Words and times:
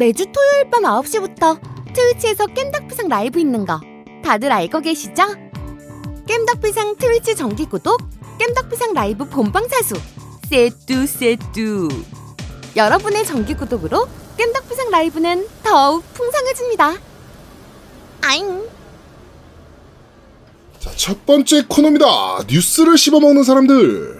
매주 0.00 0.24
토요일 0.32 0.70
밤 0.70 0.84
9시부터 0.84 1.60
트위치에서 1.92 2.46
겜덕비상 2.46 3.08
라이브 3.08 3.38
있는 3.38 3.66
거 3.66 3.78
다들 4.24 4.50
알고 4.50 4.80
계시죠? 4.80 5.24
겜덕비상 6.26 6.96
트위치 6.96 7.36
정기 7.36 7.66
구독, 7.66 8.00
겜덕비상 8.38 8.94
라이브 8.94 9.28
본방 9.28 9.68
사수, 9.68 9.96
세뚜 10.48 11.06
세뚜. 11.06 11.88
여러분의 12.76 13.26
정기 13.26 13.52
구독으로 13.52 14.08
겜덕비상 14.38 14.90
라이브는 14.90 15.46
더욱 15.62 16.02
풍성해집니다. 16.14 16.96
아잉. 18.22 18.66
자, 20.78 20.90
첫 20.96 21.26
번째 21.26 21.66
코너입니다. 21.68 22.06
뉴스를 22.48 22.96
씹어먹는 22.96 23.42
사람들. 23.42 24.19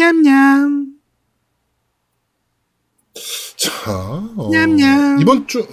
냠냠. 0.00 0.86
자, 3.58 3.92
어, 3.92 4.48
냠냠. 4.50 5.20
이번 5.20 5.46
주 5.46 5.60
야, 5.60 5.66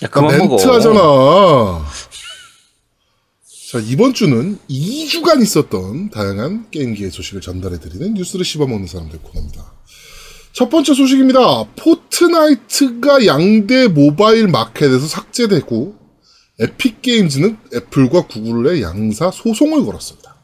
나 0.00 0.08
그만 0.08 0.38
먹어. 0.38 0.56
멘트 0.56 0.66
하잖아. 0.66 1.84
자, 3.70 3.78
이번 3.84 4.14
주는 4.14 4.58
2주간 4.70 5.42
있었던 5.42 6.08
다양한 6.10 6.70
게임기의 6.70 7.10
소식을 7.10 7.42
전달해드리는 7.42 8.14
뉴스를 8.14 8.44
씹어먹는 8.44 8.86
사람들 8.86 9.18
코너입니다. 9.20 9.74
첫 10.52 10.70
번째 10.70 10.94
소식입니다. 10.94 11.64
포트나이트가 11.76 13.26
양대 13.26 13.88
모바일 13.88 14.48
마켓에서 14.48 15.06
삭제되고 15.06 15.94
에픽 16.60 17.02
게임즈는 17.02 17.58
애플과 17.74 18.28
구글의 18.28 18.80
양사 18.80 19.30
소송을 19.30 19.84
걸었습니다. 19.84 20.36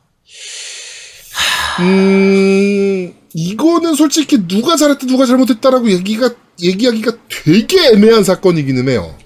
음, 1.80 3.14
이거는 3.34 3.94
솔직히 3.94 4.46
누가 4.46 4.76
잘했다 4.76 5.06
누가 5.06 5.26
잘못했다라고 5.26 5.90
얘기가 5.90 6.30
얘기하기가 6.60 7.12
되게 7.28 7.88
애매한 7.92 8.24
사건이기는 8.24 8.88
해요. 8.88 9.16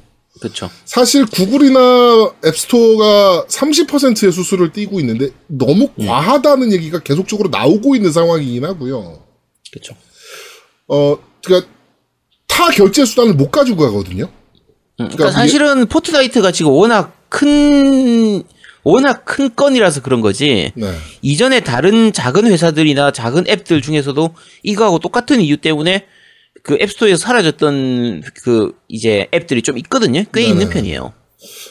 그쵸. 0.41 0.69
사실 0.85 1.25
구글이나 1.25 2.31
앱스토어가 2.45 3.47
30%의 3.49 4.33
수수료를 4.33 4.73
떼고 4.73 5.01
있는데 5.01 5.31
너무 5.47 5.89
과하다는 5.99 6.73
얘기가 6.73 7.01
계속적으로 7.01 7.49
나오고 7.49 7.97
있는 7.97 8.13
상황이긴 8.13 8.65
하고요. 8.65 9.23
그쵸. 9.73 9.95
어, 10.89 11.17
그니까 11.45 11.67
타 12.47 12.71
결제 12.71 13.05
수단을 13.05 13.35
못 13.35 13.51
가지고 13.51 13.85
가거든요. 13.85 14.25
음, 14.25 14.31
그러니까 14.97 15.17
그러니까 15.17 15.41
사실은 15.41 15.87
포트나이트가 15.87 16.53
지금 16.53 16.73
워낙 16.73 17.17
큰 17.29 18.43
워낙 18.87 19.25
큰 19.25 19.51
건이라서 19.57 20.01
그런 20.01 20.21
거지. 20.21 20.71
네. 20.77 20.95
이전에 21.21 21.59
다른 21.59 22.13
작은 22.13 22.47
회사들이나 22.47 23.11
작은 23.11 23.49
앱들 23.49 23.83
중에서도 23.83 24.33
이거하고 24.63 25.01
똑같은 25.01 25.41
이유 25.41 25.57
때문에 25.57 26.07
그 26.63 26.79
앱스토어에서 26.81 27.17
사라졌던 27.17 28.23
그 28.45 28.73
이제 28.87 29.27
앱들이 29.35 29.63
좀 29.63 29.77
있거든요. 29.79 30.23
꽤 30.33 30.43
네네. 30.43 30.47
있는 30.49 30.69
편이에요. 30.69 31.13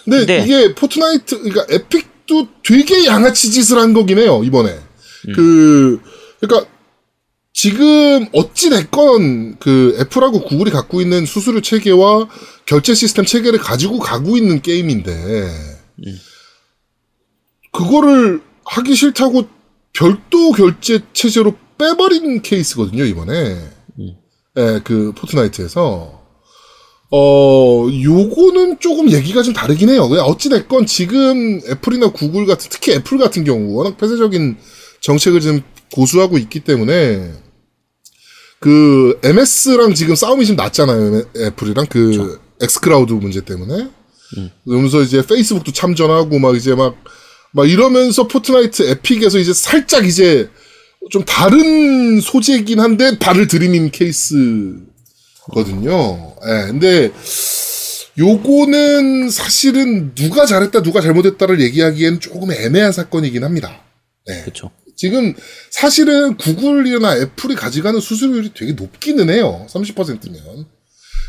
근데 0.04 0.18
근데- 0.26 0.44
이게 0.44 0.76
포트나이트, 0.76 1.40
그러니까 1.40 1.66
에픽도 1.70 2.50
되게 2.66 3.06
양아치 3.06 3.50
짓을 3.50 3.78
한 3.78 3.94
거긴 3.94 4.20
해요, 4.20 4.42
이번에. 4.44 4.78
그, 5.34 6.02
그러니까 6.42 6.70
지금 7.54 8.28
어찌 8.34 8.70
됐건 8.70 9.58
그 9.60 9.96
애플하고 10.02 10.44
구글이 10.44 10.70
갖고 10.72 11.00
있는 11.00 11.26
수수료 11.26 11.62
체계와 11.62 12.28
결제 12.66 12.94
시스템 12.94 13.24
체계를 13.24 13.60
가지고 13.60 14.00
가고 14.00 14.36
있는 14.36 14.62
게임인데, 14.62 15.12
그거를 17.78 18.42
하기 18.66 18.96
싫다고 18.96 19.48
별도 19.94 20.52
결제 20.52 21.00
체제로 21.14 21.56
빼버린 21.78 22.42
케이스거든요, 22.42 23.04
이번에. 23.04 23.58
예, 24.58 24.82
그 24.84 25.14
포트나이트에서. 25.16 26.24
어, 27.12 27.88
요거는 28.04 28.80
조금 28.80 29.12
얘기가 29.12 29.42
좀 29.44 29.54
다르긴 29.54 29.90
해요. 29.90 30.08
왜 30.08 30.20
어찌 30.20 30.50
됐건 30.50 30.86
지금 30.86 31.62
애플이나 31.70 32.12
구글 32.12 32.46
같은, 32.46 32.68
특히 32.70 32.94
애플 32.94 33.18
같은 33.18 33.44
경우, 33.44 33.74
워낙 33.76 33.98
폐쇄적인 33.98 34.58
정책을 35.02 35.40
지금 35.40 35.62
고수하고 35.94 36.38
있기 36.38 36.62
때문에, 36.62 37.32
그, 38.60 39.20
MS랑 39.24 39.94
지금 39.94 40.16
싸움이 40.16 40.46
좀 40.46 40.56
났잖아요. 40.56 41.24
애플이랑 41.38 41.86
그, 41.90 42.40
엑스크라우드 42.62 43.14
문제 43.14 43.42
때문에. 43.42 43.90
그러면서 44.66 45.02
이제 45.02 45.22
페이스북도 45.26 45.72
참전하고, 45.72 46.40
막 46.40 46.56
이제 46.56 46.74
막, 46.74 46.96
막 47.56 47.70
이러면서 47.70 48.28
포트나이트 48.28 48.84
에픽에서 48.84 49.40
이제 49.40 49.54
살짝 49.54 50.06
이제 50.06 50.50
좀 51.10 51.24
다른 51.24 52.20
소재이긴 52.20 52.82
한데 52.82 53.18
발을 53.18 53.48
들이민 53.48 53.92
케이스거든요. 53.92 54.86
예, 56.46 56.68
근데 56.68 57.14
요거는 58.18 59.30
사실은 59.30 60.14
누가 60.16 60.46
잘했다 60.46 60.82
누가 60.82 61.00
잘못했다를 61.00 61.62
얘기하기엔 61.62 62.20
조금 62.20 62.52
애매한 62.52 62.92
사건이긴 62.92 63.46
합니다. 63.46 63.84
그렇죠. 64.42 64.72
지금 64.98 65.34
사실은 65.72 66.36
구글이나 66.36 67.18
애플이 67.18 67.56
가져가는 67.56 67.98
수수료율이 68.02 68.52
되게 68.54 68.74
높기는 68.74 69.30
해요. 69.30 69.66
30%면. 69.70 70.66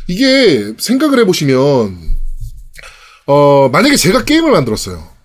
이게 0.09 0.73
생각을 0.77 1.19
해보시면 1.19 1.97
어 3.27 3.69
만약에 3.69 3.95
제가 3.95 4.25
게임을 4.25 4.51
만들었어요. 4.51 5.16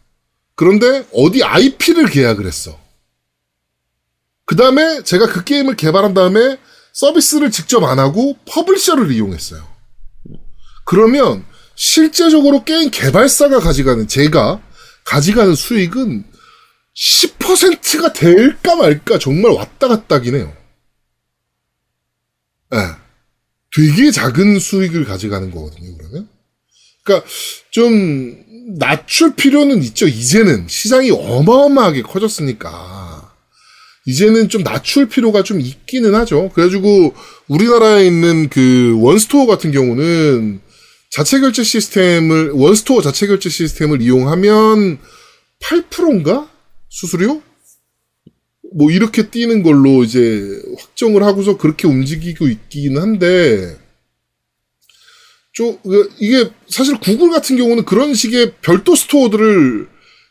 그런데 0.55 1.07
어디 1.13 1.43
IP를 1.43 2.07
계약을 2.07 2.47
했어. 2.47 2.79
그 4.45 4.57
다음에 4.57 5.03
제가 5.03 5.27
그 5.27 5.45
게임을 5.45 5.77
개발한 5.77 6.15
다음에 6.15 6.59
서비스를 6.93 7.51
직접 7.51 7.83
안 7.85 7.99
하고 7.99 8.37
publisher를 8.47 9.11
이용했어요. 9.13 9.67
그러면 10.85 11.45
실제적으로 11.75 12.65
게임 12.65 12.91
개발사가 12.91 13.61
가져가는 13.61 14.07
제가 14.07 14.61
가져가는 15.05 15.55
수익은 15.55 16.25
10%가 16.95 18.13
될까 18.13 18.77
말까 18.77 19.19
정말 19.19 19.53
왔다 19.53 19.89
갔다긴 19.89 20.35
해요. 20.35 20.57
예. 22.75 22.79
되게 23.75 24.11
작은 24.11 24.59
수익을 24.59 25.05
가져가는 25.05 25.51
거거든요, 25.51 25.97
그러면. 25.97 26.29
그러니까 27.05 27.29
좀 27.71 28.42
낮출 28.79 29.35
필요는 29.35 29.83
있죠. 29.85 30.07
이제는 30.07 30.67
시장이 30.69 31.11
어마어마하게 31.11 32.03
커졌으니까. 32.03 33.33
이제는 34.07 34.49
좀 34.49 34.65
낮출 34.65 35.09
필요가 35.09 35.43
좀 35.43 35.61
있기는 35.61 36.15
하죠. 36.15 36.51
그래가지고 36.55 37.15
우리나라에 37.49 38.07
있는 38.07 38.49
그 38.49 38.97
원스토어 38.99 39.47
같은 39.47 39.71
경우는 39.71 40.61
자체 41.11 41.41
결제 41.41 41.63
시스템을 41.63 42.51
원스토어 42.53 43.03
자체 43.03 43.27
결제 43.27 43.49
시스템을 43.49 44.03
이용하면 44.03 44.99
8%인가 45.61 46.49
수수료? 46.89 47.43
뭐 48.75 48.91
이렇게 48.91 49.29
떼는 49.29 49.63
걸로 49.63 50.03
이제 50.03 50.61
확정을 50.79 51.23
하고서 51.23 51.59
그렇게 51.59 51.87
움직이고 51.87 52.49
있긴 52.49 52.99
한데 52.99 53.77
좀 55.53 55.79
이게 56.19 56.51
사실 56.69 56.99
구글 56.99 57.31
같은 57.31 57.57
경우는 57.57 57.85
그런 57.85 58.15
식의 58.15 58.55
별도 58.63 58.95
store들을 58.95 59.89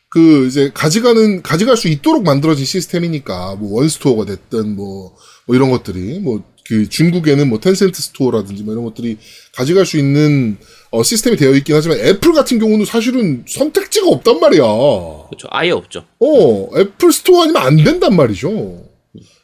그 0.09 0.47
이제 0.47 0.71
가져가는 0.73 1.41
가져갈 1.41 1.77
수 1.77 1.87
있도록 1.87 2.23
만들어진 2.23 2.65
시스템이니까 2.65 3.55
뭐 3.55 3.79
원스토어가 3.79 4.25
됐든 4.25 4.75
뭐, 4.75 5.15
뭐 5.45 5.55
이런 5.55 5.69
것들이 5.71 6.19
뭐 6.19 6.51
그 6.71 6.87
중국에는 6.87 7.49
뭐 7.49 7.59
텐센트 7.59 8.01
스토어라든지 8.01 8.63
뭐 8.63 8.73
이런 8.73 8.85
것들이 8.85 9.17
가져갈 9.53 9.85
수 9.85 9.97
있는 9.97 10.57
어, 10.89 11.03
시스템이 11.03 11.35
되어 11.35 11.51
있긴 11.51 11.75
하지만 11.75 11.99
애플 11.99 12.31
같은 12.31 12.59
경우는 12.59 12.85
사실은 12.85 13.43
선택지가 13.45 14.07
없단 14.07 14.39
말이야. 14.39 14.61
그렇죠. 14.61 15.47
아예 15.49 15.71
없죠. 15.71 16.05
어, 16.19 16.79
애플 16.79 17.11
스토어 17.11 17.43
아니면 17.43 17.61
안 17.61 17.75
된단 17.75 18.15
말이죠. 18.15 18.85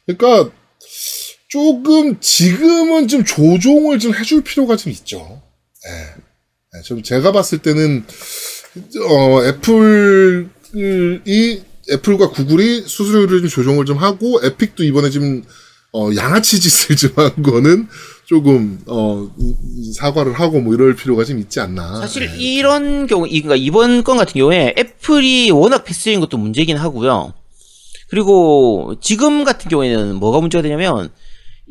그러니까 0.05 0.53
조금 1.49 2.17
지금은 2.21 3.09
좀 3.09 3.25
조정을 3.25 3.99
좀 3.99 4.13
해줄 4.13 4.41
필요가 4.43 4.77
좀 4.77 4.91
있죠. 4.93 5.41
예. 5.87 6.77
예, 6.77 6.81
좀 6.83 7.01
제가 7.01 7.31
봤을 7.31 7.59
때는 7.59 8.05
어, 9.09 9.43
애플이 10.75 11.63
애플과 11.91 12.29
구글이 12.31 12.81
수수료를 12.85 13.39
좀 13.41 13.49
조정을 13.49 13.85
좀 13.85 13.97
하고 13.97 14.39
에픽도 14.43 14.83
이번에 14.83 15.09
지금 15.09 15.43
어, 15.93 16.09
양아치 16.15 16.59
짓을 16.59 16.95
좀 16.97 17.11
한 17.15 17.41
거는 17.41 17.87
조금 18.25 18.79
어, 18.87 19.29
사과를 19.95 20.33
하고 20.33 20.59
뭐 20.59 20.73
이럴 20.73 20.95
필요가 20.95 21.23
좀 21.23 21.39
있지 21.39 21.61
않나. 21.61 22.01
사실 22.01 22.29
이런 22.37 23.07
경우, 23.07 23.25
이- 23.25 23.41
그러니까 23.41 23.55
이번 23.55 24.03
건 24.03 24.17
같은 24.17 24.33
경우에 24.33 24.75
애플이 24.77 25.49
워낙 25.51 25.85
폐쇄적인 25.85 26.19
것도 26.19 26.37
문제긴 26.37 26.75
하고요. 26.75 27.33
그리고 28.09 28.95
지금 29.01 29.45
같은 29.45 29.69
경우에는 29.69 30.15
뭐가 30.15 30.41
문제가 30.41 30.61
되냐면 30.61 31.09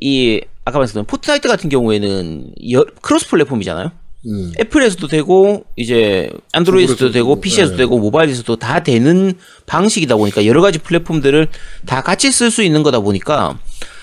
이 0.00 0.40
아까 0.64 0.78
말씀드린 0.78 1.04
포트나이트 1.06 1.46
같은 1.46 1.68
경우에는 1.68 2.54
여- 2.72 2.86
크로스 3.02 3.28
플랫폼이잖아요. 3.28 3.92
음. 4.26 4.52
애플에서도 4.58 5.06
되고 5.08 5.64
이제 5.76 6.30
안드로이드에서도 6.52 7.12
되고 7.12 7.40
PC에서도 7.40 7.76
네. 7.76 7.82
되고 7.84 7.98
모바일에서도 7.98 8.56
다 8.56 8.82
되는 8.82 9.34
방식이다 9.66 10.16
보니까 10.16 10.46
여러 10.46 10.60
가지 10.62 10.78
플랫폼들을 10.78 11.48
다 11.86 12.02
같이 12.02 12.32
쓸 12.32 12.50
수 12.50 12.62
있는 12.62 12.82
거다 12.82 13.00
보니까 13.00 13.58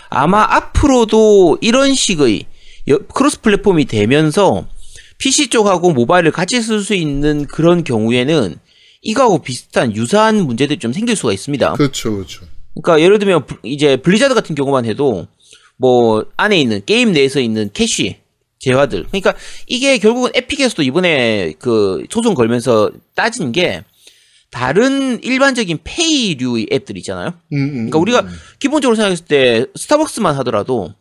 아마 0.10 0.44
앞으로도 0.50 1.58
이런 1.62 1.94
식의 1.94 2.46
여- 2.90 2.98
크로스 3.14 3.42
플랫폼이 3.42 3.86
되면서 3.86 4.66
PC 5.18 5.48
쪽하고 5.48 5.92
모바일을 5.92 6.32
같이 6.32 6.62
쓸 6.62 6.82
수 6.82 6.94
있는 6.94 7.46
그런 7.48 7.84
경우에는 7.84 8.56
이거하고 9.02 9.42
비슷한 9.42 9.94
유사한 9.96 10.46
문제들이 10.46 10.80
좀 10.80 10.94
생길 10.94 11.16
수가 11.16 11.34
있습니다. 11.34 11.74
그렇죠, 11.74 12.14
그렇죠. 12.16 12.46
그러니까 12.82 13.04
예를 13.04 13.20
들면 13.20 13.46
브- 13.46 13.58
이제 13.64 13.98
블리자드 13.98 14.34
같은 14.34 14.56
경우만 14.56 14.86
해도 14.86 15.28
뭐 15.78 16.26
안에 16.38 16.60
있는 16.60 16.82
게임 16.86 17.12
내에서 17.12 17.40
있는 17.42 17.70
캐시 17.74 18.18
재화들 18.64 19.04
그러니까 19.08 19.34
이게 19.68 19.98
결국은 19.98 20.32
에픽에서도 20.34 20.84
이번에 20.84 21.54
그 21.60 22.06
소송 22.10 22.34
걸면서 22.34 22.90
따진 23.14 23.52
게 23.52 23.84
다른 24.52 25.22
일반적인 25.24 25.80
페이류의 25.84 26.68
앱들 26.72 26.96
있잖아요. 27.00 27.34
음, 27.54 27.58
음, 27.58 27.72
그러니까 27.90 27.98
우리가 28.00 28.28
기본적으로 28.60 28.96
생각했을 28.96 29.26
때 29.26 29.66
스타벅스만 29.76 30.36
하더라도 30.38 30.94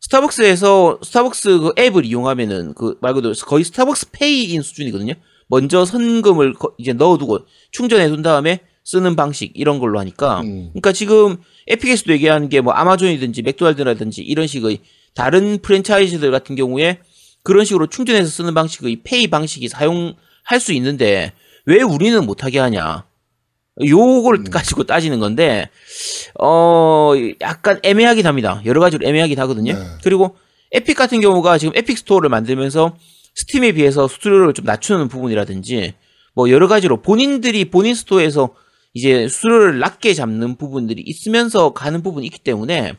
스타벅스에서 0.00 1.00
스타벅스 1.02 1.58
그 1.58 1.72
앱을 1.78 2.04
이용하면은 2.04 2.74
그 2.74 2.96
말 3.00 3.14
그대로 3.14 3.34
거의 3.46 3.64
스타벅스 3.64 4.10
페이인 4.12 4.62
수준이거든요. 4.62 5.14
먼저 5.48 5.84
선금을 5.84 6.54
거- 6.54 6.72
이제 6.78 6.92
넣어두고 6.92 7.40
충전해 7.70 8.08
둔 8.08 8.22
다음에 8.22 8.60
쓰는 8.84 9.16
방식 9.16 9.52
이런 9.54 9.78
걸로 9.78 9.98
하니까 9.98 10.40
음. 10.42 10.68
그러니까 10.72 10.92
지금 10.92 11.36
에픽에서도 11.68 12.12
얘기하는 12.12 12.48
게 12.48 12.60
뭐 12.60 12.72
아마존이든지 12.74 13.42
맥도날드라든지 13.42 14.20
이런 14.22 14.46
식의 14.46 14.78
다른 15.14 15.58
프랜차이즈들 15.58 16.30
같은 16.30 16.56
경우에 16.56 16.98
그런 17.42 17.64
식으로 17.64 17.86
충전해서 17.86 18.28
쓰는 18.28 18.54
방식의 18.54 19.00
페이 19.04 19.28
방식이 19.28 19.68
사용할 19.68 20.60
수 20.60 20.72
있는데 20.72 21.32
왜 21.66 21.82
우리는 21.82 22.24
못하게 22.24 22.58
하냐 22.58 23.04
요걸 23.84 24.36
음. 24.36 24.44
가지고 24.44 24.84
따지는 24.84 25.18
건데 25.18 25.68
어 26.40 27.12
약간 27.40 27.80
애매하긴 27.82 28.26
합니다 28.26 28.62
여러 28.64 28.80
가지로 28.80 29.06
애매하긴 29.06 29.38
하거든요 29.40 29.74
네. 29.74 29.84
그리고 30.02 30.36
에픽 30.72 30.96
같은 30.96 31.20
경우가 31.20 31.58
지금 31.58 31.72
에픽 31.76 31.98
스토어를 31.98 32.28
만들면서 32.28 32.96
스팀에 33.34 33.72
비해서 33.72 34.06
수수료를 34.06 34.54
좀 34.54 34.64
낮추는 34.64 35.08
부분이라든지 35.08 35.94
뭐 36.34 36.50
여러 36.50 36.68
가지로 36.68 37.02
본인들이 37.02 37.66
본인 37.66 37.94
스토어에서 37.94 38.54
이제 38.92 39.28
수수료를 39.28 39.80
낮게 39.80 40.14
잡는 40.14 40.56
부분들이 40.56 41.02
있으면서 41.04 41.72
가는 41.72 42.02
부분이 42.02 42.26
있기 42.26 42.38
때문에 42.40 42.94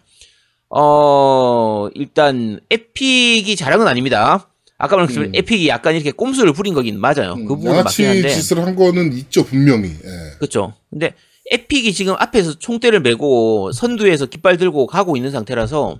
어 0.69 1.87
일단 1.93 2.59
에픽이 2.69 3.55
잘한 3.55 3.79
건 3.79 3.87
아닙니다. 3.87 4.49
아까 4.77 4.97
말했지만 4.97 5.31
에픽이 5.33 5.67
약간 5.69 5.95
이렇게 5.95 6.11
꼼수를 6.11 6.53
부린 6.53 6.73
거긴 6.73 6.99
맞아요. 6.99 7.35
그 7.35 7.47
부분은 7.47 7.71
음. 7.71 7.77
양아치 7.77 8.03
맞긴 8.03 8.23
한데 8.23 8.29
짓을 8.29 8.65
한 8.65 8.75
거는 8.75 9.13
있죠, 9.13 9.45
분명히. 9.45 9.89
예. 9.89 10.37
그렇죠. 10.37 10.73
근데 10.89 11.13
에픽이 11.51 11.93
지금 11.93 12.15
앞에서 12.17 12.57
총대를 12.59 12.99
메고 13.01 13.71
선두에서 13.71 14.25
깃발 14.25 14.57
들고 14.57 14.87
가고 14.87 15.15
있는 15.15 15.31
상태라서 15.31 15.99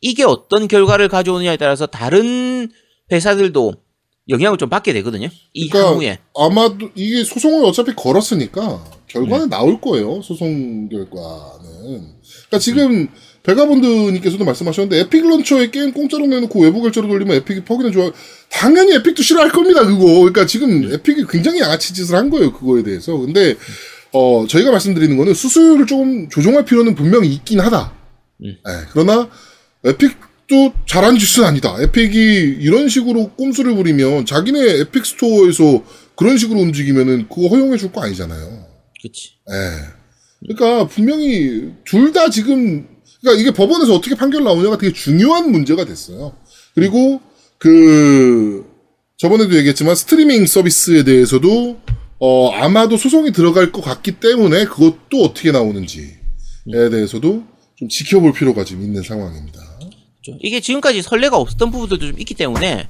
이게 0.00 0.24
어떤 0.24 0.68
결과를 0.68 1.08
가져오느냐에 1.08 1.56
따라서 1.56 1.86
다른 1.86 2.70
회사들도 3.12 3.74
영향을 4.28 4.58
좀 4.58 4.68
받게 4.68 4.92
되거든요. 4.94 5.28
이 5.52 5.68
그러니까 5.68 5.90
향후에. 5.90 6.18
아마도 6.36 6.90
이게 6.94 7.24
소송을 7.24 7.64
어차피 7.64 7.94
걸었으니까 7.94 8.84
결과는 9.06 9.48
네. 9.48 9.56
나올 9.56 9.80
거예요. 9.80 10.20
소송 10.22 10.88
결과는. 10.88 12.18
그러니까 12.46 12.58
지금 12.60 13.08
베가본드님께서도 13.42 14.44
말씀하셨는데 14.44 15.00
에픽 15.00 15.26
launcher에 15.26 15.70
게임 15.70 15.92
공짜로 15.92 16.26
내놓고 16.26 16.60
외부 16.62 16.82
결제로 16.82 17.08
돌리면 17.08 17.36
에픽이 17.36 17.64
퍽이나 17.64 17.92
좋아. 17.92 18.10
당연히 18.50 18.94
에픽도 18.94 19.22
싫어할 19.22 19.50
겁니다. 19.50 19.84
그거. 19.84 20.04
그러니까 20.04 20.46
지금 20.46 20.82
네. 20.88 20.94
에픽이 20.94 21.24
굉장히 21.28 21.60
양아치 21.60 21.94
짓을 21.94 22.16
한 22.16 22.30
거예요. 22.30 22.52
그거에 22.52 22.82
대해서. 22.82 23.16
근데 23.16 23.56
어 24.12 24.46
저희가 24.48 24.70
말씀드리는 24.70 25.16
거는 25.16 25.34
수수료를 25.34 25.86
조금 25.86 26.28
조정할 26.28 26.64
필요는 26.64 26.94
분명히 26.94 27.28
있긴 27.32 27.60
하다. 27.60 27.92
음. 28.44 28.56
예, 28.68 28.86
그러나 28.92 29.28
에픽도 29.84 30.72
잘한 30.86 31.18
짓은 31.18 31.44
아니다. 31.44 31.76
에픽이 31.80 32.58
이런 32.60 32.88
식으로 32.88 33.30
꼼수를 33.30 33.74
부리면 33.74 34.26
자기네 34.26 34.80
에픽 34.80 35.04
스토어에서 35.06 35.84
그런 36.16 36.36
식으로 36.38 36.58
움직이면은 36.60 37.28
그거 37.28 37.48
허용해 37.48 37.76
줄 37.78 37.92
거 37.92 38.02
아니잖아요. 38.02 38.66
그렇지. 39.00 39.30
예. 39.50 39.98
그러니까 40.40 40.86
분명히 40.88 41.72
둘 41.84 42.12
다 42.12 42.30
지금 42.30 42.86
그러니까 43.20 43.40
이게 43.40 43.50
법원에서 43.50 43.94
어떻게 43.94 44.14
판결 44.14 44.44
나오냐가 44.44 44.78
되게 44.78 44.92
중요한 44.92 45.50
문제가 45.50 45.84
됐어요. 45.84 46.34
그리고 46.74 47.20
그 47.58 48.64
저번에도 49.16 49.56
얘기했지만 49.56 49.94
스트리밍 49.94 50.46
서비스에 50.46 51.02
대해서도 51.04 51.78
어 52.20 52.50
아마도 52.50 52.96
소송이 52.96 53.32
들어갈 53.32 53.72
것 53.72 53.80
같기 53.80 54.20
때문에 54.20 54.64
그것도 54.64 55.22
어떻게 55.22 55.50
나오는지에 55.50 56.08
대해서도 56.90 57.42
좀 57.76 57.88
지켜볼 57.88 58.32
필요가 58.32 58.64
지금 58.64 58.82
있는 58.82 59.02
상황입니다. 59.02 59.60
그렇죠. 59.78 60.38
이게 60.40 60.60
지금까지 60.60 61.02
선례가 61.02 61.36
없었던 61.36 61.70
부분들도 61.70 62.06
좀 62.06 62.20
있기 62.20 62.34
때문에 62.34 62.88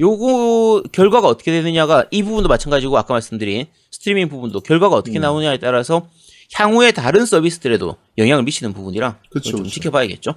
요거 0.00 0.84
결과가 0.92 1.28
어떻게 1.28 1.52
되느냐가 1.52 2.06
이 2.10 2.22
부분도 2.22 2.48
마찬가지고 2.48 2.96
아까 2.98 3.14
말씀드린 3.14 3.66
스트리밍 3.90 4.28
부분도 4.28 4.60
결과가 4.60 4.96
어떻게 4.96 5.18
음. 5.18 5.22
나오느냐에 5.22 5.58
따라서 5.58 6.08
향후에 6.54 6.92
다른 6.92 7.24
서비스들에도 7.26 7.96
영향을 8.18 8.44
미치는 8.44 8.72
부분이라 8.72 9.18
그쵸, 9.30 9.50
좀 9.50 9.62
그쵸. 9.62 9.74
지켜봐야겠죠. 9.74 10.34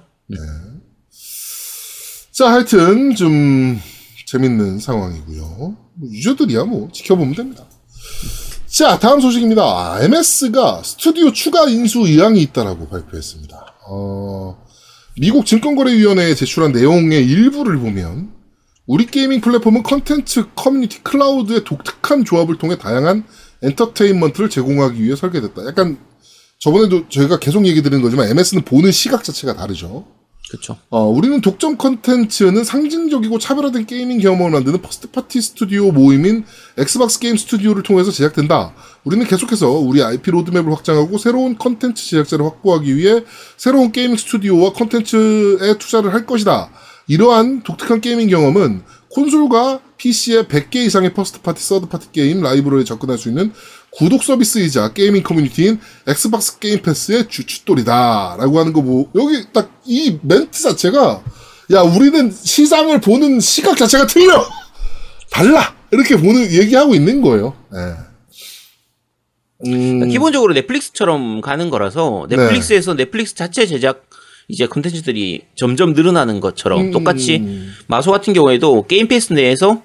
자, 2.32 2.50
하여튼 2.50 3.14
좀 3.14 3.80
재밌는 4.26 4.78
상황이고요. 4.78 5.76
뭐 5.94 6.10
유저들이야 6.10 6.64
뭐 6.64 6.88
지켜보면 6.92 7.34
됩니다. 7.34 7.64
자, 8.66 8.98
다음 8.98 9.20
소식입니다. 9.20 9.98
MS가 10.02 10.82
스튜디오 10.82 11.32
추가 11.32 11.66
인수 11.68 12.00
의향이 12.00 12.42
있다라고 12.42 12.88
발표했습니다. 12.88 13.74
어, 13.88 14.62
미국 15.18 15.46
증권거래위원회에 15.46 16.34
제출한 16.34 16.72
내용의 16.72 17.26
일부를 17.26 17.78
보면 17.78 18.32
우리 18.86 19.06
gaming 19.06 19.40
플랫폼은 19.40 19.82
컨텐츠 19.82 20.48
커뮤니티 20.54 21.02
클라우드의 21.02 21.64
독특한 21.64 22.24
조합을 22.24 22.58
통해 22.58 22.76
다양한 22.76 23.24
엔터테인먼트를 23.62 24.50
제공하기 24.50 25.02
위해 25.02 25.16
설계됐다. 25.16 25.66
약간 25.66 25.98
저번에도 26.58 27.08
저희가 27.08 27.38
계속 27.38 27.66
얘기 27.66 27.82
드리는 27.82 28.02
거지만 28.02 28.28
MS는 28.28 28.64
보는 28.64 28.90
시각 28.92 29.24
자체가 29.24 29.54
다르죠. 29.54 30.06
그렇죠. 30.48 30.76
어, 30.90 31.02
우리는 31.08 31.40
독점 31.40 31.76
컨텐츠는 31.76 32.62
상징적이고 32.62 33.38
차별화된 33.38 33.86
gaming 33.86 34.20
경험을 34.20 34.50
만드는 34.52 34.80
first 34.80 35.10
party 35.10 35.40
스튜디오 35.40 35.90
모임인 35.90 36.44
엑스박스 36.78 37.18
게임 37.18 37.36
스튜디오를 37.36 37.82
통해서 37.82 38.12
제작된다. 38.12 38.72
우리는 39.02 39.26
계속해서 39.26 39.68
우리 39.70 40.02
IP 40.02 40.30
로드맵을 40.30 40.72
확장하고 40.72 41.18
새로운 41.18 41.58
컨텐츠 41.58 42.10
제작자를 42.10 42.44
확보하기 42.44 42.96
위해 42.96 43.24
새로운 43.56 43.90
gaming 43.90 44.16
스튜디오와 44.16 44.72
컨텐츠에 44.72 45.78
투자를 45.78 46.14
할 46.14 46.26
것이다. 46.26 46.70
이러한 47.08 47.62
독특한 47.62 48.00
gaming 48.00 48.28
경험은 48.28 48.82
콘솔과 49.16 49.80
PC의 49.96 50.44
100개 50.44 50.76
이상의 50.76 51.14
first 51.14 51.40
party, 51.40 51.62
third 51.62 51.86
party 51.88 52.12
게임 52.12 52.42
라이브러리에 52.42 52.84
접근할 52.84 53.16
수 53.16 53.28
있는 53.28 53.50
구독 53.90 54.22
서비스이자 54.22 54.92
gaming 54.92 55.22
커뮤니티인 55.22 55.80
엑스박스 56.06 56.58
게임 56.58 56.82
패스의 56.82 57.28
주춧돌이다. 57.28 58.36
라고 58.38 58.60
하는 58.60 58.72
거 58.74 58.82
뭐, 58.82 59.10
여기 59.14 59.50
딱 59.52 59.76
이 59.86 60.18
멘트 60.22 60.62
자체가, 60.62 61.22
야, 61.72 61.80
우리는 61.80 62.30
시장을 62.30 63.00
보는 63.00 63.40
시각 63.40 63.76
자체가 63.76 64.06
틀려! 64.06 64.44
달라! 65.30 65.74
이렇게 65.92 66.16
보는, 66.16 66.50
얘기하고 66.52 66.94
있는 66.94 67.22
거예요. 67.22 67.54
예. 67.72 68.06
음, 69.66 70.08
기본적으로 70.08 70.52
넷플릭스처럼 70.52 71.40
가는 71.40 71.70
거라서 71.70 72.26
네. 72.28 72.36
넷플릭스에서 72.36 72.94
넷플릭스 72.94 73.34
자체 73.34 73.66
제작 73.66 74.05
이제 74.48 74.66
컨텐츠들이 74.66 75.42
점점 75.56 75.92
늘어나는 75.92 76.40
것처럼 76.40 76.80
음, 76.80 76.90
똑같이 76.92 77.36
음. 77.36 77.74
마소 77.88 78.10
같은 78.12 78.32
경우에도 78.32 78.86
게임 78.86 79.08
패스 79.08 79.32
내에서 79.32 79.82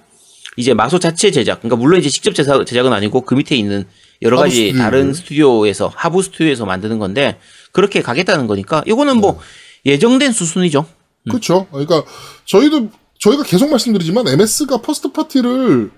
이제 0.58 0.74
마소 0.74 1.00
자체 1.00 1.32
제작 1.32 1.62
그러니까 1.62 1.78
물론 1.78 2.00
이제 2.00 2.10
직접 2.10 2.34
제작, 2.34 2.66
제작은 2.66 2.94
아니고 2.94 3.22
그 3.22 3.36
밑에 3.36 3.56
있는 3.56 3.86
여러 4.22 4.38
가지 4.38 4.56
스튜디오를. 4.56 4.80
다른 4.80 5.14
스튜디오에서 5.14 5.92
하부 5.96 6.22
스튜디오에서 6.22 6.66
만드는 6.66 7.00
건데 7.00 7.40
그렇게 7.72 8.02
가겠다는 8.02 8.48
거니까 8.48 8.84
이거는 8.86 9.18
뭐 9.18 9.40
네. 9.84 9.94
예정된 9.94 10.32
수순이죠. 10.32 10.86
그렇죠. 11.28 11.68
그러니까 11.72 12.04
저희도 12.46 12.90
저희가 13.20 13.44
계속 13.44 13.70
말씀드리지만 13.70 14.28
MS가 14.28 14.82
first 14.82 15.12
party를 15.12 15.92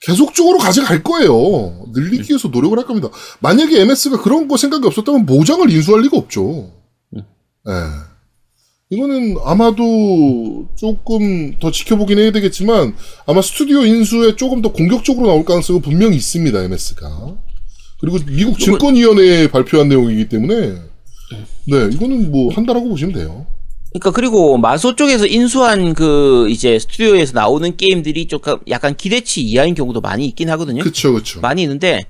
계속적으로 0.00 0.58
가져갈 0.58 1.02
거예요. 1.02 1.86
늘리기 1.92 2.30
위해서 2.30 2.48
노력을 2.48 2.76
할 2.78 2.86
겁니다. 2.86 3.08
만약에 3.40 3.80
MS가 3.80 4.22
그런 4.22 4.46
거 4.48 4.56
생각이 4.56 4.86
없었다면 4.86 5.26
모장을 5.26 5.68
인수할 5.70 6.02
리가 6.02 6.16
없죠. 6.16 6.72
예. 7.16 7.22
이거는 8.90 9.36
아마도 9.44 10.66
조금 10.76 11.58
더 11.58 11.70
지켜보긴 11.70 12.18
해야 12.18 12.32
되겠지만 12.32 12.94
아마 13.26 13.42
스튜디오 13.42 13.84
인수에 13.84 14.36
조금 14.36 14.62
더 14.62 14.72
공격적으로 14.72 15.26
나올 15.26 15.44
가능성은 15.44 15.82
분명히 15.82 16.16
있습니다. 16.16 16.62
MS가. 16.62 17.36
그리고 18.00 18.18
미국 18.26 18.58
증권위원회에 18.58 19.48
발표한 19.50 19.88
내용이기 19.88 20.28
때문에 20.30 20.56
네 21.66 21.88
이거는 21.92 22.30
뭐 22.30 22.50
한다라고 22.52 22.88
보시면 22.88 23.12
돼요. 23.14 23.46
그러니까 23.90 24.10
그리고 24.12 24.56
마소 24.56 24.96
쪽에서 24.96 25.26
인수한 25.26 25.92
그 25.92 26.48
이제 26.48 26.78
스튜디오에서 26.78 27.32
나오는 27.34 27.76
게임들이 27.76 28.26
조금 28.28 28.56
약간 28.68 28.96
기대치 28.96 29.42
이하인 29.42 29.74
경우도 29.74 30.00
많이 30.00 30.24
있긴 30.26 30.48
하거든요. 30.50 30.82
그쵸, 30.82 31.12
그쵸. 31.12 31.40
많이 31.40 31.62
있는데 31.62 32.00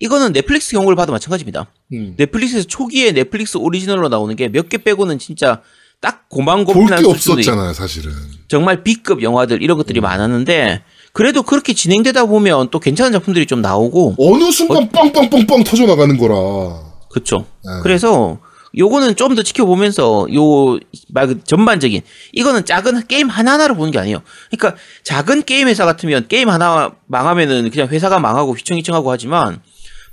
이거는 0.00 0.34
넷플릭스 0.34 0.72
경우를 0.72 0.96
봐도 0.96 1.12
마찬가지입니다. 1.12 1.70
음. 1.94 2.14
넷플릭스에서 2.18 2.66
초기에 2.66 3.12
넷플릭스 3.12 3.56
오리지널로 3.56 4.10
나오는 4.10 4.34
게 4.36 4.48
몇 4.48 4.68
개 4.68 4.76
빼고는 4.78 5.18
진짜 5.18 5.62
딱볼 6.06 6.26
고만고만한 6.28 7.02
게 7.02 7.14
수준의 7.14 7.38
없었잖아요, 7.40 7.72
사실은. 7.72 8.12
정말 8.48 8.84
B급 8.84 9.22
영화들 9.22 9.62
이런 9.62 9.76
것들이 9.76 10.00
많았는데 10.00 10.82
그래도 11.12 11.42
그렇게 11.42 11.72
진행되다 11.72 12.26
보면 12.26 12.68
또 12.70 12.78
괜찮은 12.78 13.12
작품들이 13.12 13.46
좀 13.46 13.62
나오고 13.62 14.16
어느 14.18 14.50
순간 14.50 14.88
빵빵빵빵 14.90 15.64
터져 15.64 15.86
나가는 15.86 16.16
거라. 16.16 16.34
그쵸. 17.10 17.46
네. 17.64 17.70
그래서 17.82 18.38
요거는 18.76 19.16
좀 19.16 19.34
더 19.34 19.42
지켜보면서 19.42 20.26
요말그 20.32 21.44
전반적인 21.44 22.02
이거는 22.32 22.66
작은 22.66 23.06
게임 23.06 23.28
하나하나를 23.28 23.74
보는 23.74 23.90
게 23.90 23.98
아니에요. 23.98 24.20
그러니까 24.50 24.78
작은 25.02 25.44
게임 25.44 25.68
회사 25.68 25.86
같으면 25.86 26.28
게임 26.28 26.50
하나 26.50 26.92
망하면은 27.06 27.70
그냥 27.70 27.88
회사가 27.88 28.18
망하고 28.18 28.52
휘청휘청하고 28.52 29.10
하지만 29.10 29.60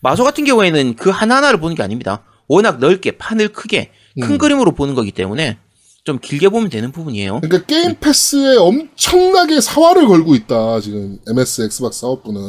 마소 0.01 0.23
같은 0.23 0.45
경우에는 0.45 0.95
그 0.95 1.09
하나하나를 1.09 1.59
보는 1.59 1.75
게 1.75 1.83
아닙니다. 1.83 2.23
워낙 2.47 2.79
넓게 2.79 3.11
판을 3.11 3.49
크게 3.49 3.91
큰 4.21 4.31
음. 4.31 4.37
그림으로 4.37 4.71
보는 4.71 4.95
거기 4.95 5.11
때문에 5.11 5.57
좀 6.03 6.19
길게 6.19 6.49
보면 6.49 6.69
되는 6.69 6.91
부분이에요. 6.91 7.39
그러니까 7.41 7.65
게임 7.65 7.95
패스에 7.95 8.57
엄청나게 8.57 9.61
사활을 9.61 10.07
걸고 10.07 10.35
있다. 10.35 10.81
지금 10.81 11.19
MS 11.27 11.61
엑스박스 11.63 12.01
사업부는 12.01 12.41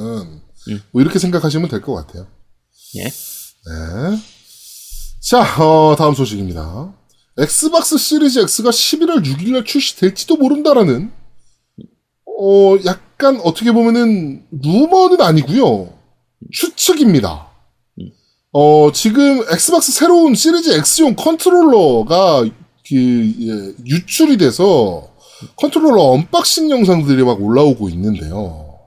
음. 0.68 0.82
뭐 0.92 1.02
이렇게 1.02 1.18
생각하시면 1.18 1.68
될 1.68 1.80
것 1.80 1.94
같아요. 1.94 2.26
예. 2.96 3.04
네. 3.04 3.10
자, 5.20 5.40
어, 5.62 5.94
다음 5.96 6.14
소식입니다. 6.14 6.94
엑스박스 7.38 7.96
시리즈 7.96 8.38
X가 8.40 8.70
11월 8.70 9.24
6일날 9.24 9.64
출시될지도 9.64 10.36
모른다라는 10.36 11.10
어, 12.26 12.76
약간 12.84 13.40
어떻게 13.44 13.70
보면은 13.72 14.44
루머는 14.50 15.20
아니고요. 15.20 15.92
추측입니다. 16.52 17.48
어, 18.52 18.92
지금 18.92 19.42
엑스박스 19.50 19.92
새로운 19.92 20.34
시리즈 20.34 20.70
X용 20.70 21.14
컨트롤러가 21.16 22.44
그 22.88 22.94
예, 22.94 23.84
유출이 23.86 24.36
돼서 24.36 25.08
컨트롤러 25.56 26.00
unboxing 26.02 26.70
영상들이 26.70 27.24
막 27.24 27.42
올라오고 27.42 27.88
있는데요. 27.90 28.78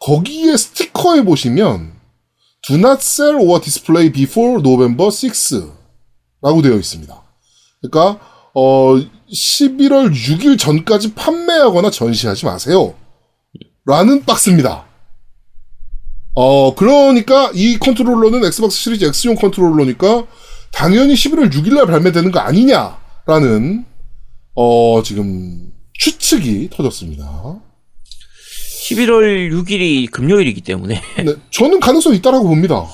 거기에 0.00 0.56
스티커에 0.56 1.22
보시면 1.22 1.92
Do 2.62 2.76
not 2.76 2.98
sell 3.00 3.36
or 3.36 3.60
display 3.60 4.10
before 4.10 4.60
November 4.60 5.08
6라고 5.08 6.62
되어 6.62 6.76
있습니다. 6.76 7.22
그러니까 7.80 8.20
어 8.54 8.96
11월 9.32 10.12
6일 10.12 10.58
전까지 10.58 11.14
판매하거나 11.14 11.90
전시하지 11.90 12.46
마세요. 12.46 12.94
라는 13.84 14.24
박스입니다. 14.24 14.86
어 16.34 16.74
그러니까 16.74 17.50
이 17.54 17.78
컨트롤러는 17.78 18.44
엑스박스 18.44 18.78
시리즈 18.78 19.04
X용 19.04 19.36
컨트롤러니까 19.36 20.26
당연히 20.72 21.14
11월 21.14 21.52
6일 21.52 21.74
날 21.74 21.86
발매되는 21.86 22.30
거 22.30 22.40
아니냐라는 22.40 23.84
어 24.54 25.02
지금 25.04 25.70
추측이 25.94 26.70
터졌습니다. 26.72 27.60
11월 28.88 29.50
6일이 29.52 30.10
금요일이기 30.10 30.62
때문에 30.62 31.00
네, 31.24 31.34
저는 31.50 31.80
가능성이 31.80 32.16
있다라고 32.16 32.48
봅니다. 32.48 32.86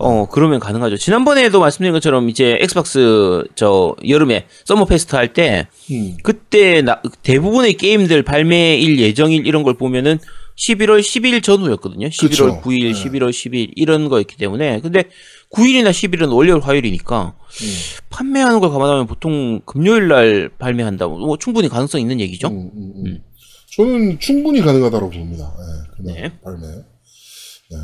어 0.00 0.28
그러면 0.30 0.60
가능하죠. 0.60 0.96
지난번에도 0.96 1.58
말씀드린 1.60 1.92
것처럼 1.92 2.28
이제 2.28 2.56
엑스박스 2.60 3.44
저 3.56 3.96
여름에 4.06 4.46
서머 4.64 4.84
페스트 4.84 5.16
할때 5.16 5.66
음. 5.90 6.16
그때 6.22 6.82
나- 6.82 7.00
대부분의 7.22 7.74
게임들 7.74 8.22
발매일 8.22 8.98
예정일 9.00 9.46
이런 9.46 9.62
걸 9.64 9.74
보면은 9.74 10.18
11월 10.56 11.00
10일 11.00 11.42
전후였거든요. 11.42 12.08
11월 12.08 12.28
그쵸. 12.30 12.60
9일, 12.62 12.92
네. 12.92 13.04
11월 13.04 13.30
10일 13.30 13.72
이런 13.76 14.08
거였기 14.08 14.36
때문에 14.36 14.80
근데 14.80 15.04
9일이나 15.50 15.90
10일은 15.90 16.34
월요일 16.34 16.60
화요일이니까 16.60 17.34
음. 17.38 17.66
판매하는 18.10 18.60
걸 18.60 18.70
감안하면 18.70 19.06
보통 19.06 19.60
금요일 19.64 20.08
날 20.08 20.50
발매한다고 20.58 21.18
뭐 21.18 21.38
충분히 21.38 21.68
가능성 21.68 22.00
있는 22.00 22.20
얘기죠. 22.20 22.48
음, 22.48 22.70
음, 22.74 22.92
음. 23.06 23.24
저는 23.74 24.18
충분히 24.18 24.60
가능하다고 24.60 25.10
봅니다. 25.10 25.54
예, 25.58 25.96
그날 25.96 26.14
네. 26.14 26.40
발매. 26.42 26.66
네. 27.70 27.76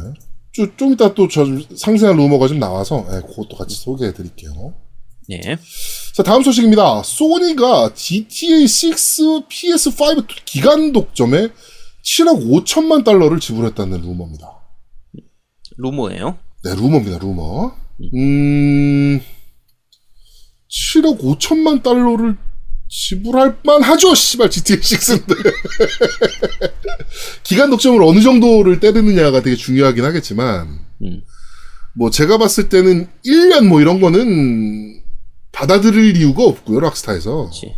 좀, 0.52 0.72
좀 0.76 0.92
이따 0.92 1.12
또 1.14 1.28
저 1.28 1.44
상세한 1.76 2.16
루머가 2.16 2.48
좀 2.48 2.58
나와서 2.58 3.06
예, 3.12 3.20
그것도 3.20 3.56
같이 3.56 3.76
소개해 3.76 4.12
드릴게요. 4.12 4.74
네. 5.28 5.40
자, 6.14 6.22
다음 6.22 6.42
소식입니다. 6.42 7.02
소니가 7.02 7.94
GTA 7.94 8.62
6 8.64 8.68
PS5 9.48 10.26
기간 10.44 10.92
독점에 10.92 11.48
7억 12.02 12.46
5천만 12.64 13.04
달러를 13.04 13.40
지불했다는 13.40 14.02
루머입니다. 14.02 14.46
루머예요. 15.78 16.38
네, 16.64 16.74
루머입니다, 16.74 17.18
루머. 17.18 17.74
음, 18.14 19.20
7억 20.70 21.20
5천만 21.20 21.82
달러를 21.82 22.36
지불할 22.88 23.58
만하죠, 23.62 24.14
씨발, 24.14 24.48
GTA 24.48 24.78
6인데. 24.78 25.36
기간 27.44 27.68
독점을 27.68 28.02
어느 28.02 28.20
정도를 28.20 28.80
때리느냐가 28.80 29.42
되게 29.42 29.56
중요하긴 29.56 30.04
하겠지만, 30.04 30.78
음. 31.02 31.22
뭐, 31.94 32.08
제가 32.08 32.38
봤을 32.38 32.70
때는 32.70 33.08
1년 33.26 33.68
뭐 33.68 33.82
이런 33.82 34.00
거는 34.00 35.02
받아들일 35.52 36.16
이유가 36.16 36.44
없고요, 36.44 36.80
락스타에서. 36.80 37.50
그렇지. 37.50 37.74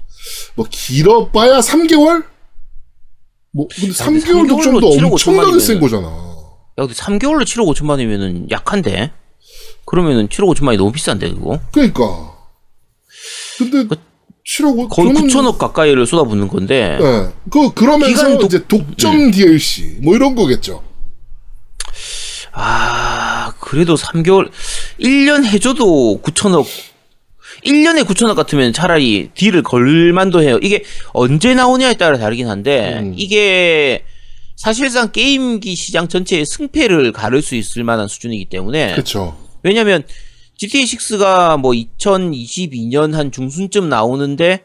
뭐, 0.55 0.64
길어봐야 0.71 1.59
3개월? 1.59 2.25
뭐, 3.52 3.66
근데 3.66 3.93
근데 3.93 4.21
3개월 4.21 4.45
3개월로 4.45 4.49
독점도 4.49 4.90
7억 4.90 5.11
엄청나게 5.12 5.50
5천만이면은 5.50 5.61
센 5.61 5.81
거잖아. 5.81 6.25
야, 6.78 6.87
근데 6.87 6.95
3개월로 6.95 7.42
7억 7.45 7.66
5천만이면은 7.75 8.50
약한데? 8.50 9.12
그러면은 9.87 10.28
7억 10.28 10.54
5천만이 10.54 10.76
너무 10.76 10.92
비싼데, 10.92 11.30
그거? 11.30 11.61
그러니까. 11.73 12.35
근데 13.59 13.85
그- 13.87 13.97
7억 14.45 14.78
5 14.78 14.88
거의 14.88 15.09
9천억 15.12 15.59
가까이를 15.59 16.06
쏟아붓는 16.06 16.49
건데, 16.49 16.99
네. 17.00 17.28
그 17.50 17.73
그러면서 17.73 18.14
기간 18.14 18.33
독- 18.38 18.42
음. 18.42 18.47
이제 18.47 18.64
독점 18.68 19.30
DLC 19.33 19.99
뭐 20.02 20.14
이런 20.14 20.35
거겠죠. 20.37 20.85
아, 22.52 23.52
그래도 23.61 23.95
3개월, 23.97 24.50
1년 25.00 25.45
해줘도 25.45 26.21
9천억, 26.23 26.64
1년에 27.64 28.04
9천억 28.04 28.35
같으면 28.37 28.73
차라리 28.73 29.30
딜을 29.35 29.62
걸만도 29.62 30.42
해요. 30.42 30.59
이게 30.62 30.85
언제 31.12 31.54
나오냐에 31.54 31.95
따라 31.95 32.16
다르긴 32.18 32.49
한데, 32.49 32.99
음. 33.00 33.14
이게 33.16 34.04
사실상 34.66 35.12
게임기 35.12 35.76
시장 35.76 36.08
전체의 36.08 36.44
승패를 36.44 37.12
가를 37.12 37.40
수 37.40 37.54
있을 37.54 37.85
만한 37.85 38.08
수준이기 38.08 38.46
때문에, 38.46 38.94
그렇죠. 38.94 39.38
왜냐면 39.62 40.02
GTA6가 40.58 41.56
뭐 41.56 41.70
2022년 41.70 43.12
한 43.12 43.30
중순쯤 43.30 43.88
나오는데 43.88 44.64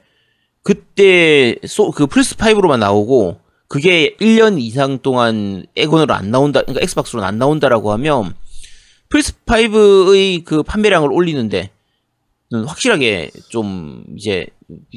그때 0.64 1.56
소, 1.68 1.92
그 1.92 2.08
플스 2.08 2.36
5로만 2.36 2.80
나오고 2.80 3.42
그게 3.68 4.16
1년 4.20 4.60
이상 4.60 4.98
동안 5.04 5.68
에곤으로 5.78 6.16
안 6.16 6.32
나온다, 6.32 6.62
그러니까 6.62 6.82
엑스박스로는 6.82 7.28
안 7.28 7.38
나온다라고 7.38 7.92
하면 7.92 8.34
플스 9.08 9.34
5의 9.46 10.44
그 10.46 10.64
판매량을 10.64 11.12
올리는데 11.12 11.70
는 12.52 12.64
확실하게 12.66 13.30
좀 13.50 14.04
이제 14.18 14.48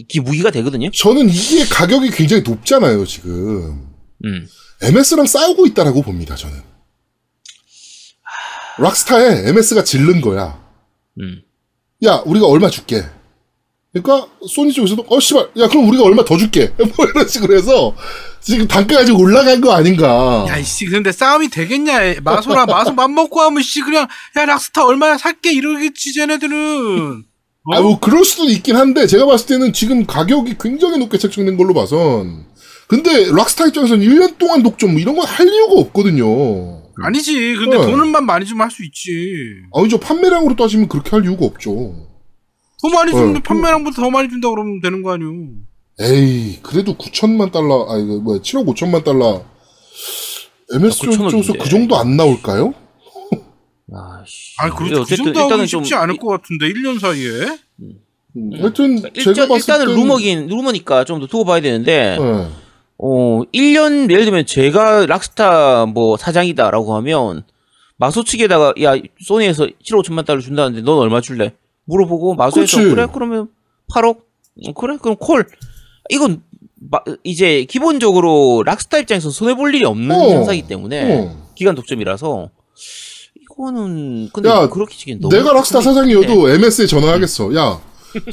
기 0.08 0.20
무기가 0.20 0.50
되거든요. 0.50 0.90
저는 0.92 1.28
이게 1.28 1.64
가격이 1.66 2.10
굉장히 2.10 2.42
높잖아요, 2.42 3.04
지금. 3.04 3.93
음. 4.24 4.48
MS랑 4.82 5.26
싸우고 5.26 5.66
있다라고 5.66 6.02
봅니다, 6.02 6.34
저는. 6.34 6.56
락스타에 8.78 9.48
MS가 9.48 9.84
질른 9.84 10.20
거야. 10.20 10.60
음. 11.20 11.42
야, 12.04 12.22
우리가 12.26 12.46
얼마 12.46 12.68
줄게. 12.70 13.04
그러니까 13.92 14.28
소니 14.48 14.72
쪽에서도 14.72 15.06
어 15.08 15.20
씨발, 15.20 15.50
야 15.58 15.68
그럼 15.68 15.88
우리가 15.88 16.02
얼마 16.02 16.24
더 16.24 16.36
줄게. 16.36 16.72
뭐 16.96 17.06
이런 17.06 17.28
식으로 17.28 17.56
해서 17.56 17.94
지금 18.40 18.66
단가가 18.66 19.04
좀 19.04 19.18
올라간 19.20 19.60
거 19.60 19.72
아닌가. 19.72 20.44
야, 20.48 20.58
이씨, 20.58 20.84
근데 20.86 21.12
싸움이 21.12 21.48
되겠냐? 21.48 22.20
마소랑 22.22 22.66
마소 22.66 22.92
맘먹고 22.92 23.40
하면, 23.40 23.62
씨, 23.62 23.80
그냥, 23.80 24.06
야, 24.36 24.44
락스타 24.44 24.84
얼마야 24.84 25.16
살게, 25.16 25.50
이러겠지, 25.52 26.12
쟤네들은. 26.12 27.24
어? 27.62 27.74
아, 27.74 27.80
뭐, 27.80 27.98
그럴 27.98 28.22
수도 28.22 28.44
있긴 28.44 28.76
한데, 28.76 29.06
제가 29.06 29.24
봤을 29.24 29.46
때는 29.46 29.72
지금 29.72 30.04
가격이 30.04 30.56
굉장히 30.60 30.98
높게 30.98 31.16
책정된 31.16 31.56
걸로 31.56 31.72
봐선. 31.72 32.44
근데, 32.86 33.26
락스타 33.30 33.66
입장에서는 33.66 34.06
1년 34.06 34.38
동안 34.38 34.62
독점, 34.62 34.92
뭐 34.92 35.00
이런 35.00 35.14
건 35.16 35.24
할 35.26 35.48
이유가 35.48 35.80
없거든요. 35.80 36.82
아니지. 37.02 37.54
근데 37.56 37.76
네. 37.78 37.86
돈을만 37.86 38.24
많이 38.24 38.44
주면 38.46 38.62
할 38.64 38.70
수 38.70 38.84
있지. 38.84 39.10
아니죠. 39.74 39.98
판매량으로 39.98 40.54
따지면 40.54 40.88
그렇게 40.88 41.10
할 41.10 41.24
이유가 41.24 41.46
없죠. 41.46 41.72
더 42.82 42.88
많이 42.92 43.10
주면 43.10 43.36
어, 43.36 43.40
판매량보다 43.42 43.96
더 43.96 44.10
많이 44.10 44.28
준다 44.28 44.48
그러면 44.50 44.80
되는 44.80 45.02
거 45.02 45.12
아니오. 45.14 45.32
에이, 46.00 46.58
그래도 46.62 46.96
9천만 46.96 47.50
달러, 47.50 47.86
아, 47.88 47.96
이거 47.98 48.18
뭐야, 48.20 48.40
7억 48.40 48.66
5천만 48.66 49.02
달러. 49.04 49.44
MS 50.72 51.04
아, 51.04 51.08
9천억인데. 51.10 51.30
쪽에서 51.30 51.52
그 51.54 51.68
정도 51.68 51.96
안 51.96 52.16
나올까요? 52.16 52.74
아씨. 53.92 54.54
아니, 54.58 54.72
그, 54.74 55.04
그 55.04 55.16
정도 55.16 55.40
하기 55.40 55.66
쉽지 55.66 55.94
않을 55.94 56.16
것 56.18 56.28
같은데, 56.28 56.66
1년 56.68 56.98
사이에? 57.00 57.58
음, 58.36 58.50
하여튼 58.60 58.96
제가 58.98 59.10
일단, 59.14 59.48
봤을 59.48 59.56
일단은 59.58 59.86
땐- 59.86 59.94
루머긴 59.96 60.46
루머니까 60.48 61.04
좀 61.04 61.20
더 61.20 61.26
두고 61.26 61.44
봐야 61.44 61.60
되는데 61.60 62.16
네. 62.20 62.48
어 63.06 63.42
1년 63.52 64.10
예를 64.10 64.24
들면 64.24 64.46
제가 64.46 65.04
락스타 65.04 65.84
뭐 65.84 66.16
사장이다라고 66.16 66.94
하면 66.96 67.42
마소 67.98 68.24
측에다가 68.24 68.72
야 68.82 68.94
소니에서 69.22 69.66
7억 69.66 70.02
5천만 70.04 70.24
달러 70.24 70.40
준다는데 70.40 70.80
넌 70.80 70.96
얼마 70.98 71.20
줄래? 71.20 71.52
물어보고 71.84 72.34
마소에서 72.34 72.78
그치. 72.78 72.88
그래 72.88 73.06
그러면 73.12 73.48
8억 73.92 74.16
어, 74.68 74.72
그래 74.72 74.96
그럼 75.02 75.16
콜 75.20 75.46
이건 76.08 76.42
마- 76.90 77.00
이제 77.24 77.64
기본적으로 77.64 78.62
락스타 78.64 78.96
입장에서 78.98 79.28
손해 79.28 79.54
볼 79.54 79.74
일이 79.74 79.84
없는 79.84 80.10
어. 80.16 80.30
형사이기 80.30 80.66
때문에 80.66 81.26
어. 81.26 81.48
기간 81.54 81.74
독점이라서 81.74 82.48
이거는 83.42 84.30
근데 84.32 84.48
야, 84.48 84.66
그렇게 84.70 84.96
치긴 84.96 85.20
너무 85.20 85.34
내가 85.34 85.52
락스타 85.52 85.82
사장이어도 85.82 86.48
MS에 86.48 86.86
전화하겠어. 86.86 87.54
야, 87.54 87.80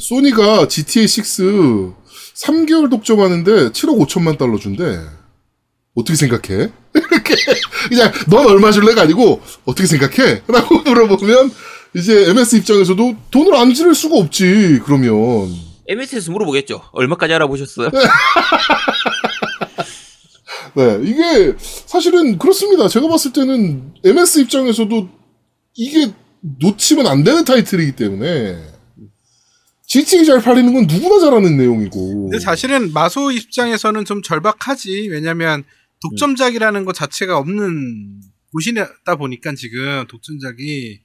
소니가 0.00 0.66
GTA 0.66 1.04
6 1.04 1.94
3개월 2.42 2.90
독점하는데 2.90 3.70
7억 3.70 3.98
5천만 4.06 4.36
달러 4.38 4.58
준대. 4.58 4.98
어떻게 5.94 6.16
생각해? 6.16 6.70
이렇게 6.94 7.34
그냥 7.88 8.10
넌 8.28 8.46
얼마 8.46 8.72
줄래가 8.72 9.02
아니고 9.02 9.42
어떻게 9.64 9.86
생각해? 9.86 10.42
라고 10.48 10.78
물어보면 10.82 11.52
이제 11.94 12.30
MS 12.30 12.56
입장에서도 12.56 13.16
돈을 13.30 13.54
안 13.54 13.74
지를 13.74 13.94
수가 13.94 14.16
없지. 14.16 14.80
그러면 14.84 15.54
MS에서 15.86 16.32
물어보겠죠. 16.32 16.82
얼마까지 16.92 17.34
알아보셨어요? 17.34 17.90
네 20.74 21.00
이게 21.02 21.54
사실은 21.58 22.38
그렇습니다. 22.38 22.88
제가 22.88 23.06
봤을 23.08 23.34
때는 23.34 23.92
MS 24.02 24.38
입장에서도 24.40 25.08
이게 25.74 26.10
놓치면 26.40 27.06
안 27.06 27.22
되는 27.24 27.44
타이틀이기 27.44 27.92
때문에 27.92 28.71
GTA 29.86 30.24
잘 30.24 30.40
팔리는 30.40 30.72
건 30.72 30.86
누구나 30.86 31.20
잘하는 31.20 31.56
내용이고. 31.56 32.30
근데 32.30 32.38
사실은 32.38 32.92
마소 32.92 33.32
입장에서는 33.32 34.04
좀 34.04 34.22
절박하지. 34.22 35.08
왜냐면 35.08 35.64
독점작이라는 36.00 36.84
것 36.84 36.94
자체가 36.94 37.38
없는 37.38 38.20
곳이다 38.52 39.16
보니까 39.18 39.54
지금 39.54 40.04
독점작이 40.08 41.00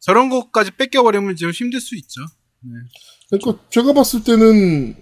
저런 0.00 0.28
것까지 0.28 0.72
뺏겨버리면 0.72 1.36
좀 1.36 1.50
힘들 1.50 1.80
수 1.80 1.96
있죠. 1.96 2.20
그러니까 3.30 3.64
제가 3.70 3.92
봤을 3.92 4.22
때는 4.24 4.96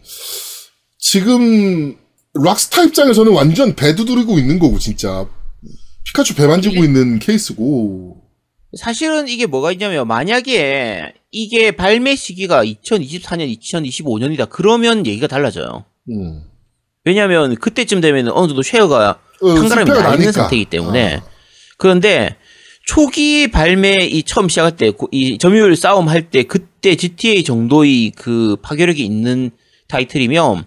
지금 0.99 1.97
락스타 2.35 2.85
입장에서는 2.85 3.33
완전 3.33 3.75
배 3.75 3.95
두드리고 3.95 4.39
있는 4.39 4.59
거고 4.59 4.79
진짜 4.79 5.29
피카츄 6.05 6.35
배 6.35 6.47
만지고 6.47 6.85
있는 6.85 7.19
케이스고. 7.19 8.22
사실은 8.79 9.29
이게 9.29 9.47
뭐가 9.47 9.73
있냐면 9.73 10.07
만약에 10.09 11.13
이게 11.31 11.71
발매 11.73 12.17
시기가 12.17 12.65
2024년, 12.65 13.59
2025년이다. 13.61 14.49
그러면 14.51 15.07
얘기가 15.07 15.27
달라져요. 15.27 15.85
음. 16.11 16.43
왜냐하면 17.05 17.57
그때쯤 17.57 18.01
되면 18.01 18.29
어느 18.29 18.49
정도 18.49 18.63
쉐어가 18.63 19.19
어, 19.43 19.57
실패가 19.57 20.03
나 20.03 20.15
있는. 20.15 20.33
상태이기 20.33 20.67
때문에 20.67 21.17
아. 21.17 21.23
그런데 21.79 22.37
초기 22.87 23.51
발매 23.51 24.07
이 24.07 24.23
처음 24.23 24.49
시작할 24.49 24.77
때 24.77 24.93
이 25.13 25.39
점유율 25.39 25.75
싸움 25.77 26.09
할 26.09 26.31
때 26.31 26.43
그때 26.45 26.97
GTA 26.97 27.45
정도의 27.45 28.13
그 28.17 28.57
파괴력이 28.63 29.05
있는 29.05 29.51
타이틀이면 29.89 30.65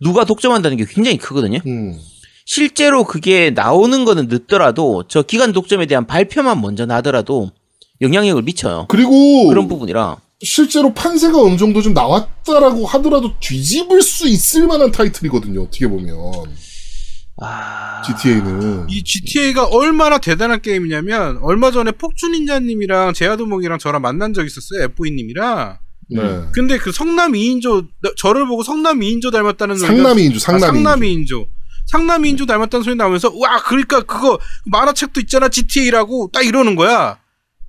누가 0.00 0.24
독점한다는 0.24 0.76
게 0.76 0.84
굉장히 0.88 1.16
크거든요. 1.18 1.58
음. 1.66 1.98
실제로 2.44 3.04
그게 3.04 3.50
나오는 3.50 4.04
거는 4.04 4.28
늦더라도 4.28 5.04
저 5.08 5.22
기간 5.22 5.52
독점에 5.52 5.86
대한 5.86 6.06
발표만 6.06 6.60
먼저 6.60 6.86
나더라도 6.86 7.50
영향력을 8.00 8.42
미쳐요. 8.42 8.86
그리고 8.88 9.48
그런 9.48 9.68
부분이라 9.68 10.18
실제로 10.42 10.92
판세가 10.92 11.40
어느 11.40 11.56
정도 11.56 11.80
좀 11.80 11.94
나왔다라고 11.94 12.86
하더라도 12.86 13.32
뒤집을 13.40 14.02
수 14.02 14.28
있을 14.28 14.66
만한 14.66 14.92
타이틀이거든요. 14.92 15.62
어떻게 15.62 15.88
보면 15.88 16.16
아 17.40 18.02
GTA는 18.02 18.86
이 18.90 19.02
GTA가 19.02 19.64
얼마나 19.66 20.18
대단한 20.18 20.60
게임이냐면 20.60 21.38
얼마 21.42 21.70
전에 21.70 21.92
폭주닌자님이랑 21.92 23.14
제아도목이랑 23.14 23.78
저랑 23.78 24.02
만난 24.02 24.34
적 24.34 24.44
있었어요. 24.44 24.88
F2님이랑. 24.88 25.78
네. 26.10 26.20
근데 26.52 26.76
그 26.76 26.92
성남 26.92 27.32
2인조 27.32 27.86
저를 28.18 28.46
보고 28.46 28.62
성남 28.62 29.00
2인조 29.00 29.32
닮았다는 29.32 29.76
소리가 29.76 29.96
상남이인주 29.96 30.36
아, 30.36 30.40
상남이 30.40 30.72
상남이 30.72 31.12
인조. 31.12 31.46
상남이 31.94 32.30
인조 32.30 32.46
닮았다는 32.46 32.82
소리 32.82 32.96
나오면서 32.96 33.32
와 33.36 33.62
그러니까 33.62 34.02
그거 34.02 34.40
만화책도 34.64 35.20
있잖아 35.20 35.48
GTA라고 35.48 36.28
딱 36.32 36.44
이러는 36.44 36.74
거야. 36.74 37.20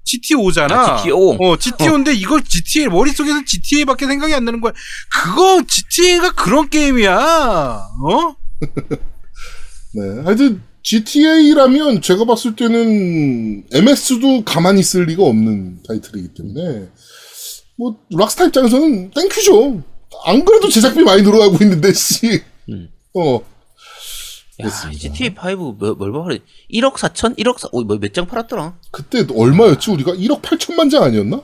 GT5잖아. 0.06 0.72
아, 0.72 1.04
GT5. 1.04 1.42
어, 1.42 1.56
GT5인데 1.58 2.16
이걸 2.16 2.44
GTA 2.44 2.88
머릿속에서 2.88 3.44
GTA밖에 3.46 4.08
생각이 4.08 4.34
안 4.34 4.46
나는 4.46 4.62
거야. 4.62 4.74
그거 5.12 5.64
GTA가 5.68 6.34
그런 6.34 6.70
게임이야. 6.70 7.16
어? 7.16 8.36
네. 9.94 10.24
하여튼 10.24 10.62
GTA라면 10.82 12.02
제가 12.02 12.26
봤을 12.26 12.56
때는 12.56 13.64
MS도 13.72 14.44
가만히 14.44 14.80
있을 14.82 15.06
리가 15.06 15.24
없는 15.24 15.84
타이틀이기 15.88 16.30
때문에 16.36 16.90
뭐 17.78 18.00
락스타 18.12 18.46
입장에서는 18.46 19.12
땡큐죠. 19.12 19.84
안 20.26 20.46
그래도 20.46 20.70
제작비 20.70 21.04
많이 21.04 21.22
늘어나고 21.22 21.58
있는데 21.62 21.94
씨. 21.94 22.42
음. 22.70 22.90
어. 23.16 23.55
야, 24.60 24.64
그렇습니다. 24.64 25.00
GTA 25.00 25.36
5 25.56 25.74
뭐, 25.74 25.96
뭘 25.96 26.12
팔아? 26.14 26.38
1억 26.72 26.94
4천? 26.96 27.38
1억 27.38 27.58
4, 27.60 27.70
몇장 28.00 28.26
팔았더라? 28.26 28.76
그때 28.92 29.26
얼마였지? 29.36 29.92
우리가 29.92 30.14
1억 30.14 30.42
8천만 30.42 30.90
장 30.90 31.04
아니었나? 31.04 31.42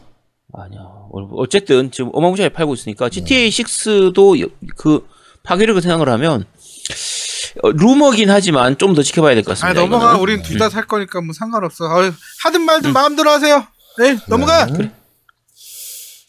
아니야. 0.53 0.79
어- 0.81 1.29
어쨌든 1.35 1.91
지금 1.91 2.09
어마무시하게 2.13 2.53
팔고 2.53 2.73
있으니까 2.73 3.09
GTA 3.09 3.49
6도 3.49 4.49
그 4.77 5.05
파괴력을 5.43 5.81
생각을 5.81 6.07
하면 6.09 6.45
어, 7.63 7.71
루머긴 7.71 8.29
하지만 8.29 8.77
좀 8.77 8.93
더 8.95 9.01
지켜봐야 9.03 9.35
될것아 9.35 9.67
같습니다. 9.67 9.81
넘어가. 9.81 10.11
이거는. 10.11 10.21
우린 10.21 10.41
둘 10.41 10.57
다 10.57 10.69
살 10.69 10.87
거니까 10.87 11.19
뭐 11.21 11.33
상관없어. 11.33 11.85
아유, 11.89 12.11
하든 12.43 12.61
말든 12.61 12.93
마음대로 12.93 13.29
하세요. 13.29 13.65
네, 13.97 14.17
넘어가. 14.29 14.65
네. 14.67 14.91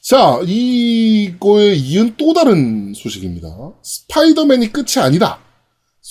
자, 0.04 0.40
이거에 0.44 1.74
이은 1.74 2.14
또 2.16 2.32
다른 2.34 2.92
소식입니다. 2.94 3.48
스파이더맨이 3.82 4.72
끝이 4.72 4.98
아니다. 4.98 5.38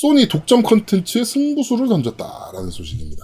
소니 0.02 0.28
독점 0.30 0.64
컨텐츠에 0.64 1.24
승부수를 1.24 1.88
던졌다라는 1.88 2.72
소식입니다. 2.72 3.24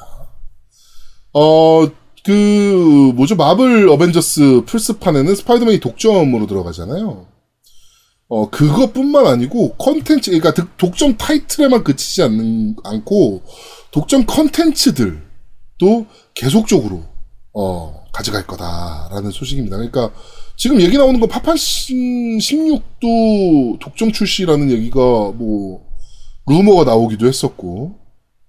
어, 1.33 1.87
그, 2.23 3.11
뭐죠, 3.15 3.35
마블 3.35 3.89
어벤져스 3.89 4.61
플스판에는 4.67 5.33
스파이더맨이 5.33 5.79
독점으로 5.79 6.45
들어가잖아요. 6.45 7.25
어, 8.29 8.49
그것뿐만 8.51 9.25
아니고, 9.25 9.73
컨텐츠, 9.77 10.29
득- 10.53 10.77
독점 10.77 11.17
타이틀에만 11.17 11.83
그치지 11.83 12.21
않는, 12.23 12.75
않고, 12.83 13.41
독점 13.89 14.27
컨텐츠들도 14.27 16.05
계속적으로, 16.35 17.05
어, 17.53 18.03
가져갈 18.13 18.45
거다라는 18.45 19.31
소식입니다. 19.31 19.77
그러니까, 19.77 20.11
지금 20.55 20.79
얘기 20.81 20.95
나오는 20.97 21.19
거 21.19 21.25
파판 21.25 21.55
16도 21.55 23.79
독점 23.79 24.11
출시라는 24.11 24.69
얘기가 24.69 24.99
뭐 24.99 25.86
루머가 26.47 26.83
나오기도 26.85 27.27
했었고 27.27 27.99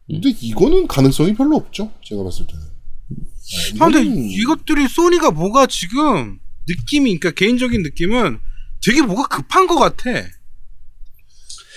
근데 0.06 0.30
이거는 0.40 0.86
가능성이 0.86 1.34
별로 1.34 1.56
없죠 1.56 1.90
제가 2.02 2.22
봤을 2.24 2.46
때는 2.46 2.62
네, 3.10 3.78
아, 3.80 3.88
근데 3.90 4.02
이것들이 4.04 4.88
소니가 4.88 5.30
뭐가 5.30 5.66
지금 5.66 6.38
느낌이, 6.68 7.18
그러니까 7.18 7.30
개인적인 7.30 7.82
느낌은 7.82 8.38
되게 8.84 9.00
뭐가 9.00 9.26
급한 9.26 9.66
것 9.66 9.76
같아. 9.76 10.10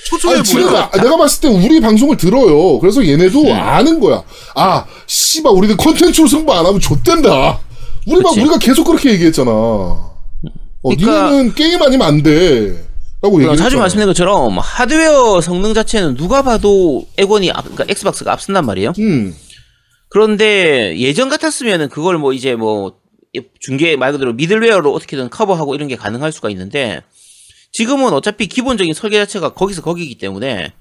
초조해 0.06 0.42
보여. 0.44 0.76
아, 0.78 0.92
내가 0.98 1.16
봤을 1.16 1.42
때 1.42 1.48
우리 1.48 1.80
방송을 1.80 2.18
들어요. 2.18 2.78
그래서 2.80 3.06
얘네도 3.06 3.44
네. 3.44 3.54
아는 3.54 4.02
거야. 4.02 4.24
아, 4.56 4.86
씨발, 5.08 5.54
우리는 5.54 5.78
컨텐츠로 5.78 6.28
승부 6.28 6.52
안 6.54 6.66
하면 6.66 6.80
좆된다. 6.82 7.62
우리 8.06 8.22
막. 8.22 8.34
우리가 8.34 8.58
계속 8.58 8.84
그렇게 8.84 9.12
얘기했잖아. 9.14 9.50
어, 9.52 10.18
그러니까- 10.84 11.30
니네는 11.30 11.56
게임 11.56 11.82
아니면 11.82 12.08
안 12.08 12.22
돼. 12.24 12.91
라고. 13.22 13.56
자주 13.56 13.78
말씀드린 13.78 14.08
것처럼 14.08 14.58
하드웨어 14.58 15.42
성능 15.42 15.74
자체는 15.74 16.16
누가 16.16 16.42
봐도 16.42 17.08
엑원이 17.18 17.52
앞, 17.52 17.64
그러니까 17.66 17.86
엑스박스가 17.88 18.32
앞선단 18.34 18.66
말이에요. 18.66 18.94
음, 19.00 19.36
그런데 20.10 20.98
예전 20.98 21.30
같았으면은 21.30 21.90
그걸 21.90 22.18
뭐 22.18 22.34
이제 22.34 22.56
뭐 22.56 23.00
중계 23.60 23.96
말 23.96 24.12
그대로 24.12 24.34
middleware로 24.34 24.92
어떻게든 24.94 25.30
커버하고 25.30 25.76
이런 25.76 25.88
게 25.88 25.96
가능할 25.96 26.32
수가 26.32 26.50
있는데 26.50 27.02
지금은 27.72 28.12
어차피 28.12 28.48
기본적인 28.48 28.94
설계 28.94 29.18
자체가 29.18 29.54
거기서 29.54 29.82
거기이기 29.82 30.18
때문에 30.18 30.74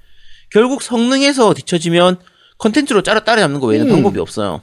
결국 0.50 0.83
성능에서 0.83 1.55
뒤처지면 1.55 2.18
컨텐츠로 2.59 3.03
따라 3.03 3.20
따라잡는 3.20 3.61
거 3.61 3.68
외에는 3.68 3.88
음. 3.88 3.92
방법이 3.92 4.18
없어요. 4.18 4.62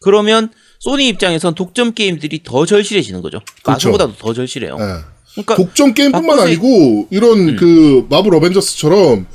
그러면 0.00 0.50
소니 0.80 1.08
입장에선 1.08 1.54
독점 1.54 1.92
게임들이 1.92 2.40
더 2.42 2.66
절실해지는 2.66 3.22
거죠. 3.22 3.40
그렇죠. 3.62 3.90
마소보다도 3.90 4.14
더 4.16 4.32
절실해요. 4.32 4.76
예. 4.80 5.09
그러니까 5.32 5.56
독점 5.56 5.94
게임뿐만 5.94 6.26
바꾸세요. 6.36 6.46
아니고 6.46 7.08
이런 7.10 7.48
음. 7.50 7.56
그 7.56 8.06
마블 8.10 8.34
어벤져스처럼 8.34 9.26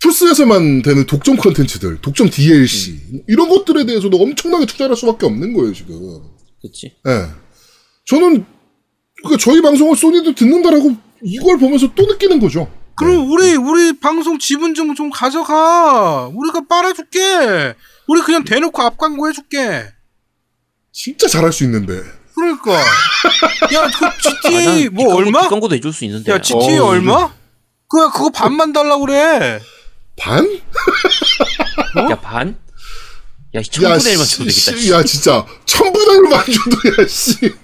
플스에서만 0.00 0.82
되는 0.82 1.06
독점 1.06 1.36
컨텐츠들, 1.36 2.00
독점 2.02 2.30
DLC 2.30 2.90
음. 3.12 3.20
이런 3.28 3.48
것들에 3.48 3.84
대해서도 3.86 4.16
엄청나게 4.18 4.66
투자할 4.66 4.94
수밖에 4.96 5.26
없는 5.26 5.52
거예요 5.54 5.72
지금. 5.72 5.96
그렇지. 6.60 6.94
예. 7.06 7.26
저는 8.06 8.44
그 9.28 9.36
저희 9.38 9.60
방송을 9.62 9.96
소니도 9.96 10.34
듣는다라고 10.34 10.94
이걸 11.22 11.58
보면서 11.58 11.92
또 11.94 12.06
느끼는 12.06 12.38
거죠. 12.38 12.70
그럼 12.96 13.30
우리 13.30 13.54
우리 13.56 13.98
방송 13.98 14.38
지분 14.38 14.74
좀 14.74 14.94
좀 14.94 15.10
가져가. 15.10 16.30
우리가 16.34 16.66
빨아줄게. 16.68 17.74
우리 18.08 18.20
그냥 18.22 18.44
대놓고 18.44 18.80
앞광고 18.80 19.28
해줄게. 19.28 19.84
진짜 20.92 21.26
잘할 21.28 21.52
수 21.52 21.64
있는데. 21.64 22.00
그러니까. 22.36 22.72
야, 22.74 23.90
그 23.98 24.06
아, 24.06 24.12
GTA 24.18 24.88
뭐 24.90 25.14
얼마? 25.14 25.48
광고도 25.48 25.74
해줄 25.74 25.92
수 25.92 26.04
있는데. 26.04 26.30
야, 26.32 26.40
GTA 26.40 26.78
어, 26.78 26.84
얼마? 26.86 27.32
그야 27.88 28.10
그거 28.10 28.30
반만 28.30 28.72
달라 28.72 28.98
그래. 28.98 29.60
반? 30.16 30.46
야 32.10 32.20
반? 32.20 32.56
야 33.54 33.62
천분의 33.62 33.98
1만 33.98 34.30
줘도 34.30 34.50
씨, 34.50 34.66
되겠다. 34.66 34.80
씨, 34.82 34.92
야, 34.92 35.02
진짜. 35.02 35.46
천분의 35.64 36.06
1만 36.06 36.44
줘도, 36.44 37.02
야, 37.02 37.06
씨. 37.08 37.54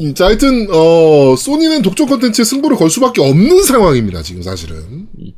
음, 0.00 0.14
자, 0.14 0.26
하여튼, 0.26 0.68
어, 0.70 1.36
소니는 1.36 1.82
독점 1.82 2.08
컨텐츠에 2.08 2.44
승부를 2.44 2.76
걸 2.76 2.88
수밖에 2.90 3.20
없는 3.20 3.62
상황입니다, 3.62 4.22
지금 4.22 4.42
사실은. 4.42 5.08
예. 5.20 5.34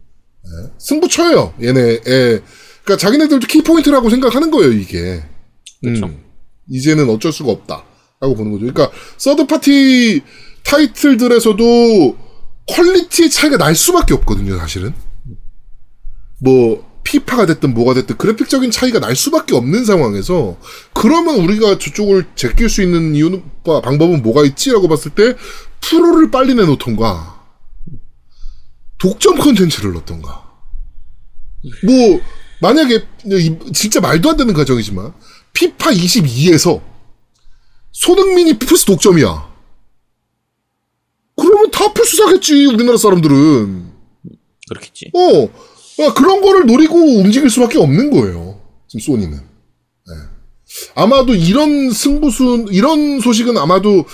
승부 0.78 1.08
쳐요, 1.08 1.54
얘네, 1.60 2.00
예. 2.06 2.42
그니까 2.84 2.96
자기네들도 2.98 3.46
키 3.48 3.62
포인트라고 3.62 4.08
생각하는 4.10 4.50
거예요, 4.50 4.72
이게. 4.72 5.24
그쵸. 5.82 6.06
음, 6.06 6.23
이제는 6.70 7.08
어쩔 7.10 7.32
수가 7.32 7.50
없다. 7.52 7.84
라고 8.20 8.34
보는 8.34 8.52
거죠. 8.52 8.66
그러니까, 8.66 8.90
third 9.18 9.46
party 9.46 10.22
타이틀들에서도 10.64 12.16
quality 12.68 13.28
차이가 13.30 13.56
날 13.58 13.74
수밖에 13.74 14.14
없거든요, 14.14 14.56
사실은. 14.56 14.94
뭐 16.40 16.92
피파가 17.04 17.44
됐든 17.46 17.74
뭐가 17.74 17.94
됐든 17.94 18.16
그래픽적인 18.16 18.70
차이가 18.70 18.98
날 18.98 19.14
수밖에 19.14 19.54
없는 19.54 19.84
상황에서 19.84 20.56
그러면 20.94 21.36
우리가 21.36 21.78
저쪽을 21.78 22.24
제낄 22.34 22.68
수 22.70 22.82
있는 22.82 23.14
이유는 23.14 23.42
뭐, 23.62 23.80
방법은 23.82 24.22
뭐가 24.22 24.44
있지라고 24.44 24.88
봤을 24.88 25.10
때 25.10 25.36
프로를 25.82 26.30
빨리 26.30 26.54
내놓던가 26.54 27.42
독점 28.98 29.36
컨텐츠를 29.38 29.92
넣던가 29.92 30.44
뭐 31.84 32.20
만약에 32.62 33.04
이- 33.26 33.72
진짜 33.74 34.00
말도 34.00 34.30
안 34.30 34.36
되는 34.38 34.54
가정이지만 34.54 35.12
피파 35.54 35.90
22에서 35.90 36.82
손흥민이 37.92 38.58
플스 38.58 38.84
독점이야 38.84 39.54
그러면 41.36 41.70
다 41.70 41.92
플스 41.92 42.16
사겠지 42.16 42.66
우리나라 42.66 42.96
사람들은 42.98 43.92
그렇겠지. 44.68 45.10
어, 45.14 45.44
아, 46.02 46.14
그런 46.14 46.40
거를 46.40 46.66
노리고 46.66 46.96
움직일 46.96 47.50
수밖에 47.50 47.78
없는 47.78 48.10
거예요. 48.10 48.60
지금 48.88 49.00
소니는. 49.04 49.36
네. 49.36 50.12
아마도 50.94 51.34
이런 51.34 51.90
승부수, 51.90 52.66
이런 52.70 53.20
소식은 53.20 53.58
아마도 53.58 54.04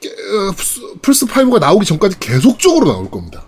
깨- 0.00 0.08
어, 0.10 0.52
플스 1.02 1.26
5가 1.26 1.58
나오기 1.58 1.84
전까지 1.86 2.20
계속적으로 2.20 2.86
나올 2.86 3.10
겁니다. 3.10 3.46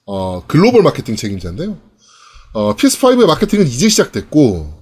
어, 0.05 0.45
글로벌 0.47 0.83
마케팅 0.83 1.15
책임자인데요. 1.15 1.77
어, 2.53 2.75
PS5의 2.75 3.25
마케팅은 3.25 3.67
이제 3.67 3.89
시작됐고, 3.89 4.73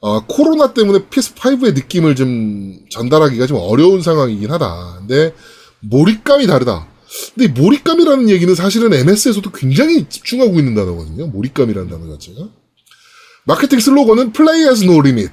어, 0.00 0.26
코로나 0.26 0.74
때문에 0.74 1.06
PS5의 1.06 1.74
느낌을 1.74 2.16
좀 2.16 2.80
전달하기가 2.90 3.46
좀 3.46 3.58
어려운 3.58 4.02
상황이긴 4.02 4.50
하다. 4.50 4.96
근데 4.98 5.34
몰입감이 5.80 6.46
다르다. 6.46 6.88
근데 7.34 7.44
이 7.46 7.48
몰입감이라는 7.62 8.28
얘기는 8.28 8.52
사실은 8.54 8.92
MS에서도 8.92 9.50
굉장히 9.52 10.08
집중하고 10.08 10.58
있는 10.58 10.74
단어거든요. 10.74 11.28
몰입감이라는 11.28 11.88
단어 11.88 12.18
자체가. 12.18 12.48
마케팅 13.46 13.78
슬로건은 13.78 14.32
Play 14.32 14.62
has 14.64 14.84
no 14.84 14.98
limit. 14.98 15.32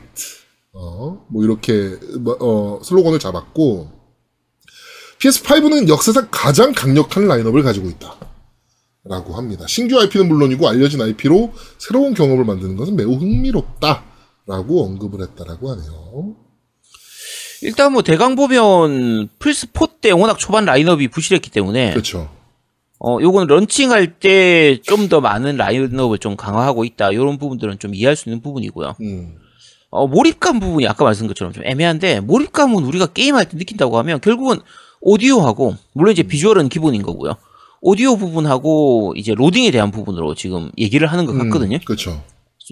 어, 0.73 1.25
뭐 1.29 1.43
이렇게 1.43 1.97
뭐, 2.19 2.37
어, 2.39 2.79
슬로건을 2.83 3.19
잡았고 3.19 3.91
PS5는 5.19 5.87
역사상 5.87 6.27
가장 6.31 6.73
강력한 6.73 7.27
라인업을 7.27 7.63
가지고 7.63 7.89
있다. 7.89 8.15
라고 9.05 9.33
합니다. 9.33 9.65
신규 9.67 9.99
IP는 9.99 10.27
물론이고 10.29 10.67
알려진 10.67 11.01
IP로 11.01 11.53
새로운 11.77 12.13
경험을 12.13 12.45
만드는 12.45 12.77
것은 12.77 12.95
매우 12.95 13.13
흥미롭다. 13.15 14.03
라고 14.45 14.85
언급을 14.85 15.21
했다라고 15.21 15.71
하네요. 15.71 16.35
일단 17.61 17.93
뭐 17.93 18.01
대강 18.03 18.35
보면 18.35 19.29
플스 19.39 19.67
4 19.73 19.87
때 20.01 20.11
워낙 20.11 20.37
초반 20.37 20.65
라인업이 20.65 21.07
부실했기 21.07 21.49
때문에 21.49 21.91
그렇죠. 21.91 22.29
어 23.05 23.17
요거는 23.21 23.47
런칭할 23.47 24.19
때 24.19 24.79
좀 24.83 25.09
더 25.09 25.19
많은 25.21 25.57
라인업을 25.57 26.19
좀 26.19 26.35
강화하고 26.37 26.85
있다. 26.85 27.11
이런 27.11 27.37
부분들은 27.37 27.79
좀 27.79 27.93
이해할 27.93 28.15
수 28.15 28.29
있는 28.29 28.41
부분이고요. 28.41 28.95
음, 29.01 29.35
어, 29.89 30.07
몰입감 30.07 30.59
부분이 30.59 30.87
아까 30.87 31.03
말씀드린 31.03 31.27
것처럼 31.27 31.53
좀 31.53 31.63
애매한데, 31.65 32.21
몰입감은 32.21 32.83
우리가 32.83 33.07
게임할 33.07 33.49
때 33.49 33.57
느낀다고 33.57 33.97
하면 33.99 34.21
결국은 34.21 34.59
오디오하고, 35.01 35.75
물론 35.93 36.13
이제 36.13 36.23
비주얼은 36.23 36.69
기본인 36.69 37.01
거고요. 37.03 37.35
오디오 37.81 38.15
부분하고 38.15 39.13
이제 39.17 39.33
로딩에 39.35 39.69
대한 39.71 39.91
부분으로 39.91 40.35
지금 40.35 40.71
얘기를 40.77 41.05
하는 41.07 41.25
것 41.25 41.33
같거든요. 41.37 41.79
그렇죠. 41.85 42.23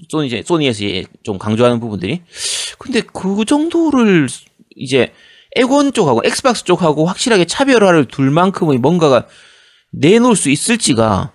소니 0.08 0.28
이제 0.28 0.41
소니에서 0.46 0.86
이제 0.86 1.04
좀 1.24 1.38
강조하는 1.38 1.82
부분들이. 1.82 2.22
근데 2.80 3.02
그 3.02 3.44
정도를 3.44 4.28
이제 4.78 5.12
에곤 5.58 5.91
쪽하고 5.91 6.22
엑스박스 6.24 6.63
쪽하고 6.63 7.06
확실하게 7.06 7.44
차별화를 7.44 8.06
둘 8.06 8.32
만큼의 8.32 8.78
뭔가가 8.78 9.28
내놓을 9.91 10.36
수 10.36 10.49
있을지가 10.49 11.32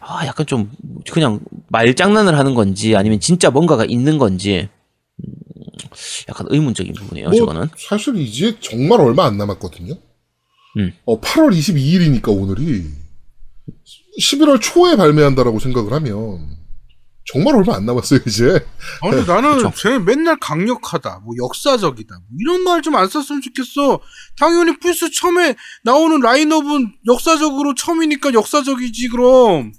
아 0.00 0.26
약간 0.26 0.46
좀 0.46 0.70
그냥 1.10 1.40
말장난을 1.68 2.38
하는 2.38 2.54
건지 2.54 2.96
아니면 2.96 3.20
진짜 3.20 3.50
뭔가가 3.50 3.84
있는 3.84 4.18
건지 4.18 4.68
음, 5.18 5.32
약간 6.28 6.46
의문적인 6.48 6.94
부분이에요. 6.94 7.28
뭐, 7.28 7.38
저거는. 7.38 7.68
사실 7.76 8.16
이제 8.16 8.58
정말 8.60 9.00
얼마 9.00 9.26
안 9.26 9.36
남았거든요. 9.36 9.94
음. 10.78 10.92
어, 11.04 11.20
8월 11.20 11.50
22일이니까 11.56 12.28
오늘이 12.28 12.86
11월 14.20 14.60
초에 14.60 14.96
발매한다라고 14.96 15.58
생각을 15.58 15.92
하면 15.92 16.56
정말 17.32 17.54
얼마 17.56 17.76
안 17.76 17.84
남았어요, 17.84 18.20
이제. 18.26 18.64
아니, 19.02 19.24
나는 19.26 19.70
쟤 19.76 19.98
맨날 19.98 20.38
강력하다, 20.40 21.20
뭐 21.24 21.34
역사적이다, 21.36 22.14
뭐 22.16 22.26
이런 22.40 22.62
말 22.64 22.80
좀 22.80 22.94
안 22.96 23.06
썼으면 23.08 23.42
좋겠어. 23.42 24.00
당연히 24.38 24.78
플스 24.78 25.10
처음에 25.10 25.54
나오는 25.84 26.20
라인업은 26.20 26.92
역사적으로 27.06 27.74
처음이니까 27.74 28.32
역사적이지, 28.32 29.08
그럼. 29.08 29.72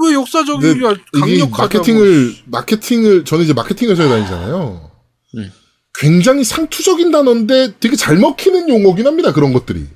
왜 0.00 0.14
역사적이야, 0.14 0.72
이게 0.72 1.20
강력하다. 1.20 1.62
마케팅을, 1.62 2.34
마케팅을, 2.46 3.24
저는 3.24 3.44
이제 3.44 3.52
마케팅 3.52 3.88
회사에 3.90 4.08
다니잖아요. 4.08 4.90
음. 5.36 5.52
굉장히 5.94 6.44
상투적인 6.44 7.10
단어인데 7.10 7.74
되게 7.80 7.96
잘 7.96 8.16
먹히는 8.16 8.68
용어긴 8.68 9.06
합니다, 9.06 9.32
그런 9.32 9.52
것들이. 9.52 9.86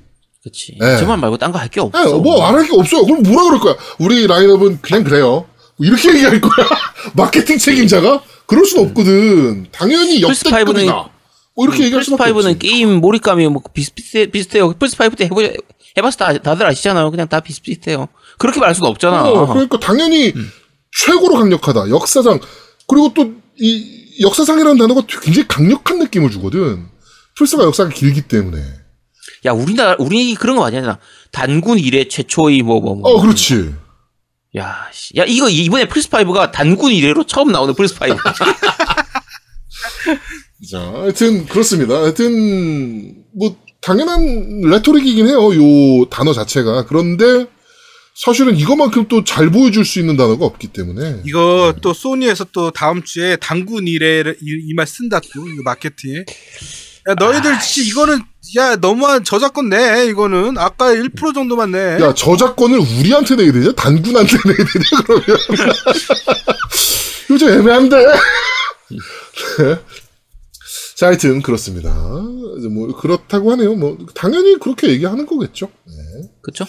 그치. 0.43 0.75
네. 0.79 0.97
저만 0.97 1.21
말고 1.21 1.37
딴 1.37 1.51
거 1.53 1.57
할 1.59 1.69
게 1.69 1.79
없어. 1.79 1.97
아, 1.97 2.17
뭐 2.21 2.41
말할 2.41 2.65
게 2.67 2.73
없어요. 2.75 3.05
그럼 3.05 3.23
뭐라 3.23 3.43
그럴 3.45 3.59
거야? 3.61 3.75
우리 3.99 4.27
라인업은 4.27 4.81
그냥 4.81 5.05
그래요. 5.05 5.45
뭐 5.77 5.87
이렇게 5.87 6.09
얘기할 6.09 6.39
거야? 6.41 6.67
마케팅 7.15 7.57
책임자가? 7.57 8.21
그럴 8.45 8.65
순 8.65 8.85
없거든. 8.87 9.67
당연히 9.71 10.21
플스 10.21 10.47
역대급이다. 10.47 10.81
five는- 10.93 11.09
뭐 11.55 11.65
이렇게 11.65 11.83
얘기할 11.85 12.03
수밖에 12.03 12.31
플스5는 12.31 12.45
없지. 12.53 12.59
게임 12.59 12.95
몰입감이 12.95 13.47
뭐 13.47 13.61
비슷비슷해, 13.73 14.25
비슷해요. 14.27 14.73
플스5 14.73 15.15
때 15.17 15.25
해보, 15.25 15.41
해봤을 15.97 16.17
때 16.17 16.39
다들 16.41 16.65
아시잖아요. 16.65 17.11
그냥 17.11 17.27
다 17.27 17.39
비슷비슷해요. 17.41 18.07
그렇게 18.39 18.59
말할 18.59 18.73
수는 18.73 18.89
없잖아. 18.89 19.23
어, 19.29 19.45
그러니까 19.53 19.79
당연히 19.79 20.33
최고로 21.05 21.35
강력하다. 21.35 21.89
역사상. 21.89 22.39
그리고 22.87 23.13
또 23.13 23.31
이 23.59 24.17
역사상이라는 24.21 24.79
단어가 24.79 25.01
굉장히 25.21 25.47
강력한 25.47 25.99
느낌을 25.99 26.31
주거든. 26.31 26.87
플스가 27.37 27.63
역사가 27.65 27.91
길기 27.91 28.21
때문에. 28.23 28.63
야, 29.45 29.51
우리나라, 29.51 29.95
우리 29.99 30.33
그런 30.33 30.55
거 30.57 30.65
아니야. 30.65 30.97
단군 31.31 31.77
이래 31.77 32.07
최초의 32.07 32.63
뭐, 32.63 32.81
뭐, 32.81 32.95
뭐. 32.95 33.11
어, 33.11 33.21
그렇지. 33.21 33.73
야, 34.57 34.87
씨. 34.93 35.17
야, 35.17 35.23
이거 35.27 35.49
이번에 35.49 35.87
플스 35.87 36.09
5가 36.09 36.51
단군 36.51 36.91
이래로 36.93 37.25
처음 37.25 37.51
나오는 37.51 37.73
플스 37.73 37.95
5. 37.95 37.97
자, 40.71 40.79
하여튼 40.79 41.45
그렇습니다. 41.47 41.95
하여튼 41.95 43.15
뭐 43.35 43.57
당연한 43.81 44.61
레토릭이긴 44.61 45.27
해요. 45.27 45.53
요 45.55 46.05
단어 46.09 46.31
자체가. 46.33 46.85
그런데 46.85 47.47
사실은 48.15 48.55
이것만큼 48.55 49.07
또 49.07 49.23
잘 49.23 49.49
보여줄 49.49 49.83
수 49.85 49.99
있는 49.99 50.15
단어가 50.15 50.45
없기 50.45 50.67
때문에. 50.67 51.21
이거 51.25 51.73
또 51.81 51.93
소니에서 51.93 52.45
또 52.51 52.69
다음 52.71 53.03
주에 53.03 53.35
당군 53.37 53.87
이래를 53.87 54.37
이말 54.41 54.85
쓴다 54.87 55.19
또 55.33 55.47
이거 55.47 55.63
마케팅에. 55.63 56.25
야 57.09 57.13
너희들 57.15 57.59
진짜 57.59 57.89
이거는 57.89 58.21
야 58.57 58.75
너무한 58.75 59.23
저작권 59.23 59.69
내 59.69 60.05
이거는 60.07 60.57
아까 60.57 60.93
1% 60.93 61.33
정도만 61.33 61.71
내. 61.71 61.97
야, 62.01 62.13
저작권을 62.13 62.79
우리한테 62.79 63.35
내야 63.35 63.51
되냐? 63.51 63.71
단군한테 63.73 64.37
내야 64.45 64.57
되냐? 64.57 65.03
그러면. 65.05 65.25
이거 67.29 67.37
좀 67.37 67.49
애매한데? 67.49 67.97
네. 68.05 69.75
자, 70.95 71.07
하여튼, 71.07 71.41
그렇습니다. 71.41 71.91
뭐, 72.71 72.95
그렇다고 72.99 73.51
하네요. 73.53 73.73
뭐, 73.75 73.97
당연히 74.13 74.57
그렇게 74.59 74.89
얘기하는 74.89 75.25
거겠죠. 75.25 75.69
네. 75.85 75.93
그쵸? 76.41 76.65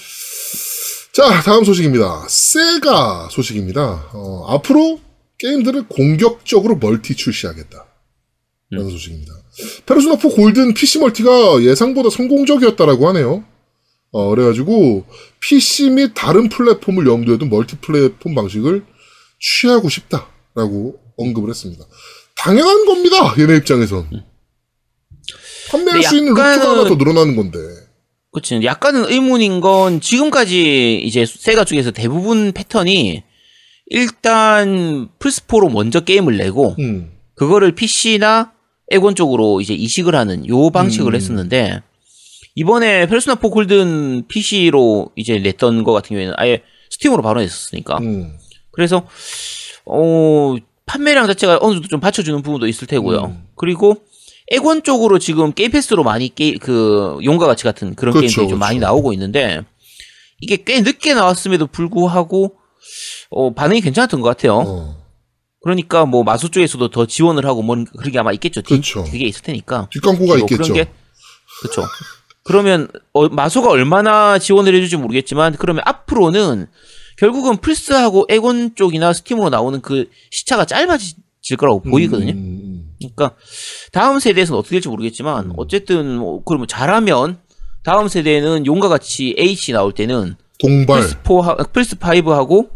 자, 1.13 1.43
다음 1.43 1.65
소식입니다. 1.65 2.27
세가 2.29 3.29
소식입니다. 3.31 4.11
어, 4.13 4.47
앞으로 4.49 5.01
게임들을 5.39 5.89
공격적으로 5.89 6.77
멀티 6.77 7.15
출시하겠다. 7.15 7.85
라는 8.75 8.91
소식입니다. 8.91 9.33
페르소나 9.87 10.17
4 10.17 10.29
골든 10.29 10.75
PC 10.75 10.99
멀티가 10.99 11.63
예상보다 11.63 12.11
성공적이었다라고 12.11 13.09
하네요. 13.09 13.45
어, 14.13 14.31
그래가지고, 14.31 15.05
PC 15.41 15.91
및 15.91 16.13
다른 16.15 16.49
플랫폼을 16.49 17.07
염두에 17.07 17.39
둔 17.39 17.51
멀티 17.51 17.77
플랫폼 17.77 18.35
방식을 18.35 18.85
취하고 19.41 19.89
싶다라고 19.89 21.01
언급을 21.17 21.51
했습니다. 21.51 21.85
당연한 22.37 22.87
겁니다. 22.87 23.35
얘네 23.39 23.57
입장에선. 23.57 24.25
판매할 25.71 26.01
근데 26.01 26.09
수 26.09 26.17
있는 26.17 26.35
루트가 26.35 26.71
하나 26.71 26.85
더 26.85 26.95
늘어나는 26.95 27.37
건데. 27.37 27.59
그치. 28.33 28.61
약간은 28.63 29.11
의문인 29.11 29.61
건 29.61 30.01
지금까지 30.01 31.01
이제 31.05 31.25
세가 31.25 31.65
쪽에서 31.65 31.91
대부분 31.93 32.53
패턴이 32.53 33.23
일단 33.87 35.09
플스4로 35.19 35.71
먼저 35.71 36.01
게임을 36.01 36.37
내고 36.37 36.75
음. 36.79 37.13
그거를 37.37 37.73
PC나 37.75 38.54
엑원 38.91 39.15
쪽으로 39.15 39.61
이제 39.61 39.75
이식을 39.75 40.15
하는 40.15 40.47
요 40.49 40.71
방식을 40.71 41.13
음. 41.13 41.17
했었는데 41.17 41.83
이번에 42.55 43.07
페르소나 43.07 43.39
4 43.41 43.49
골든 43.49 44.29
PC로 44.29 45.11
이제 45.17 45.39
냈던 45.39 45.85
거 45.85 45.93
같은 45.93 46.11
경우에는 46.11 46.35
아예 46.37 46.63
스팀으로 46.91 47.23
바로 47.23 47.41
냈었으니까 47.41 47.99
음. 47.99 48.37
그래서 48.71 49.07
어 49.87 50.55
판매량 50.87 51.27
자체가 51.27 51.59
어느 51.61 51.75
정도 51.75 51.89
좀 51.89 52.01
받쳐주는 52.01 52.43
부분도 52.43 52.67
있을 52.67 52.87
테고요. 52.87 53.25
음. 53.25 53.45
그리고 53.57 53.97
에곤 54.51 54.83
쪽으로 54.83 55.19
지금 55.19 55.53
게임 55.53 55.71
패스로 55.71 56.05
많이 56.05 56.33
게, 56.35 56.59
그 56.59 57.19
용과 57.25 57.47
같이 57.47 57.65
같은 57.65 57.95
그런 57.95 58.13
그렇죠, 58.13 58.27
게임들이 58.37 58.49
좀 58.51 58.59
많이 58.59 58.79
그렇죠. 58.79 58.93
나오고 58.93 59.13
있는데 59.15 59.63
이게 60.41 60.63
꽤 60.63 60.83
늦게 60.83 61.15
나왔음에도 61.15 61.67
불구하고 61.67 62.55
어 63.31 63.55
반응이 63.55 63.81
괜찮았던 63.81 64.21
것 64.21 64.29
같아요. 64.29 64.63
어. 64.67 65.04
그러니까 65.65 66.05
뭐 66.07 66.23
마수 66.23 66.51
쪽에서도 66.51 66.89
더 66.91 67.07
지원을 67.07 67.45
하고 67.47 67.63
뭐 67.63 67.77
그런 67.97 68.13
게 68.13 68.19
아마 68.19 68.33
있겠죠. 68.33 68.61
뒤- 68.63 68.75
그렇죠. 68.75 69.03
그게 69.05 69.25
있을 69.27 69.43
테니까. 69.43 69.89
뒷광고가 69.91 70.27
뭐 70.27 70.37
있겠죠. 70.39 70.63
그런 70.63 70.73
게 70.75 70.91
그렇죠. 71.63 71.83
그러면 72.45 72.89
어, 73.15 73.29
마소가 73.29 73.71
얼마나 73.71 74.39
지원을 74.39 74.75
해줄지 74.75 74.97
모르겠지만 74.99 75.57
그러면 75.59 75.83
앞으로는 75.87 76.67
결국은 77.17 77.57
플스하고 77.57 78.27
엑원 78.29 78.75
쪽이나 78.75 79.13
스팀으로 79.15 79.49
나오는 79.49 79.81
그 79.81 80.11
시차가 80.31 80.67
짧아질 80.67 81.57
거라고 81.57 81.81
보이거든요. 81.81 82.33
음, 82.33 82.37
음, 82.37 82.95
그러니까 82.99 83.35
다음 83.93 84.19
세대에서는 84.19 84.59
어떻게 84.59 84.75
될지 84.77 84.89
모르겠지만 84.89 85.47
음. 85.47 85.53
어쨌든 85.57 86.17
뭐 86.19 86.43
그러면 86.45 86.67
잘하면 86.69 87.39
다음 87.83 88.09
세대는 88.09 88.67
용과 88.67 88.89
같이 88.89 89.35
H 89.39 89.73
나올 89.73 89.93
때는 89.93 90.37
동발. 90.59 91.01
플스 91.01 91.17
4 91.25 91.57
플스 91.73 91.97
5하고 91.97 92.69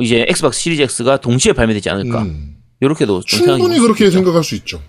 이제 0.00 0.24
엑스박스 0.28 0.60
시리즈 0.60 0.82
X가 0.82 1.20
동시에 1.20 1.52
발매되지 1.52 1.90
않을까. 1.90 2.22
음. 2.22 2.56
이렇게도 2.80 3.22
좀 3.22 3.38
생각이 3.38 3.60
충분히 3.62 3.80
그렇게 3.80 4.04
있죠. 4.06 4.16
생각할 4.16 4.44
수 4.44 4.54
있죠. 4.56 4.82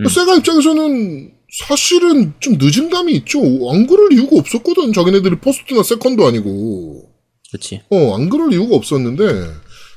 음. 0.00 0.08
세가 0.08 0.36
입장에서는 0.36 1.32
사실은 1.66 2.34
좀 2.40 2.58
늦은 2.58 2.90
감이 2.90 3.12
있죠. 3.14 3.40
안 3.70 3.86
그럴 3.86 4.12
이유가 4.12 4.36
없었거든. 4.38 4.92
자기네들이 4.92 5.36
first나 5.36 5.82
second도 5.82 6.26
아니고. 6.26 7.10
그렇지. 7.50 7.82
어, 7.90 8.16
안 8.16 8.28
그럴 8.28 8.52
이유가 8.52 8.76
없었는데. 8.76 9.24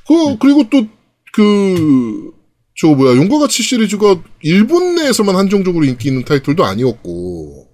그, 0.06 0.28
음. 0.28 0.38
그리고 0.38 0.64
또, 0.70 0.86
그, 1.32 2.32
저 2.76 2.88
뭐야, 2.88 3.16
용과 3.16 3.40
같이 3.40 3.62
시리즈가 3.62 4.22
일본 4.42 4.94
내에서만 4.94 5.36
한정적으로 5.36 5.84
인기 5.84 6.08
있는 6.08 6.24
타이틀도 6.24 6.64
아니었고, 6.64 7.68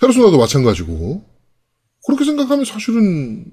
페르소나도 0.00 0.38
마찬가지고. 0.38 1.24
그렇게 2.06 2.24
생각하면 2.24 2.64
사실은, 2.64 3.44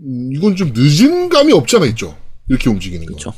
음, 0.00 0.30
이건 0.34 0.56
좀 0.56 0.72
늦은 0.74 1.28
감이 1.28 1.52
없잖아 1.52 1.86
있죠. 1.86 2.16
이렇게 2.48 2.70
움직이는 2.70 3.06
거. 3.06 3.14
그렇죠. 3.14 3.32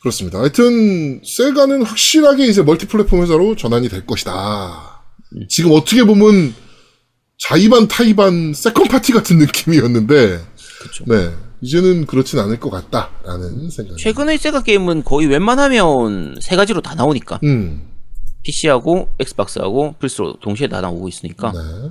그렇습니다. 0.00 0.38
하여튼 0.40 1.22
세가는 1.24 1.82
확실하게 1.82 2.46
이제 2.46 2.62
멀티 2.62 2.86
플랫폼 2.86 3.22
회사로 3.22 3.56
전환이 3.56 3.88
될 3.88 4.04
것이다. 4.06 5.02
음. 5.34 5.46
지금 5.48 5.72
어떻게 5.72 6.04
보면 6.04 6.54
자의반 7.38 7.88
타의반 7.88 8.52
second 8.52 8.88
party 8.88 9.12
같은 9.12 9.38
느낌이었는데 9.38 10.40
그렇죠. 10.80 11.04
네 11.06 11.34
이제는 11.62 12.04
그렇진 12.06 12.38
않을 12.38 12.60
것 12.60 12.68
같다라는 12.70 13.70
생각이. 13.70 14.02
최근의 14.02 14.36
세가 14.38 14.62
게임은 14.62 15.04
거의 15.04 15.26
웬만하면 15.26 16.36
세 16.40 16.56
가지로 16.56 16.82
다 16.82 16.94
나오니까 16.94 17.40
음, 17.42 17.88
PC하고 18.42 19.08
엑스박스하고 19.18 19.94
플스로 19.98 20.38
동시에 20.40 20.68
다 20.68 20.82
나오고 20.82 21.08
있으니까 21.08 21.52
네. 21.52 21.90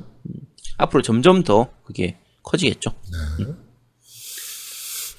앞으로 0.78 1.02
점점 1.02 1.44
더 1.44 1.70
그게 1.84 2.18
커지겠죠. 2.44 2.92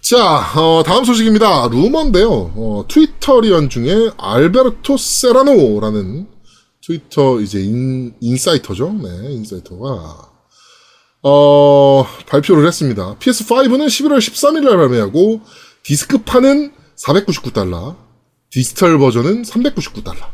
자, 0.00 0.52
어, 0.60 0.82
다음 0.84 1.04
소식입니다. 1.04 1.68
루머인데요. 1.68 2.30
어, 2.30 2.84
트위터리언 2.88 3.70
중에 3.70 4.10
알베르토 4.18 4.96
세라노라는 4.98 6.28
트위터 6.87 7.40
이제 7.40 7.60
인, 7.60 8.14
insider죠. 8.20 8.92
네, 8.92 9.32
insider가 9.33 10.31
어, 11.22 12.06
발표를 12.28 12.66
했습니다. 12.66 13.16
PS5는 13.18 13.87
11월 13.87 14.18
13일 14.18 14.64
날 14.64 14.76
발매하고 14.76 15.40
디스크판은 15.82 16.74
499달러, 16.96 17.96
디지털 18.50 18.98
버전은 18.98 19.42
399달러. 19.42 20.28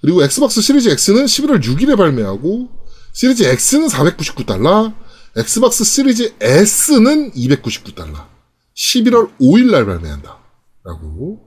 그리고 0.00 0.22
엑스박스 0.22 0.62
시리즈 0.62 0.88
X는 0.88 1.26
11월 1.26 1.62
6일에 1.62 1.98
발매하고 1.98 2.68
시리즈 3.12 3.42
X는 3.42 3.88
499달러, 3.88 4.94
엑스박스 5.36 5.84
시리즈 5.84 6.34
S는 6.40 7.32
299달러. 7.32 8.26
11월 8.76 9.30
5일 9.40 9.70
날 9.70 9.86
발매한다. 9.86 10.38
라고, 10.84 11.40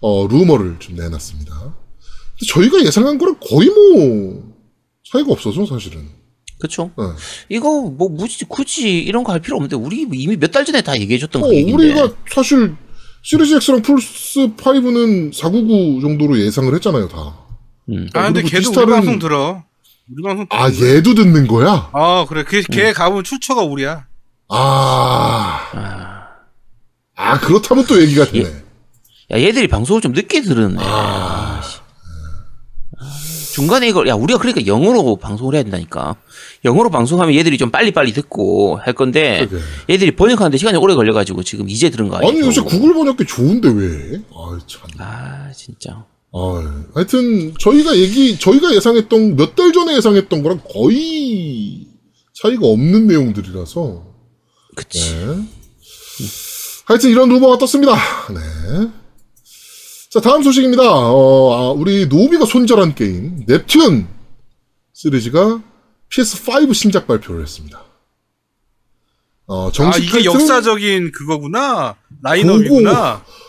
어, 0.00 0.26
루머를 0.28 0.76
좀 0.78 0.94
내놨습니다. 0.96 1.52
근데 1.54 2.46
저희가 2.52 2.84
예상한 2.84 3.18
거랑 3.18 3.36
거의 3.40 3.68
뭐, 3.70 4.52
차이가 5.10 5.32
없어서, 5.32 5.64
사실은. 5.66 6.08
그렇죠. 6.58 6.90
네. 6.96 7.04
이거 7.50 7.82
뭐 7.82 8.08
굳이 8.14 8.44
굳이 8.46 8.98
이런 8.98 9.22
거 9.24 9.32
할 9.32 9.40
필요 9.40 9.56
없는데 9.56 9.76
우리 9.76 10.06
이미 10.10 10.36
몇 10.38 10.50
달 10.52 10.64
전에 10.64 10.80
다 10.82 10.98
얘기해줬던 10.98 11.42
어, 11.42 11.46
그 11.48 11.54
얘기인데. 11.54 11.74
우리가 11.92 12.14
사실, 12.32 12.74
시리즈 13.22 13.54
X랑 13.56 13.82
플스 13.82 14.54
5는 14.56 15.32
499 15.34 16.00
정도로 16.00 16.38
예상을 16.40 16.72
했잖아요, 16.74 17.08
다. 17.08 17.38
음. 17.90 18.08
아 18.14 18.24
근데 18.32 18.42
걔도 18.42 18.70
디지털은- 18.70 18.82
우리 18.84 18.90
방송 18.92 19.18
들어. 19.18 19.64
우리 20.12 20.22
방송. 20.22 20.46
아. 20.50 20.70
얘도 20.70 21.14
듣는 21.14 21.46
거야? 21.46 21.90
아 21.92 22.26
그래. 22.28 22.44
걔, 22.48 22.58
음. 22.58 22.62
걔 22.70 22.92
가보면 22.92 23.24
출처가 23.24 23.62
우리야. 23.62 24.06
아. 24.48 26.26
아, 27.16 27.40
그렇다면 27.40 27.86
또 27.86 28.00
얘기가 28.00 28.26
되네. 28.26 28.48
야 29.32 29.40
얘들이 29.40 29.66
방송을 29.68 30.00
좀 30.00 30.12
늦게 30.12 30.42
들었네. 30.42 30.76
아. 30.80 31.60
중간에 33.54 33.88
이걸 33.88 34.06
야 34.06 34.14
우리가 34.14 34.38
그러니까 34.38 34.66
영어로 34.66 35.16
방송을 35.16 35.54
해야 35.54 35.62
된다니까. 35.62 36.14
영어로 36.64 36.90
방송하면 36.90 37.34
얘들이 37.34 37.56
좀 37.58 37.70
빨리빨리 37.70 38.12
듣고 38.12 38.76
할 38.76 38.92
건데 38.92 39.46
그러게. 39.48 39.64
얘들이 39.90 40.14
번역하는데 40.14 40.56
시간이 40.58 40.76
오래 40.76 40.94
걸려가지고 40.94 41.42
지금 41.42 41.68
이제 41.70 41.88
들은 41.90 42.08
거 42.08 42.16
아니에요? 42.18 42.30
아니, 42.30 42.40
요새 42.40 42.60
구글 42.60 42.92
번역기 42.94 43.24
좋은데 43.24 43.70
왜? 43.70 44.20
아, 44.34 44.58
참. 44.66 44.82
아 44.98 45.50
진짜. 45.56 46.04
아, 46.38 46.84
하여튼 46.94 47.54
저희가 47.58 47.96
얘기 47.96 48.38
저희가 48.38 48.74
예상했던 48.74 49.36
몇 49.36 49.54
달 49.54 49.72
전에 49.72 49.96
예상했던 49.96 50.42
거랑 50.42 50.60
거의 50.70 51.86
차이가 52.34 52.66
없는 52.66 53.06
내용들이라서 53.06 54.04
그치. 54.74 55.14
네. 55.14 55.42
하여튼 56.84 57.10
이런 57.10 57.28
루머가 57.30 57.56
떴습니다. 57.58 57.94
네. 58.28 58.90
자 60.10 60.20
다음 60.20 60.42
소식입니다. 60.42 60.82
어, 60.84 61.52
아, 61.54 61.70
우리 61.72 62.06
노비가 62.06 62.44
손절한 62.44 62.94
게임 62.94 63.44
넵튠 63.46 64.06
시리즈가 64.92 65.62
PS5 66.12 66.74
신작 66.74 67.06
발표를 67.06 67.42
했습니다. 67.42 67.82
어, 69.46 69.70
정식 69.72 70.02
아 70.02 70.04
이게 70.04 70.24
역사적인 70.24 71.12
그거구나. 71.12 71.96
라인업이구나. 72.22 73.22
Go 73.24 73.34
Go 73.34 73.45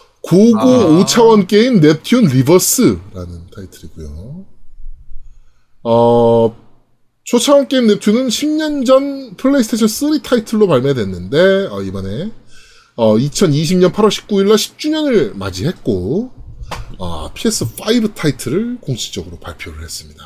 아. 0.58 1.04
5차원 1.04 1.48
게임 1.48 1.80
넵튠 1.80 2.32
reVerse라는 2.34 3.48
타이틀이고요. 3.56 4.46
어, 5.84 6.56
초차원 7.24 7.68
게임 7.68 7.88
넵튠은 7.88 8.28
10년 8.28 8.86
전 8.86 9.36
플레이스테이션 9.38 9.88
3 9.88 10.22
타이틀로 10.22 10.68
발매됐는데, 10.68 11.68
어, 11.72 11.82
이번에, 11.82 12.32
어, 12.96 13.16
2020년 13.18 13.94
8월 13.94 14.10
19일 14.10 14.48
날 14.48 14.56
10주년을 14.58 15.36
맞이했고, 15.36 16.32
어, 16.98 17.34
PS5 17.34 18.16
타이틀을 18.16 18.80
공식적으로 18.82 19.38
발표를 19.40 19.84
했습니다. 19.84 20.26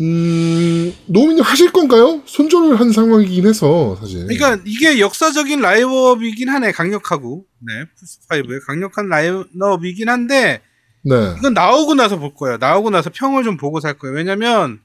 음, 0.00 0.94
노미님 1.06 1.42
하실 1.42 1.72
건가요? 1.72 2.22
손절을 2.24 2.78
한 2.78 2.92
상황이긴 2.92 3.46
해서, 3.48 3.96
사실. 4.00 4.26
그러니까 4.26 4.62
이게 4.64 5.00
역사적인 5.00 5.60
라인업이긴 5.60 6.48
하네 6.48 6.70
강력하고 6.72 7.44
네 7.58 7.84
플스5의 8.00 8.64
강력한 8.64 9.08
라인업이긴 9.08 10.08
한데 10.08 10.62
네. 11.02 11.34
이건 11.38 11.54
나오고 11.54 11.94
나서 11.94 12.18
볼 12.18 12.34
거예요. 12.34 12.58
나오고 12.58 12.90
나서 12.90 13.10
평을 13.10 13.42
좀 13.42 13.56
보고 13.56 13.80
살 13.80 13.98
거예요. 13.98 14.14
왜냐면 14.14 14.80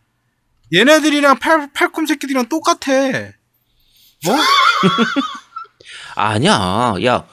얘네들이랑 0.74 1.38
팔, 1.40 1.72
팔콤 1.74 2.08
새끼들이랑 2.08 2.50
똑같아. 2.50 2.92
뭐? 4.26 4.36
아니야. 6.16 6.96
야, 7.06 7.28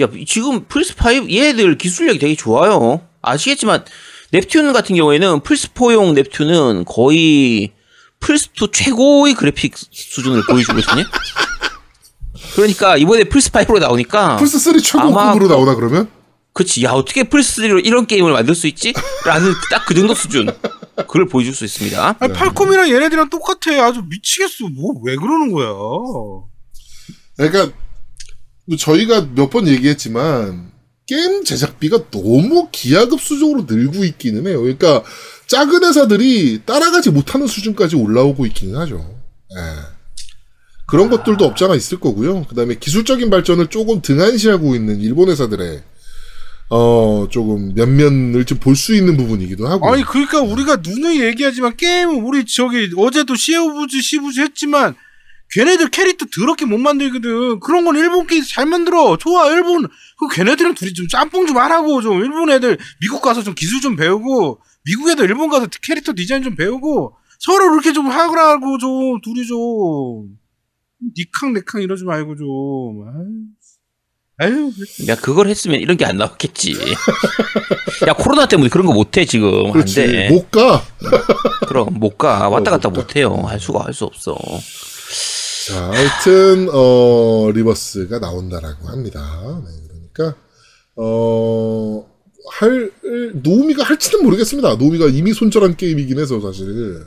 야, 0.00 0.08
지금 0.26 0.66
플스5 0.66 1.32
얘들 1.32 1.78
기술력이 1.78 2.18
되게 2.18 2.36
좋아요. 2.36 3.06
아시겠지만, 3.22 3.84
넵튠 4.32 4.72
같은 4.72 4.96
경우에는 4.96 5.40
플스4용 5.40 6.14
넵튠은 6.22 6.84
거의 6.86 7.72
플스2 8.20 8.72
최고의 8.72 9.34
그래픽 9.34 9.74
수준을 9.76 10.42
보여주고 10.48 10.78
있거든요. 10.80 11.04
그러니까 12.54 12.96
이번에 12.96 13.24
플스5로 13.24 13.78
나오니까 13.80 14.36
플스3 14.40 14.82
최고급으로 14.82 15.18
아마- 15.20 15.34
나오나, 15.48 15.74
그러면? 15.74 16.08
그치 16.52 16.82
야 16.84 16.90
어떻게 16.90 17.22
플스3로 17.24 17.84
이런 17.84 18.06
게임을 18.06 18.32
만들 18.32 18.54
수 18.54 18.66
있지? 18.66 18.92
라는 19.24 19.52
딱 19.70 19.86
그 19.86 19.94
정도 19.94 20.14
수준 20.14 20.50
그걸 20.96 21.26
보여줄 21.26 21.54
수 21.54 21.64
있습니다. 21.64 22.16
아니, 22.18 22.32
팔콤이랑 22.32 22.88
얘네들이랑 22.90 23.30
똑같아. 23.30 23.84
아주 23.86 24.02
미치겠어. 24.08 24.68
뭐 24.74 24.94
왜 25.02 25.16
그러는 25.16 25.50
거야? 25.52 25.72
그러니까 27.36 27.74
뭐 28.66 28.76
저희가 28.76 29.28
몇 29.34 29.48
번 29.50 29.66
얘기했지만 29.66 30.69
게임 31.10 31.42
제작비가 31.42 32.08
너무 32.12 32.68
기하급수적으로 32.70 33.66
늘고 33.68 34.04
있기는 34.04 34.46
해요. 34.46 34.60
그러니까 34.60 35.02
작은 35.48 35.82
회사들이 35.82 36.60
따라가지 36.64 37.10
못하는 37.10 37.48
수준까지 37.48 37.96
올라오고 37.96 38.46
있기는 38.46 38.76
하죠. 38.76 39.18
예. 39.56 39.56
그런 40.86 41.10
것들도 41.10 41.44
없잖아 41.44 41.74
있을 41.74 41.98
거고요. 41.98 42.44
그다음에 42.44 42.76
기술적인 42.76 43.28
발전을 43.28 43.66
조금 43.66 44.00
등한시하고 44.02 44.76
있는 44.76 45.00
일본 45.00 45.30
회사들의 45.30 45.82
어 46.70 47.26
조금 47.28 47.74
면면을 47.74 48.44
좀 48.44 48.60
볼 48.60 48.76
수 48.76 48.94
있는 48.94 49.16
부분이기도 49.16 49.66
하고. 49.66 49.92
아니 49.92 50.04
그러니까 50.04 50.40
우리가 50.42 50.76
누누이 50.76 51.22
얘기하지만 51.24 51.76
게임은 51.76 52.22
우리 52.22 52.44
저기 52.46 52.88
어제도 52.96 53.34
시오부즈 53.34 54.00
시부즈 54.00 54.40
했지만 54.42 54.94
걔네들 55.52 55.88
캐릭터 55.90 56.26
더럽게 56.26 56.64
못 56.64 56.78
만들거든. 56.78 57.58
그런 57.60 57.84
건 57.84 57.96
일본 57.96 58.26
게임 58.26 58.42
잘 58.46 58.66
만들어. 58.66 59.16
좋아 59.16 59.50
일본. 59.50 59.88
그 60.18 60.28
걔네들이랑 60.32 60.74
둘이 60.74 60.92
좀 60.94 61.08
짬뽕 61.08 61.46
좀 61.46 61.56
하라고 61.58 62.00
좀 62.02 62.22
일본 62.22 62.50
애들 62.50 62.78
미국 63.00 63.20
가서 63.20 63.42
좀 63.42 63.54
기술 63.54 63.80
좀 63.80 63.96
배우고 63.96 64.60
미국 64.84 65.10
애들 65.10 65.24
일본 65.24 65.48
가서 65.50 65.66
캐릭터 65.82 66.12
디자인 66.14 66.42
좀 66.42 66.54
배우고 66.54 67.16
서로 67.40 67.72
이렇게 67.72 67.92
좀 67.92 68.06
하라고 68.08 68.78
좀 68.78 69.20
둘이 69.22 69.46
좀 69.46 70.38
니캉 71.18 71.52
내캉 71.54 71.82
이러지 71.82 72.04
말고 72.04 72.36
좀. 72.36 73.04
아유. 73.08 74.50
아유. 74.52 74.70
야 75.08 75.16
그걸 75.16 75.48
했으면 75.48 75.80
이런 75.80 75.96
게 75.96 76.04
안 76.04 76.16
나왔겠지. 76.16 76.76
야 78.06 78.12
코로나 78.14 78.46
때문에 78.46 78.68
그런 78.70 78.86
거 78.86 78.92
못해 78.92 79.24
지금 79.24 79.72
그렇지. 79.72 80.00
안 80.00 80.06
돼. 80.06 80.28
못 80.30 80.50
가. 80.50 80.82
그럼 81.66 81.88
못 81.98 82.16
가. 82.18 82.48
왔다 82.48 82.70
어, 82.70 82.74
갔다 82.74 82.88
못 82.88 82.94
가. 82.94 83.00
못 83.02 83.16
해요. 83.16 83.34
할 83.46 83.58
수가 83.58 83.84
할 83.84 83.92
수 83.92 84.04
없어. 84.04 84.36
자, 85.70 85.90
하여튼, 85.90 86.68
어, 86.72 87.50
리버스가 87.52 88.18
나온다라고 88.18 88.88
합니다. 88.88 89.20
네, 89.64 89.70
그러니까, 90.12 90.38
어, 90.96 92.06
할, 92.52 92.90
노우미가 93.34 93.84
할지는 93.84 94.24
모르겠습니다. 94.24 94.74
노우미가 94.76 95.06
이미 95.06 95.32
손절한 95.32 95.76
게임이긴 95.76 96.18
해서, 96.18 96.40
사실. 96.40 97.04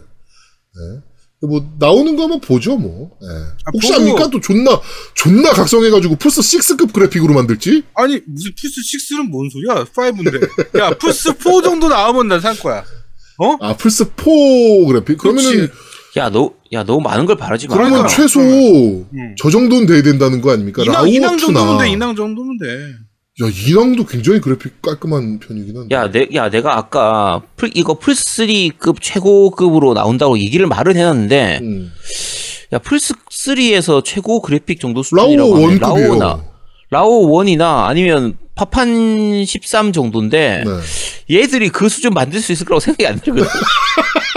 네. 0.76 1.00
뭐, 1.46 1.70
나오는 1.78 2.16
거면 2.16 2.40
보죠, 2.40 2.78
뭐. 2.78 3.18
네. 3.22 3.28
아, 3.66 3.72
혹시 3.74 3.92
보고- 3.92 4.02
압니까? 4.02 4.30
또 4.30 4.40
존나, 4.40 4.80
존나 5.14 5.52
각성해가지고 5.52 6.16
플스 6.16 6.40
6급 6.40 6.94
그래픽으로 6.94 7.34
만들지? 7.34 7.84
아니 7.96 8.22
무슨 8.26 8.52
플스 8.56 8.80
6는 8.80 9.28
뭔 9.30 9.50
소리야? 9.50 9.84
5인데. 9.84 10.80
야 10.80 10.92
플스 10.98 11.34
4 11.38 11.62
정도 11.62 11.90
나오면 11.90 12.30
난 12.30 12.40
살 12.40 12.58
거야. 12.58 12.86
어? 13.40 13.58
아, 13.60 13.76
플스 13.76 14.06
4 14.06 14.88
그래픽? 14.88 15.18
그러면은. 15.18 15.70
야 16.18 16.30
너 16.30 16.52
야 16.72 16.83
너 16.83 17.00
많은 17.00 17.26
걸 17.26 17.36
바라지 17.38 17.68
마. 17.68 17.74
그러면 17.76 18.04
그러니까. 18.04 18.16
최소, 18.16 18.40
응. 18.42 19.36
저 19.38 19.50
정도는 19.50 19.88
돼야 19.88 20.02
된다는 20.04 20.42
거 20.42 20.52
아닙니까? 20.52 20.84
인왕 20.84 21.10
인왕. 21.10 21.38
정도면 21.38 21.78
돼. 21.80 21.90
인왕 21.90 22.16
정도면 22.16 22.58
돼. 22.58 22.68
야, 23.42 23.50
인왕도 23.68 24.06
굉장히 24.06 24.40
그래픽 24.40 24.80
깔끔한 24.84 25.40
편이긴 25.40 25.76
한데. 25.76 25.96
야, 25.96 26.12
내, 26.12 26.28
야, 26.36 26.52
내가 26.52 26.78
아까 26.78 27.42
플, 27.56 27.72
이거 27.74 27.98
플스3급 27.98 28.98
최고급으로 29.02 29.96
나온다고 29.96 30.38
얘기를 30.38 30.68
말은 30.68 30.96
해놨는데, 30.98 31.60
음. 31.64 31.92
야, 32.74 32.78
플스3에서 32.78 34.04
최고 34.04 34.40
그래픽 34.40 34.80
정도 34.80 35.02
라오 35.16 35.26
수준이라고 35.26 35.50
원급이에요. 35.52 35.80
라오나, 36.10 36.44
라오 36.92 37.28
원이나 37.32 37.88
아니면 37.88 38.38
파판 38.54 39.44
13 39.46 39.94
정도인데, 39.94 40.64
네. 40.64 41.36
얘들이 41.42 41.70
그 41.70 41.90
수준 41.90 42.14
만들 42.14 42.40
수 42.40 42.52
있을 42.52 42.68
거라고 42.68 42.82
생각이 42.82 43.08
안 43.08 43.20
들거든. 43.20 43.48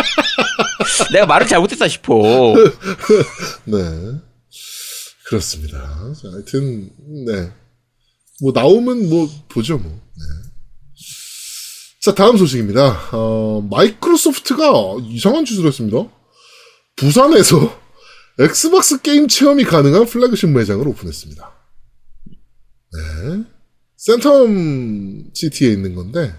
내가 1.12 1.26
말을 1.26 1.46
잘못했다 1.46 1.88
싶어. 1.88 2.14
네. 3.64 4.20
그렇습니다. 5.26 5.78
자, 6.14 6.28
하여튼, 6.32 6.90
네. 7.26 7.52
뭐, 8.40 8.52
나오면 8.54 9.08
뭐, 9.08 9.28
보죠, 9.48 9.78
뭐. 9.78 9.90
네. 9.90 10.50
자, 12.02 12.14
다음 12.14 12.36
소식입니다. 12.36 13.08
어, 13.12 13.66
마이크로소프트가 13.68 14.98
이상한 15.08 15.44
짓을 15.44 15.66
했습니다. 15.66 16.08
부산에서 16.96 17.80
Xbox 18.38 19.00
게임 19.02 19.26
체험이 19.26 19.64
가능한 19.64 20.06
플래그십 20.06 20.50
매장을 20.50 20.86
오픈했습니다. 20.86 21.52
네. 22.92 23.44
센텀 23.98 25.34
시티에 25.34 25.72
있는 25.72 25.94
건데, 25.94 26.34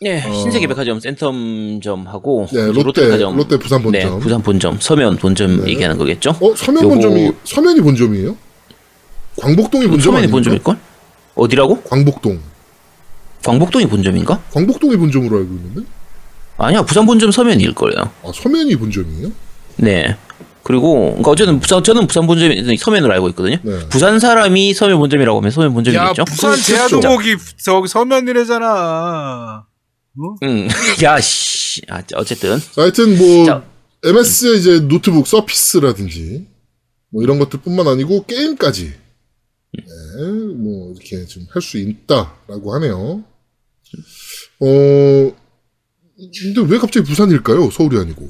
네, 0.00 0.22
어. 0.24 0.32
신세계백화점 0.32 0.98
센텀점하고, 1.00 2.48
네, 2.52 2.66
롯데, 2.66 2.82
롯데 2.82 3.00
백화점. 3.06 3.36
롯데 3.36 3.58
부산 3.58 3.82
본점. 3.82 4.00
네, 4.00 4.18
부산 4.20 4.40
본점, 4.42 4.78
서면 4.80 5.16
본점 5.16 5.64
네. 5.64 5.72
얘기하는 5.72 5.98
거겠죠? 5.98 6.30
어, 6.40 6.54
서면 6.54 6.84
요거- 6.84 6.88
본점이, 6.88 7.32
서면이 7.42 7.80
본점이에요? 7.80 8.36
광복동이 9.40 9.86
본점 9.88 10.00
서면이 10.00 10.18
아닙니까? 10.24 10.32
본점일 10.36 10.62
걸? 10.62 10.78
어디라고? 11.34 11.82
광복동. 11.82 12.38
광복동이 13.44 13.86
본점인가? 13.86 14.40
광복동이 14.52 14.96
본점으로 14.96 15.36
알고 15.38 15.50
있는데? 15.54 15.80
아니야, 16.58 16.82
부산 16.82 17.04
본점 17.04 17.32
서면일 17.32 17.74
거예요. 17.74 18.10
아, 18.22 18.30
서면이 18.32 18.76
본점이에요? 18.76 19.30
네. 19.78 20.16
그리고 20.62 21.06
그러니까 21.10 21.30
어쨌든 21.30 21.58
부산 21.60 21.82
저는 21.82 22.06
부산 22.06 22.26
본점이 22.26 22.76
서면으로 22.76 23.12
알고 23.14 23.28
있거든요. 23.30 23.56
네. 23.62 23.78
부산 23.88 24.18
사람이 24.20 24.74
서면 24.74 24.98
본점이라고 24.98 25.38
하면 25.38 25.50
서면 25.50 25.70
야 25.70 25.74
본점이겠죠? 25.74 26.24
부산 26.24 26.50
그렇죠. 26.52 26.62
제야도목이 27.00 27.36
저기 27.62 27.88
서면이래잖아. 27.88 29.64
응. 30.42 30.68
야 31.02 31.20
씨. 31.20 31.82
아, 31.88 32.02
어쨌든 32.14 32.58
자, 32.58 32.82
하여튼 32.82 33.16
뭐, 33.18 33.44
자. 33.46 33.64
MS의 34.04 34.58
이제 34.58 34.80
노트북 34.80 35.26
서피스라든지, 35.26 36.46
뭐 37.10 37.22
이런 37.22 37.38
것들뿐만 37.38 37.86
아니고, 37.88 38.24
게임까지, 38.26 38.92
네, 39.72 39.84
뭐, 40.56 40.92
이렇게 40.94 41.24
좀 41.26 41.46
할 41.50 41.62
수 41.62 41.78
있다라고 41.78 42.74
하네요. 42.74 43.24
어, 44.60 44.66
근데 46.16 46.60
왜 46.68 46.78
갑자기 46.78 47.06
부산일까요? 47.06 47.70
서울이 47.70 47.96
아니고. 47.98 48.28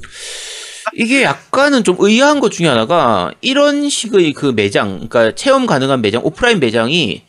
이게 0.95 1.23
약간은 1.23 1.83
좀 1.83 1.97
의아한 1.99 2.39
것 2.39 2.51
중에 2.51 2.67
하나가 2.67 3.31
이런 3.41 3.89
식의 3.89 4.33
그 4.33 4.47
매장, 4.47 5.07
그러니까 5.07 5.35
체험 5.35 5.65
가능한 5.65 6.01
매장, 6.01 6.23
오프라인 6.25 6.59
매장이 6.59 7.23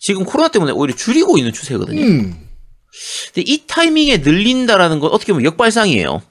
지금 0.00 0.24
코로나 0.24 0.48
때문에 0.48 0.72
오히려 0.72 0.94
줄이고 0.94 1.36
있는 1.38 1.52
추세거든요. 1.52 2.00
음, 2.02 2.43
근데 3.32 3.42
이 3.50 3.64
타이밍에 3.66 4.18
늘린다라는 4.18 5.00
건 5.00 5.10
어떻게 5.12 5.32
보면 5.32 5.44
역발상이에요. 5.46 6.22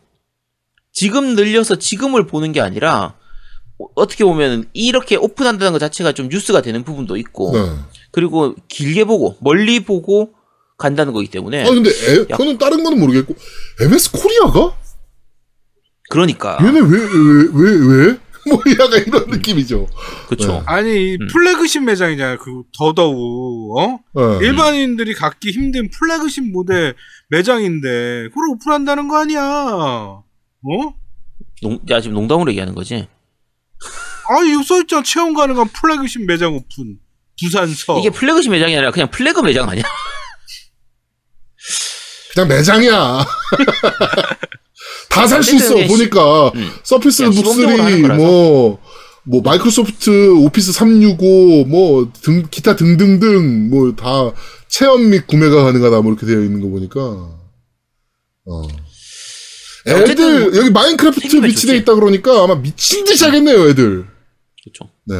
지금 0.91 1.35
늘려서 1.35 1.77
지금을 1.79 2.27
보는 2.27 2.51
게 2.51 2.61
아니라 2.61 3.15
어- 3.79 3.87
어떻게 3.95 4.23
보면 4.23 4.69
이렇게 4.73 5.15
오픈한다는 5.15 5.71
것 5.73 5.79
자체가 5.79 6.11
좀 6.13 6.29
뉴스가 6.29 6.61
되는 6.61 6.83
부분도 6.83 7.17
있고 7.17 7.51
네. 7.57 7.75
그리고 8.11 8.55
길게 8.67 9.05
보고 9.05 9.35
멀리 9.41 9.79
보고 9.81 10.33
간다는 10.77 11.13
거기 11.13 11.27
때문에 11.29 11.63
아, 11.63 11.69
근데, 11.69 11.89
에, 11.89 12.25
그거는 12.25 12.57
다른 12.57 12.83
거는 12.83 12.99
모르겠고, 12.99 13.35
MS 13.81 14.11
Korea가? 14.11 14.75
그러니까 16.09 16.57
얘네 16.61 16.79
왜, 16.81 16.99
왜, 16.99 17.47
왜, 17.53 18.05
왜? 18.07 18.17
뭐 18.49 18.59
약간 18.79 19.03
이런 19.05 19.27
느낌이죠. 19.29 19.87
그쵸. 20.27 20.53
네. 20.53 20.63
아니 20.65 21.15
음. 21.15 21.27
플래그십 21.31 21.83
매장이잖아요. 21.83 22.37
그 22.39 22.63
더더욱 22.77 23.77
어? 23.77 23.99
네. 24.15 24.45
일반인들이 24.45 25.13
갖기 25.13 25.51
힘든 25.51 25.89
플래그십 25.89 26.51
모델 26.51 26.95
매장인데 27.29 28.29
그걸 28.29 28.49
오픈한다는 28.51 29.07
거 29.07 29.17
아니야? 29.21 29.41
어? 29.41 30.23
농, 31.61 31.79
야, 31.89 32.01
지금 32.01 32.15
농담으로 32.15 32.51
얘기하는 32.51 32.75
거지. 32.75 33.07
아니 34.29 34.51
이거 34.51 34.63
써있잖아. 34.63 35.03
체험 35.03 35.33
가능한 35.33 35.69
플래그십 35.69 36.25
매장 36.25 36.53
오픈. 36.55 36.97
부산서. 37.41 37.99
이게 37.99 38.09
플래그십 38.09 38.51
매장이 38.51 38.75
아니라 38.75 38.91
그냥 38.91 39.09
flag 39.09 39.41
매장 39.41 39.69
아니야? 39.69 39.83
그냥 42.33 42.47
매장이야. 42.47 43.25
다 45.09 45.25
살 45.27 45.43
수 45.43 45.55
있어 45.55 45.75
보니까 45.87 46.51
음. 46.55 46.69
Surface 46.83 47.23
그냥 47.23 47.31
기본적으로 47.33 47.83
하는 47.83 47.97
Book 47.97 48.01
3 48.01 48.01
거라서. 48.01 48.23
뭐, 48.23 48.79
뭐 49.25 49.41
Microsoft 49.41 50.31
Office 50.31 50.71
365 50.73 51.65
뭐 51.65 52.09
등, 52.21 52.43
기타 52.51 52.75
등등등 52.75 53.69
뭐 53.69 53.95
다 53.95 54.31
체험 54.67 55.09
및 55.09 55.27
구매가 55.27 55.63
가능하다 55.63 56.01
뭐 56.01 56.11
이렇게 56.11 56.25
되어 56.25 56.41
있는 56.41 56.59
거 56.61 56.67
보니까 56.69 56.99
어. 58.45 58.61
애들 59.87 60.01
어쨌든 60.03 60.55
여기 60.55 60.69
Minecraft 60.71 61.41
비치돼. 61.41 61.75
있다 61.77 61.93
그러니까 61.95 62.43
아마 62.43 62.55
미친 62.55 63.03
듯이 63.05 63.23
하겠네요 63.25 63.69
애들. 63.69 64.05
그쵸. 64.63 64.89
네. 65.05 65.15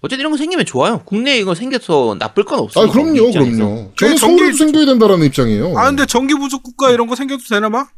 어쨌든 0.00 0.20
이런 0.20 0.30
거 0.32 0.38
생기면 0.38 0.64
좋아요. 0.66 1.02
국내에 1.04 1.38
이거 1.38 1.54
생겨서 1.54 2.16
나쁠 2.18 2.44
건 2.44 2.60
없어요. 2.60 2.86
아 2.86 2.90
그럼요 2.92 3.32
그럼요. 3.32 3.92
저는 3.98 4.16
전기- 4.16 4.18
서울에도 4.18 4.56
생겨야 4.56 4.86
된다라는 4.86 5.26
입장이에요. 5.26 5.76
아 5.76 5.86
근데 5.86 6.06
전기 6.06 6.34
부족 6.34 6.62
국가 6.62 6.90
이런 6.92 7.06
거 7.08 7.16
생겨도 7.16 7.42
되나 7.50 7.68
막? 7.68 7.88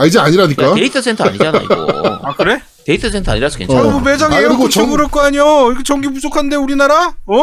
아 0.00 0.06
이제 0.06 0.18
아니라니까. 0.18 0.74
데이터 0.74 1.00
센터 1.02 1.24
아니잖아, 1.24 1.58
이거. 1.60 1.74
아 2.24 2.32
그래? 2.34 2.62
데이터 2.86 3.10
센터 3.10 3.32
아니라서 3.32 3.56
아, 3.56 3.58
괜찮아. 3.58 3.80
어. 3.80 3.90
뭐 3.90 4.00
매장에 4.00 4.36
아, 4.36 4.40
에어컨 4.40 4.60
정- 4.60 4.70
치고 4.70 4.86
그럴 4.92 5.08
거 5.08 5.20
아니야? 5.20 5.42
이렇게 5.42 5.82
전기 5.84 6.08
부족한데 6.08 6.56
우리나라? 6.56 7.14
어? 7.26 7.34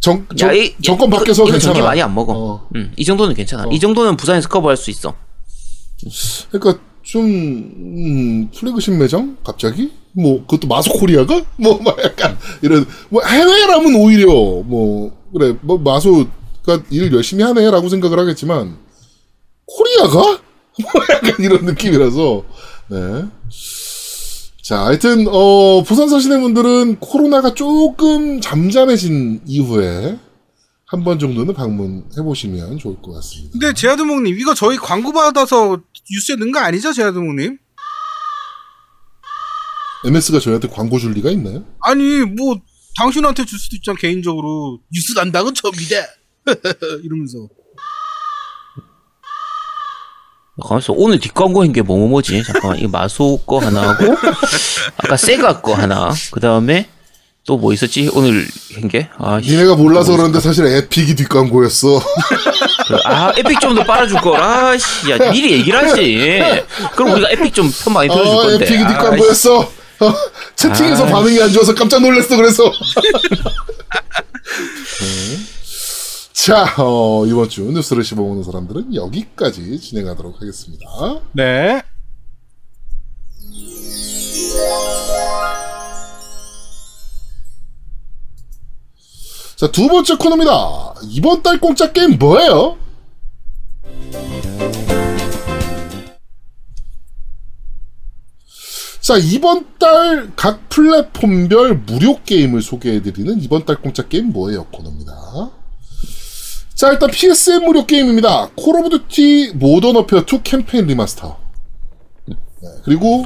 정, 0.00 0.26
정, 0.36 0.48
야, 0.48 0.52
이- 0.54 0.74
정권 0.82 1.08
이거- 1.08 1.18
밖에서 1.18 1.42
이거 1.42 1.52
괜찮아. 1.52 1.74
전기 1.74 1.86
많이 1.86 2.00
안 2.00 2.14
먹어. 2.14 2.32
어. 2.34 2.68
음, 2.74 2.92
이 2.96 3.04
정도는 3.04 3.34
괜찮아. 3.34 3.64
어. 3.64 3.70
이 3.70 3.78
정도는 3.78 4.16
부산에서 4.16 4.48
커버할 4.48 4.76
수 4.78 4.90
있어. 4.90 5.14
그러니까 6.50 6.82
좀 7.02 7.22
음, 7.24 8.50
플래그십 8.50 8.94
매장 8.94 9.36
갑자기 9.44 9.92
뭐 10.12 10.40
그것도 10.46 10.66
마소코리아가 10.68 11.42
뭐막 11.56 11.98
약간 12.02 12.38
이런 12.62 12.86
뭐 13.10 13.22
해외라면 13.24 13.94
오히려 13.96 14.26
뭐 14.26 15.12
그래 15.32 15.54
뭐 15.60 15.78
마소가 15.78 16.82
일 16.90 17.12
열심히 17.12 17.42
하네라고 17.44 17.88
생각을 17.88 18.18
하겠지만 18.18 18.78
코리아가 19.66 20.14
뭐 20.14 20.38
약간 21.12 21.34
이런 21.38 21.64
느낌이라서 21.64 22.44
네. 22.88 23.24
자, 24.62 24.80
하여튼 24.86 25.26
어 25.28 25.82
부산 25.82 26.08
사시는 26.08 26.40
분들은 26.42 26.96
코로나가 26.98 27.54
조금 27.54 28.40
잠잠해진 28.40 29.42
이후에 29.46 30.18
한 30.88 31.02
번 31.04 31.18
정도는 31.18 31.52
방문해 31.54 32.22
보시면 32.22 32.78
좋을 32.78 33.00
것 33.02 33.12
같습니다. 33.14 33.50
근데 33.52 33.72
제아드몽님 33.74 34.38
이거 34.38 34.54
저희 34.54 34.76
광고 34.76 35.12
받아서 35.12 35.80
뉴스에 36.10 36.36
넣은 36.36 36.52
거 36.52 36.60
아니죠, 36.60 36.92
제아드몽님? 36.92 37.58
MS가 40.04 40.38
저희한테 40.38 40.68
광고 40.68 40.98
줄 40.98 41.12
리가 41.12 41.30
있나요? 41.32 41.64
아니 41.80 42.20
뭐 42.20 42.60
당신한테 42.98 43.44
줄 43.44 43.58
수도 43.58 43.76
있잖아 43.76 43.96
개인적으로 43.98 44.80
뉴스 44.92 45.14
담당은 45.14 45.54
접니다. 45.54 45.96
이러면서 47.02 47.48
가만있어. 50.62 50.94
오늘 50.96 51.18
뒷광고인 51.20 51.72
게 51.72 51.82
뭐뭐뭐지? 51.82 52.42
잠깐만. 52.44 52.78
이거 52.78 52.88
마소 52.88 53.38
거 53.46 53.58
하나 53.58 53.90
하고, 53.90 54.16
아까 54.96 55.16
세가 55.16 55.60
거 55.60 55.74
하나. 55.74 56.12
그 56.30 56.40
다음에, 56.40 56.88
또 57.46 57.58
뭐 57.58 57.72
있었지? 57.72 58.10
오늘 58.14 58.46
한 58.74 58.88
게? 58.88 59.08
아, 59.18 59.40
씨. 59.40 59.50
니네가 59.50 59.76
몰라서 59.76 60.12
그러는데 60.12 60.40
사실 60.40 60.66
Epic이 60.66 61.14
뒷광고였어. 61.14 62.00
아, 63.04 63.32
Epic 63.36 63.60
좀 63.60 63.74
더 63.76 63.84
빨아줄 63.84 64.20
걸. 64.20 64.40
아, 64.40 64.76
씨. 64.76 65.10
야, 65.10 65.30
미리 65.30 65.52
얘기를 65.52 65.78
하지. 65.78 66.64
그럼 66.96 67.12
우리가 67.12 67.30
Epic 67.30 67.54
좀 67.54 67.68
편 67.68 67.92
많이 67.92 68.08
들어줄 68.08 68.32
어, 68.32 68.36
건데. 68.42 68.64
Epic이 68.64 68.82
아, 68.82 68.88
뒷광고였어. 68.88 69.60
어, 69.60 69.68
채팅에서 70.56 71.06
아, 71.06 71.10
반응이 71.10 71.40
안 71.40 71.52
좋아서 71.52 71.72
깜짝 71.74 72.00
놀랐어, 72.02 72.36
그래서. 72.36 72.64
네. 75.00 75.38
자, 76.46 76.64
어, 76.78 77.26
이번 77.26 77.48
주 77.48 77.62
뉴스를 77.72 78.04
씹어먹는 78.04 78.44
사람들은 78.44 78.94
여기까지 78.94 79.80
진행하도록 79.80 80.40
하겠습니다. 80.40 80.86
네. 81.32 81.82
자, 89.56 89.70
두 89.72 89.88
번째 89.88 90.16
코너입니다. 90.16 90.94
이번 91.04 91.42
달 91.42 91.58
공짜 91.58 91.90
게임 91.92 92.18
뭐예요? 92.18 92.76
자, 99.00 99.16
이번 99.18 99.66
달 99.78 100.30
각 100.36 100.68
플랫폼별 100.68 101.76
무료 101.86 102.20
게임을 102.22 102.60
소개해드리는 102.60 103.40
이번 103.40 103.64
달 103.64 103.76
공짜 103.80 104.06
게임 104.06 104.32
뭐예요? 104.32 104.64
코너입니다. 104.66 105.52
자, 106.76 106.90
일단 106.90 107.10
PSN 107.10 107.64
무료 107.64 107.86
게임입니다. 107.86 108.50
Call 108.54 108.76
of 108.76 108.90
Duty 108.90 109.52
Modern 109.54 109.96
Warfare 109.96 110.24
2 110.30 110.42
캠페인 110.42 110.86
remaster. 110.86 111.38
네, 112.26 112.36
그리고, 112.84 113.24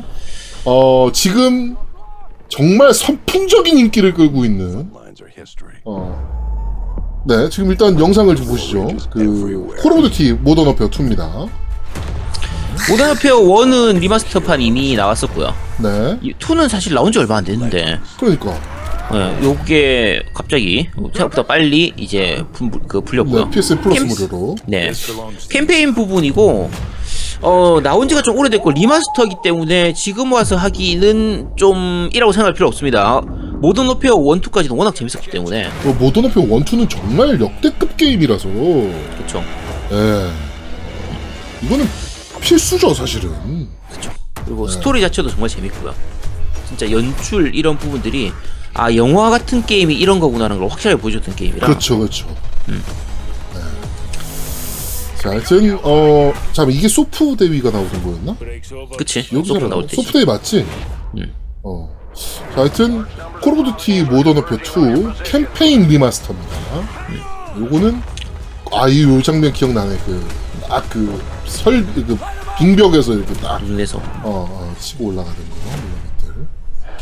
어, 0.65 1.11
지금 1.13 1.75
정말 2.49 2.95
선풍적인 2.95 3.77
인기를 3.77 4.15
끌고 4.15 4.45
있는 4.45 4.89
어. 5.85 7.23
네, 7.27 7.49
지금 7.49 7.73
일단 7.73 7.99
영상을 7.99 8.35
좀 8.37 8.47
보시죠. 8.47 8.87
그, 9.11 9.77
Call 9.83 9.93
of 9.95 10.03
Duty 10.11 10.35
Modern 10.35 10.69
Warfare 10.69 10.89
2입니다. 10.89 11.49
Modern 12.89 13.11
Warfare 13.11 13.37
1은 13.41 13.99
remaster판 13.99 14.61
이미 14.61 14.95
나왔었고요. 14.95 15.53
네. 15.79 16.19
이 16.23 16.33
2는 16.35 16.69
사실 16.69 16.95
나온 16.95 17.11
지 17.11 17.19
얼마 17.19 17.39
안 17.39 17.45
됐는데, 17.45 17.99
그러니까. 18.21 18.80
예, 19.13 19.43
요게 19.45 20.23
갑자기 20.35 20.89
생각보다 20.95 21.43
빨리 21.43 21.93
이제 21.97 22.45
분, 22.53 22.71
그 22.87 23.01
풀렸고요. 23.01 23.45
네, 23.47 23.51
PS 23.51 23.81
Plus 23.81 23.99
캠- 23.99 24.09
무료로. 24.09 24.57
네. 24.67 24.93
캠페인 25.49 25.95
부분이고, 25.95 26.71
어, 27.43 27.81
나온 27.83 28.07
지가 28.09 28.23
좀 28.23 28.39
오래됐고, 28.39 28.71
remaster이기 28.71 29.37
때문에 29.43 29.95
지금 29.95 30.33
와서 30.33 30.55
하기는 30.57 31.51
좀, 31.57 32.09
이라고 32.13 32.31
생각할 32.33 32.55
필요 32.55 32.69
없습니다. 32.69 33.21
Modern 33.61 33.89
Warfare 33.89 34.13
1, 34.15 34.41
2까지는 34.43 34.77
워낙 34.77 34.95
재밌었기 34.95 35.31
때문에, 35.31 35.69
그 35.83 35.89
Modern 35.89 36.27
Warfare 36.27 36.45
1, 36.45 36.65
2는 36.65 36.89
정말 36.89 37.41
역대급 37.41 37.97
게임이라서. 37.97 38.49
그쵸. 38.49 39.43
예. 39.93 40.31
이거는 41.67 41.87
필수죠, 42.41 42.95
사실은. 42.95 43.31
그리고 44.45 44.69
스토리 44.69 45.01
자체도 45.01 45.29
정말 45.31 45.49
재밌고요. 45.49 45.93
진짜 46.69 46.91
연출 46.91 47.55
이런 47.55 47.77
부분들이, 47.77 48.33
아, 48.75 48.95
영화 48.95 49.31
같은 49.31 49.65
게임이 49.67 49.95
이런 49.95 50.21
거구나라는 50.21 50.61
걸 50.61 50.71
확실하게 50.71 51.01
보여줬던 51.01 51.35
게임이라. 51.37 51.67
그렇죠, 51.67 51.99
그렇죠. 51.99 52.27
네. 52.67 52.75
자, 55.21 55.31
하여튼, 55.31 55.79
어, 55.83 56.33
자 56.53 56.71
이게 56.71 56.89
소프 56.89 57.37
대위가 57.37 57.71
나오는 57.71 57.91
거였나? 58.03 58.37
그치. 58.97 59.19
여기서 59.33 59.55
소프 59.55 59.67
나올 59.67 59.83
때지. 59.83 59.97
소프 59.97 60.11
대위 60.11 60.25
맞지? 60.25 60.67
음. 61.19 61.35
어. 61.63 61.91
자, 62.55 62.61
하여튼 62.63 63.05
Call 63.43 63.59
of 63.59 63.71
Duty 63.77 64.03
Modern 64.05 64.39
Warfare 64.39 64.59
2 64.59 65.23
캠페인 65.25 65.87
remaster입니다. 65.89 66.57
요거는 67.59 68.01
아, 68.73 68.89
이 68.89 69.03
요 69.03 69.21
장면 69.21 69.53
기억나네. 69.53 69.99
그, 70.07 70.27
딱 70.69 70.89
그, 70.89 71.21
설, 71.45 71.85
그, 71.95 72.17
빙벽에서 72.59 73.15
이렇게 73.15 73.35
딱, 73.35 73.63
눈에서. 73.65 73.99
어, 73.99 74.47
어, 74.49 74.75
치고 74.79 75.07
올라가는 75.09 75.37
거. 75.37 75.57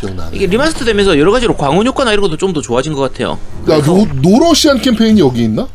기억나네. 0.01 0.36
이게 0.36 0.46
remaster 0.47 0.85
되면서 0.84 1.18
여러 1.18 1.30
가지로 1.32 1.57
광원 1.57 1.86
효과나 1.86 2.12
이런 2.12 2.22
것도 2.22 2.36
좀 2.36 2.53
더 2.53 2.61
좋아진 2.61 2.92
것 2.94 3.01
같아요. 3.01 3.38
야, 3.68 3.82
No, 3.83 4.07
No 4.22 4.35
Russian 4.35 4.81
캠페인이 4.80 5.20
여기 5.20 5.44
있나? 5.44 5.68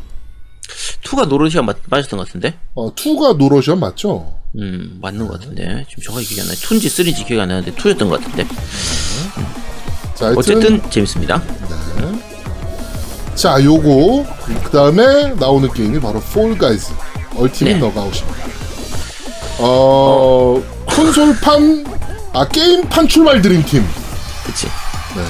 2가 1.04 1.26
No 1.28 1.36
Russian 1.36 1.62
맞, 1.62 1.76
맞았던 1.88 2.18
것 2.18 2.26
같은데? 2.26 2.54
어, 2.74 2.92
2가 2.94 3.36
노러시안 3.36 3.78
맞죠? 3.80 4.34
음, 4.56 4.98
맞는 5.00 5.26
것 5.28 5.38
같은데. 5.40 5.84
지금 5.88 6.02
정확히 6.02 6.26
기억이 6.26 6.40
안 6.42 6.46
나요. 6.48 6.56
2인지 6.56 6.86
3인지 6.86 7.26
기억이 7.26 7.40
안 7.40 7.48
나는데 7.48 7.72
2였던 7.72 8.08
것 8.08 8.20
같은데. 8.20 8.46
자, 10.14 10.26
하여튼, 10.26 10.38
어쨌든 10.38 10.90
재밌습니다. 10.90 11.42
자, 13.34 13.62
요거, 13.62 14.24
그 14.64 14.70
다음에 14.70 15.34
나오는 15.34 15.72
게임이 15.72 16.00
바로 16.00 16.20
폴 16.20 16.56
가이즈 16.56 16.92
얼티밋 17.36 17.74
네. 17.74 17.80
너가웃입니다. 17.80 18.44
어, 19.58 20.62
콘솔판, 20.86 21.84
아, 22.32 22.46
게임판 22.48 23.08
출발 23.08 23.42
드림팀. 23.42 23.84
그치. 24.44 24.66
네. 25.16 25.22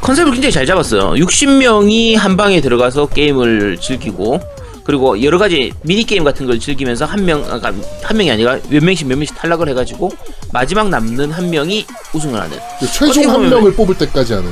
컨셉을 0.00 0.32
굉장히 0.32 0.52
잘 0.52 0.66
잡았어요. 0.66 1.12
60명이 1.12 2.16
한 2.16 2.36
방에 2.36 2.60
들어가서 2.60 3.06
게임을 3.06 3.78
즐기고 3.78 4.40
그리고 4.84 5.22
여러 5.22 5.38
가지 5.38 5.72
미니 5.82 6.04
게임 6.04 6.24
같은 6.24 6.46
걸 6.46 6.58
즐기면서 6.60 7.06
한 7.06 7.24
명, 7.24 7.42
아까 7.50 7.72
한 8.02 8.16
명이 8.16 8.30
아니라 8.30 8.58
몇 8.68 8.84
명씩 8.84 9.06
몇 9.06 9.16
명씩 9.16 9.34
탈락을 9.36 9.68
해가지고 9.70 10.10
마지막 10.52 10.90
남는 10.90 11.30
한 11.32 11.48
명이 11.50 11.86
우승을 12.12 12.38
하는. 12.38 12.58
최종 12.92 13.08
어떻게 13.08 13.26
한 13.26 13.48
명을 13.48 13.74
뽑을 13.74 13.96
때까지 13.96 14.34
하는. 14.34 14.50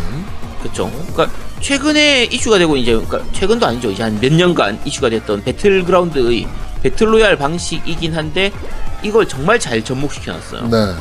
그렇죠. 0.63 0.91
그러니까 1.13 1.29
최근에 1.61 2.25
이슈가 2.25 2.59
되고 2.59 2.77
이제 2.77 2.93
그러니까 2.93 3.21
최근도 3.33 3.67
아니죠. 3.67 3.91
이제 3.91 4.03
한 4.03 4.19
몇 4.21 4.33
년간 4.33 4.81
이슈가 4.87 5.11
됐던 5.11 5.45
배틀그라운드의 5.45 6.47
배틀로얄 6.83 7.37
방식이긴 7.37 8.15
한데 8.17 8.51
이걸 9.03 9.29
정말 9.29 9.59
잘 9.61 9.85
접목시켜놨어요. 9.85 10.69
네. 10.69 10.95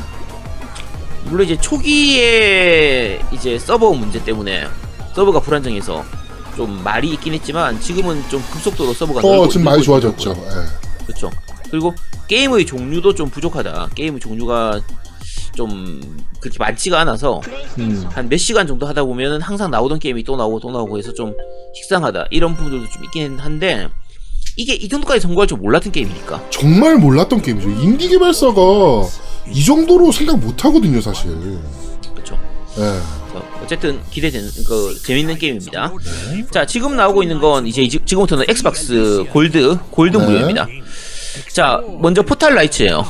물론 1.26 1.45
이제 1.45 1.57
초기에 1.57 3.19
이제 3.32 3.59
서버 3.59 3.93
문제 3.93 4.24
때문에 4.24 4.67
서버가 5.13 5.41
불안정해서 5.41 6.03
좀 6.55 6.84
말이 6.84 7.11
있긴 7.11 7.34
했지만 7.34 7.80
지금은 7.80 8.22
좀 8.30 8.41
급속도로 8.51 8.93
서버가 8.93 9.22
어, 9.28 9.47
지금 9.47 9.65
많이 9.65 9.82
좋아졌죠. 9.84 10.32
예. 10.32 11.05
그렇죠. 11.05 11.30
그리고 11.69 11.93
게임의 12.28 12.65
종류도 12.65 13.15
좀 13.15 13.30
부족하다. 13.30 13.89
게임의 13.95 14.19
종류가 14.19 14.82
좀 15.55 16.01
그렇게 16.39 16.57
많지가 16.59 16.99
않아서 17.01 17.41
음. 17.80 18.05
한몇 18.11 18.39
시간 18.39 18.67
정도 18.67 18.88
하다 18.88 19.03
보면은 19.03 19.41
항상 19.41 19.69
나오던 19.72 19.99
게임이 19.99 20.24
또 20.24 20.36
나오고 20.36 20.59
또 20.59 20.72
나오고 20.72 20.97
해서 20.97 21.13
좀 21.13 21.34
식상하다 21.76 22.28
이런 22.32 22.55
부분들도 22.55 22.89
좀 22.89 23.03
있긴 23.05 23.38
한데 23.39 23.89
이게 24.57 24.74
이 24.74 24.89
정도까지 24.89 25.22
성공할 25.22 25.47
줄 25.47 25.57
몰랐던 25.57 25.91
게임이니까 25.91 26.49
정말 26.49 26.97
몰랐던 26.97 27.41
게임이죠. 27.41 27.69
인디 27.69 28.09
개발사가 28.09 28.53
이 29.49 29.63
정도로 29.63 30.11
생각 30.11 30.37
못 30.39 30.63
하거든요, 30.65 31.01
사실. 31.01 31.31
그렇죠. 32.13 32.37
예. 32.77 32.99
어쨌든 33.63 33.99
기대되는 34.09 34.49
그 34.67 34.97
재밌는 35.03 35.37
게임입니다. 35.37 35.93
자 36.51 36.65
지금 36.65 36.95
나오고 36.95 37.23
있는 37.23 37.39
건 37.39 37.65
이제 37.67 37.87
지- 37.87 37.99
지금부터는 38.03 38.45
Xbox 38.49 39.23
Gold 39.32 39.77
Gold 39.91 40.17
네. 40.17 40.25
무료입니다. 40.25 40.67
자 41.53 41.81
먼저 42.01 42.21
포탈 42.21 42.55
라이츠예요. 42.55 43.05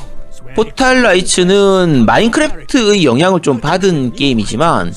Portal 0.55 1.01
Knights는 1.01 2.05
Minecraft의 2.05 3.05
영향을 3.05 3.39
좀 3.41 3.59
받은 3.59 4.13
게임이지만 4.13 4.93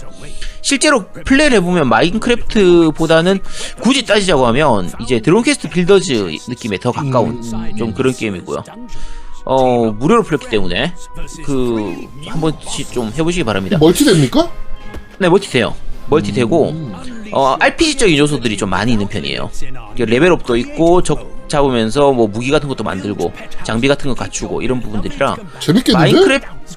실제로 0.60 1.04
플레이를 1.24 1.58
해보면 1.58 1.88
Minecraft보다는 1.88 3.38
굳이 3.80 4.04
따지자고 4.04 4.46
하면 4.48 4.90
이제 5.00 5.20
Dragon 5.20 5.47
Quest 5.47 5.68
Builders 5.70 6.36
느낌에 6.48 6.78
더 6.78 6.90
가까운 6.90 7.40
좀 7.78 7.94
그런 7.94 8.12
게임이고요. 8.14 8.64
어 9.44 9.90
무료로 9.92 10.22
풀렸기 10.22 10.48
때문에 10.48 10.94
그 11.44 11.94
한 12.28 12.40
번씩 12.40 12.92
좀 12.92 13.12
해보시기 13.16 13.44
바랍니다. 13.44 13.76
멀티 13.78 14.04
됩니까? 14.04 14.50
네, 15.18 15.28
멀티 15.28 15.50
돼요. 15.50 15.74
멀티 16.08 16.32
되고, 16.32 16.74
어, 17.32 17.56
RPG적인 17.60 18.16
요소들이 18.18 18.56
좀 18.56 18.68
많이 18.70 18.92
있는 18.92 19.06
편이에요. 19.08 19.50
레벨업도 19.96 20.56
있고, 20.56 21.02
적 21.02 21.44
잡으면서 21.48 22.12
뭐 22.12 22.26
무기 22.26 22.50
같은 22.50 22.68
것도 22.68 22.84
만들고, 22.84 23.32
장비 23.62 23.88
같은 23.88 24.08
거 24.08 24.14
갖추고, 24.14 24.60
이런 24.60 24.80
부분들이라, 24.80 25.36
재밌겠는데? 25.60 25.92
Minecraft, 26.12 26.76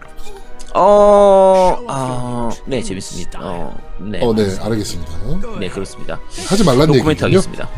어, 0.73 1.77
아, 1.87 2.49
네, 2.65 2.81
재밌습니다. 2.83 3.39
어, 3.41 3.75
네. 3.99 4.19
어, 4.21 4.33
네, 4.33 4.43
알겠습니다. 4.59 5.11
네, 5.59 5.69
그렇습니다. 5.69 6.19
하지 6.47 6.63
말란 6.63 6.87
no 6.87 6.95
comment 6.95 7.25
얘기군요. 7.25 7.37
하겠습니다. 7.37 7.69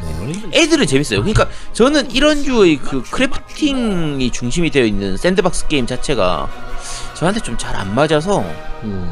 네. 0.51 0.59
애들은 0.61 0.85
재밌어요. 0.87 1.19
그러니까 1.21 1.47
저는 1.73 2.11
이런 2.11 2.41
류의 2.43 2.77
그 2.77 3.01
crafting이 3.03 4.31
중심이 4.31 4.69
되어 4.71 4.83
있는 4.85 5.15
sandbox 5.17 5.67
게임 5.67 5.85
자체가 5.85 6.49
저한테 7.15 7.39
좀 7.41 7.57
잘 7.57 7.75
안 7.75 7.93
맞아서, 7.95 8.43
음, 8.83 9.09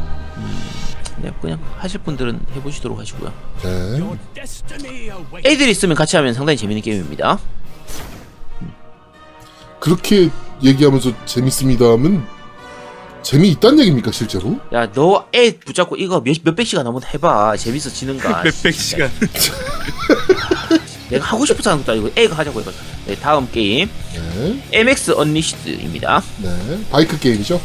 네, 1.22 1.32
그냥 1.42 1.60
하실 1.78 2.02
분들은 2.02 2.40
해보시도록 2.56 3.00
하시고요. 3.00 3.32
네. 3.64 4.02
애들 5.46 5.70
있으면 5.70 5.96
같이 5.96 6.16
하면 6.18 6.34
상당히 6.34 6.58
재밌는 6.58 6.82
게임입니다. 6.82 7.40
그렇게 9.80 10.30
얘기하면서 10.64 11.26
재밌습니다 11.26 11.86
하면 11.92 12.26
재미있단 13.32 13.78
얘기입니까, 13.80 14.10
실제로? 14.14 14.58
야, 14.74 14.90
너 14.94 15.26
애 15.36 15.52
붙잡고 15.52 15.98
이거 15.98 16.22
몇, 16.24 16.38
몇백 16.44 16.66
시간 16.66 16.86
넘은 16.86 17.02
해봐. 17.14 17.58
재밌어지는가. 17.58 18.44
몇백 18.44 18.74
시간. 18.74 19.12
내가 21.10 21.26
하고 21.26 21.46
싶어서 21.46 21.72
하는 21.72 21.84
것도 21.84 21.92
아니고 21.92 22.10
애가 22.16 22.38
하자고 22.38 22.62
해가지고. 22.62 22.84
네, 23.08 23.16
다음 23.18 23.50
게임. 23.52 23.90
네. 24.14 24.64
MX 24.72 25.12
언리시드입니다. 25.18 26.24
네. 26.38 26.80
바이크 26.90 27.20
게임이죠? 27.20 27.60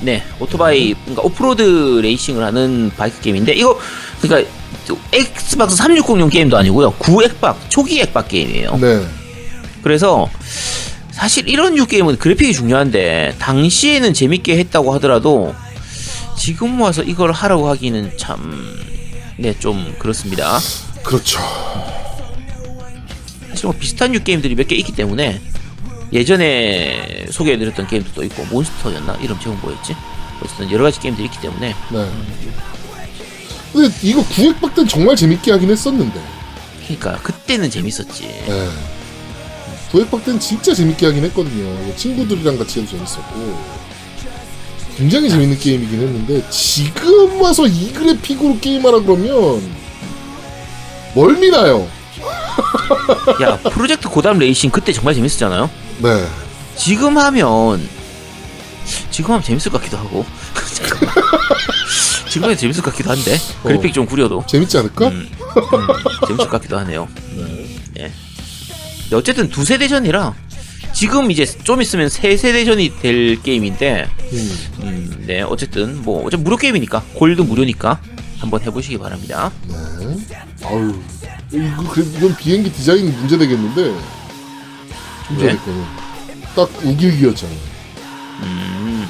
네, 0.00 0.24
오토바이, 0.40 0.94
그러니까 0.94 1.22
off-road 1.22 2.00
racing을 2.02 2.42
하는 2.44 2.90
바이크 2.96 3.20
게임인데, 3.20 3.52
이거, 3.54 3.78
그러니까, 4.20 4.50
Xbox 5.12 5.76
360용 5.76 6.28
게임도 6.30 6.56
아니고요. 6.58 6.90
구액박, 6.98 7.70
초기 7.70 8.00
액박 8.00 8.26
게임이에요. 8.28 8.76
네. 8.78 9.06
그래서, 9.82 10.28
사실 11.14 11.48
이런 11.48 11.74
류 11.76 11.86
게임은 11.86 12.18
그래픽이 12.18 12.52
중요한데, 12.52 13.36
당시에는 13.38 14.12
재밌게 14.12 14.58
했다고 14.58 14.92
하더라도, 14.94 15.54
지금 16.36 16.80
와서 16.80 17.02
이걸 17.02 17.30
하라고 17.32 17.68
하기는 17.68 18.18
참, 18.18 18.76
네, 19.38 19.54
좀 19.58 19.94
그렇습니다. 19.98 20.58
그렇죠. 21.04 21.38
사실 23.48 23.66
뭐 23.66 23.74
비슷한 23.78 24.10
류 24.12 24.22
게임들이 24.24 24.56
몇 24.56 24.66
개 24.66 24.74
있기 24.74 24.92
때문에, 24.92 25.40
예전에 26.12 27.26
소개해드렸던 27.30 27.86
게임도 27.86 28.10
또 28.14 28.24
있고, 28.24 28.44
몬스터였나? 28.46 29.18
이름 29.22 29.38
제목 29.38 29.60
뭐였지? 29.60 29.94
어쨌든 30.42 30.70
여러 30.72 30.82
가지 30.84 30.98
게임들이 31.00 31.26
있기 31.26 31.40
때문에, 31.40 31.74
네. 31.90 32.10
근데 33.72 33.94
이거 34.02 34.24
구획박 34.24 34.74
때는 34.74 34.88
정말 34.88 35.16
재밌게 35.16 35.52
하긴 35.52 35.70
했었는데. 35.70 36.20
그러니까 36.82 37.16
그때는 37.22 37.70
재밌었지. 37.70 38.22
네. 38.46 38.68
구획박 39.94 40.24
때는 40.24 40.40
진짜 40.40 40.74
재밌게 40.74 41.06
하긴 41.06 41.22
했거든요. 41.26 41.94
친구들이랑 41.94 42.58
같이 42.58 42.80
해도 42.80 42.90
재밌었고. 42.90 43.56
굉장히 44.96 45.30
재밌는 45.30 45.56
게임이긴 45.56 46.00
했는데, 46.00 46.50
지금 46.50 47.40
와서 47.40 47.64
이 47.68 47.92
그래픽으로 47.92 48.58
게임하라 48.58 49.02
그러면, 49.02 49.62
멀미나요. 51.14 51.86
야 53.42 53.56
프로젝트 53.70 54.08
고담 54.08 54.40
레이싱 54.40 54.70
그때 54.70 54.92
정말 54.92 55.14
재밌었잖아요. 55.14 55.70
네. 55.98 56.26
지금 56.76 57.16
하면 57.16 57.88
지금 59.12 59.30
하면 59.30 59.44
재밌을 59.44 59.70
것 59.70 59.78
같기도 59.78 59.98
하고. 59.98 60.26
지금 62.28 62.44
하면 62.44 62.56
재밌을 62.56 62.82
것 62.82 62.90
같기도 62.90 63.10
한데 63.10 63.38
그래픽 63.62 63.94
좀 63.94 64.06
구려도 64.06 64.44
재밌지 64.48 64.76
않을까? 64.78 65.06
음, 65.08 65.28
음, 65.56 65.86
재밌을 66.26 66.48
것 66.48 66.50
같기도 66.50 66.78
하네요. 66.78 67.08
네. 67.36 67.53
어쨌든 69.14 69.48
두 69.48 69.64
세대 69.64 69.88
전이라 69.88 70.34
지금 70.92 71.30
이제 71.30 71.44
좀 71.44 71.82
있으면 71.82 72.08
세 72.08 72.36
세대 72.36 72.64
전이 72.64 73.00
될 73.00 73.42
게임인데 73.42 74.08
음. 74.32 74.58
음, 74.82 75.24
네 75.26 75.42
어쨌든 75.42 76.02
뭐 76.02 76.24
어차피 76.26 76.42
무료 76.42 76.56
게임이니까 76.56 77.02
골드 77.14 77.42
무료니까 77.42 78.00
한번 78.38 78.60
해보시기 78.62 78.98
바랍니다. 78.98 79.50
네. 79.66 80.16
아유. 80.64 80.94
이거, 81.52 81.88
그래, 81.90 82.06
이건 82.16 82.36
비행기 82.36 82.72
디자인 82.72 83.12
문제 83.16 83.38
되겠는데. 83.38 83.94
좀 85.28 85.38
전에 85.38 85.52
왜? 85.52 85.56
거는. 85.56 85.84
딱 86.54 86.68
우길기였잖아요. 86.84 87.58
음, 88.42 89.08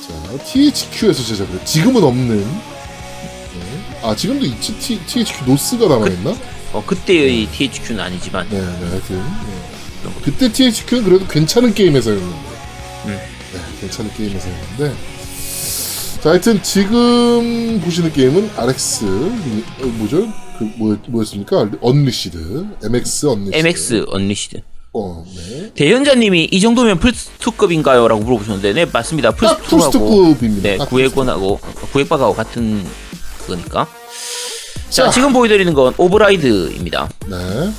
자, 0.00 0.44
THQ에서 0.44 1.22
제작을. 1.22 1.60
해. 1.60 1.64
지금은 1.64 2.02
없는. 2.02 2.38
네. 2.44 3.98
아, 4.02 4.14
지금도 4.16 4.44
있지? 4.46 4.76
T, 4.78 4.98
THQ 5.06 5.44
노스가 5.44 5.86
남아있나? 5.86 6.34
어 6.74 6.84
그때의 6.84 7.46
THQ는 7.46 8.00
아니지만 8.00 8.48
네, 8.50 8.58
네, 8.60 8.88
하여튼. 8.90 9.16
네. 9.16 10.10
그때 10.24 10.52
THQ는 10.52 11.04
그래도 11.04 11.26
괜찮은 11.28 11.72
게임 11.72 11.84
회사였는데. 11.84 12.36
음. 13.06 13.18
네, 13.52 13.60
괜찮은 13.80 14.12
게임 14.14 14.29
회사였는데. 14.29 14.94
자, 16.20 16.30
하여튼 16.30 16.62
지금 16.62 17.80
보시는 17.84 18.12
게임은 18.12 18.50
RX, 18.56 19.04
어, 19.04 19.86
뭐죠? 19.98 20.26
그, 20.58 20.64
뭐, 20.76 20.96
뭐였습니까? 21.06 21.70
Unleashed. 21.80 22.66
MX 22.82 23.26
Unleashed. 23.26 23.56
MX 23.56 24.04
Unleashed. 24.08 24.60
어, 24.94 25.24
네. 25.36 25.70
대현자님이 25.74 26.48
이 26.50 26.60
정도면 26.60 26.98
플스2급인가요? 26.98 28.08
라고 28.08 28.22
물어보셨는데, 28.22 28.72
네, 28.72 28.84
맞습니다. 28.90 29.32
딱 29.32 29.60
플스2하고, 29.60 29.68
플스2급입니다. 29.68 30.68
네, 30.68 30.78
딱 30.78 30.88
구엑박하고, 30.88 31.60
구엑박하고 31.92 32.34
같은 32.34 32.84
그거니까. 33.40 33.86
자, 34.94 35.06
자. 35.06 35.10
지금 35.10 35.32
보여드리는 35.32 35.74
건 35.74 35.92
Override입니다. 35.96 37.08
네. 37.26 37.72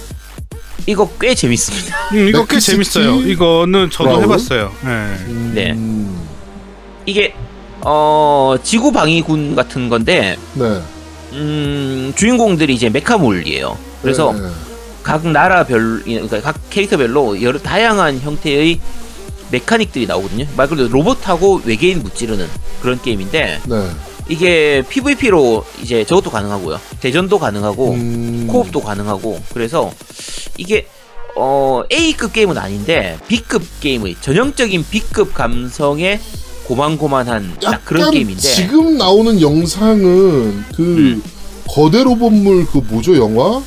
이거 0.85 1.09
꽤 1.17 1.33
재밌습니다. 1.33 1.95
음, 2.11 2.27
이거 2.27 2.45
꽤 2.45 2.55
맥시티 2.55 2.71
재밌어요. 2.73 3.21
이거는 3.21 3.89
저도 3.89 4.09
브라운? 4.09 4.23
해봤어요. 4.23 4.71
네. 4.83 4.89
음, 4.89 5.51
네. 5.55 5.75
이게, 7.05 7.33
어, 7.79 8.55
지구 8.61 8.91
방위군 8.91 9.55
같은 9.55 9.87
건데, 9.87 10.35
네. 10.55 10.81
음, 11.31 12.11
주인공들이 12.17 12.73
이제 12.73 12.89
메카물이에요. 12.89 13.77
그래서 14.01 14.33
네, 14.33 14.41
네. 14.41 14.47
각 15.01 15.25
나라별, 15.25 16.03
그러니까 16.03 16.41
각 16.41 16.69
캐릭터별로 16.69 17.41
여러 17.41 17.57
다양한 17.59 18.19
형태의 18.19 18.81
메카닉들이 19.51 20.05
나오거든요. 20.05 20.45
말 20.57 20.67
그대로 20.67 20.89
로봇하고 20.89 21.61
외계인 21.63 22.03
무찌르는 22.03 22.45
그런 22.81 23.01
게임인데, 23.01 23.61
네. 23.65 23.89
이게 24.27 24.83
PVP로 24.89 25.63
이제 25.81 26.03
저것도 26.03 26.31
가능하고요. 26.31 26.79
대전도 26.99 27.37
가능하고 27.39 27.91
음, 27.91 28.47
코옵도 28.49 28.81
가능하고 28.81 29.39
그래서 29.53 29.91
이게 30.57 30.87
어 31.35 31.83
A급 31.91 32.33
게임은 32.33 32.57
아닌데 32.57 33.17
B급 33.27 33.61
게임의 33.81 34.15
전형적인 34.21 34.85
B급 34.89 35.33
감성의 35.33 36.19
고만고만한 36.65 37.57
딱 37.61 37.85
그런 37.85 38.09
게임인데 38.11 38.41
지금 38.41 38.97
나오는 38.97 39.39
영상은 39.39 40.63
그 40.75 40.81
음. 40.81 41.23
거대 41.67 42.03
로봇물 42.03 42.65
그 42.67 42.77
뭐죠 42.79 43.15
영화? 43.17 43.61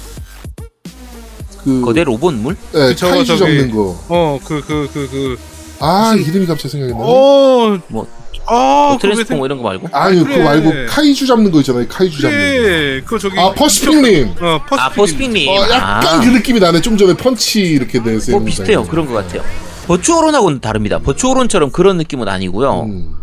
그 1.62 1.80
거대 1.82 2.02
로봇물? 2.02 2.56
네, 2.72 2.94
저거 2.96 3.12
카이주 3.12 3.36
저기- 3.36 3.58
잡는 3.58 3.70
거. 3.76 3.96
어, 4.08 4.40
그, 4.44 4.60
그, 4.66 4.88
그, 4.92 5.08
그. 5.10 5.38
아 5.80 6.14
이름이 6.16 6.46
갑자기 6.46 6.70
생각이 6.70 6.92
나네. 6.92 7.04
어, 7.04 7.78
뭐, 7.88 8.06
아, 8.48 8.88
뭐 8.90 8.98
트랜스포머 8.98 9.46
이런 9.46 9.58
거 9.58 9.64
말고 9.64 9.88
아니 9.92 10.22
그래. 10.22 10.32
그거 10.38 10.44
말고 10.44 10.72
카이주 10.88 11.26
잡는 11.26 11.50
거 11.50 11.58
있잖아요. 11.60 11.86
카이주 11.88 12.22
잡는 12.22 12.38
그래, 12.38 13.00
그거 13.02 13.18
저기. 13.18 13.36
거. 13.36 13.42
아 13.50 13.54
Pacific 13.54 14.00
Rim. 14.02 14.28
어, 14.40 14.58
Pacific. 14.68 14.78
아 14.78 14.88
Pacific 14.90 15.31
Rim 15.31 15.48
어, 15.48 15.54
약간 15.70 16.06
아, 16.06 16.20
그 16.20 16.26
느낌이 16.28 16.60
나네. 16.60 16.80
좀 16.80 16.96
전에 16.96 17.14
펀치 17.14 17.60
이렇게 17.60 18.02
내서. 18.02 18.32
뭐 18.32 18.44
비슷해요 18.44 18.84
그런 18.84 19.06
것 19.06 19.12
같아요 19.14 19.42
Virtual-On하고는 19.86 20.60
다릅니다 20.60 20.98
Virtual-On처럼 20.98 21.70
그런 21.70 21.96
느낌은 21.96 22.28
아니고요 22.28 22.82
음. 22.82 23.14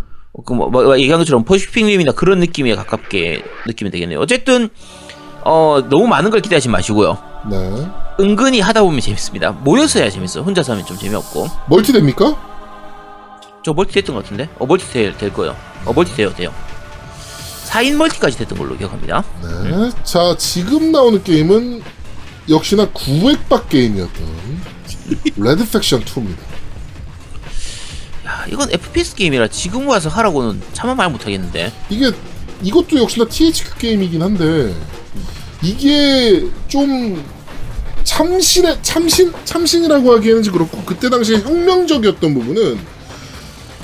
그 0.45 0.53
뭐, 0.53 0.69
뭐 0.69 0.97
얘기한 0.97 1.19
것처럼 1.19 1.43
Pacific 1.43 1.85
Rim이나 1.85 2.11
그런 2.11 2.39
느낌에 2.39 2.75
가깝게 2.75 3.43
느끼면 3.67 3.91
되겠네요 3.91 4.19
어쨌든 4.19 4.69
어 5.43 5.83
너무 5.89 6.07
많은 6.07 6.31
걸 6.31 6.41
기대하지 6.41 6.69
마시고요 6.69 7.17
네. 7.49 7.87
은근히 8.19 8.59
하다 8.61 8.81
보면 8.81 8.99
재밌습니다 8.99 9.51
모여서 9.51 9.99
해야 9.99 10.09
재밌어 10.09 10.41
혼자서 10.41 10.73
하면 10.73 10.85
좀 10.85 10.97
재미없고 10.97 11.47
멀티 11.69 11.93
됩니까? 11.93 12.35
저 13.65 13.73
멀티 13.73 13.93
됐던 13.93 14.13
것 14.13 14.23
같은데? 14.23 14.47
어 14.59 14.67
멀티 14.67 14.87
될, 14.93 15.17
될 15.17 15.33
거예요 15.33 15.57
어 15.85 15.91
멀티 15.91 16.15
돼요 16.15 16.31
돼요 16.35 16.53
4인 17.65 17.95
멀티까지 17.95 18.37
됐던 18.37 18.59
걸로 18.59 18.77
기억합니다 18.77 19.23
네. 19.41 19.89
자, 20.03 20.35
지금 20.37 20.91
나오는 20.91 21.23
게임은 21.23 21.81
역시나 22.47 22.87
구엑박 22.91 23.67
게임이었던 23.69 24.27
Red 25.37 25.67
Faction 25.67 26.05
2입니다. 26.05 26.37
야 28.27 28.45
이건 28.51 28.71
FPS 28.71 29.15
게임이라 29.15 29.47
지금 29.47 29.87
와서 29.87 30.09
하라고는 30.09 30.61
차마 30.73 30.93
말 30.93 31.09
못하겠는데 31.09 31.73
이게 31.89 32.11
이것도 32.61 32.99
역시나 32.99 33.25
THQ 33.25 33.79
게임이긴 33.79 34.21
한데 34.21 34.75
이게 35.63 36.47
좀 36.67 37.25
참신의 38.03 38.77
참신 38.83 39.33
참신이라고 39.43 40.13
하기에는 40.17 40.43
좀 40.43 40.53
그렇고 40.53 40.83
그때 40.85 41.09
당시에 41.09 41.39
혁명적이었던 41.39 42.31
부분은 42.35 42.94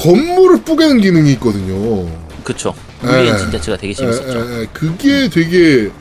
건물을 0.01 0.61
뿌개는 0.63 0.99
기능이 1.01 1.31
있거든요. 1.33 2.09
그쵸 2.43 2.73
에. 3.03 3.07
물리 3.07 3.29
엔진 3.29 3.51
자체가 3.51 3.77
되게 3.77 3.93
재밌었죠 3.93 4.39
에, 4.39 4.41
에, 4.59 4.61
에, 4.63 4.67
그게 4.73 5.29
되게 5.29 5.91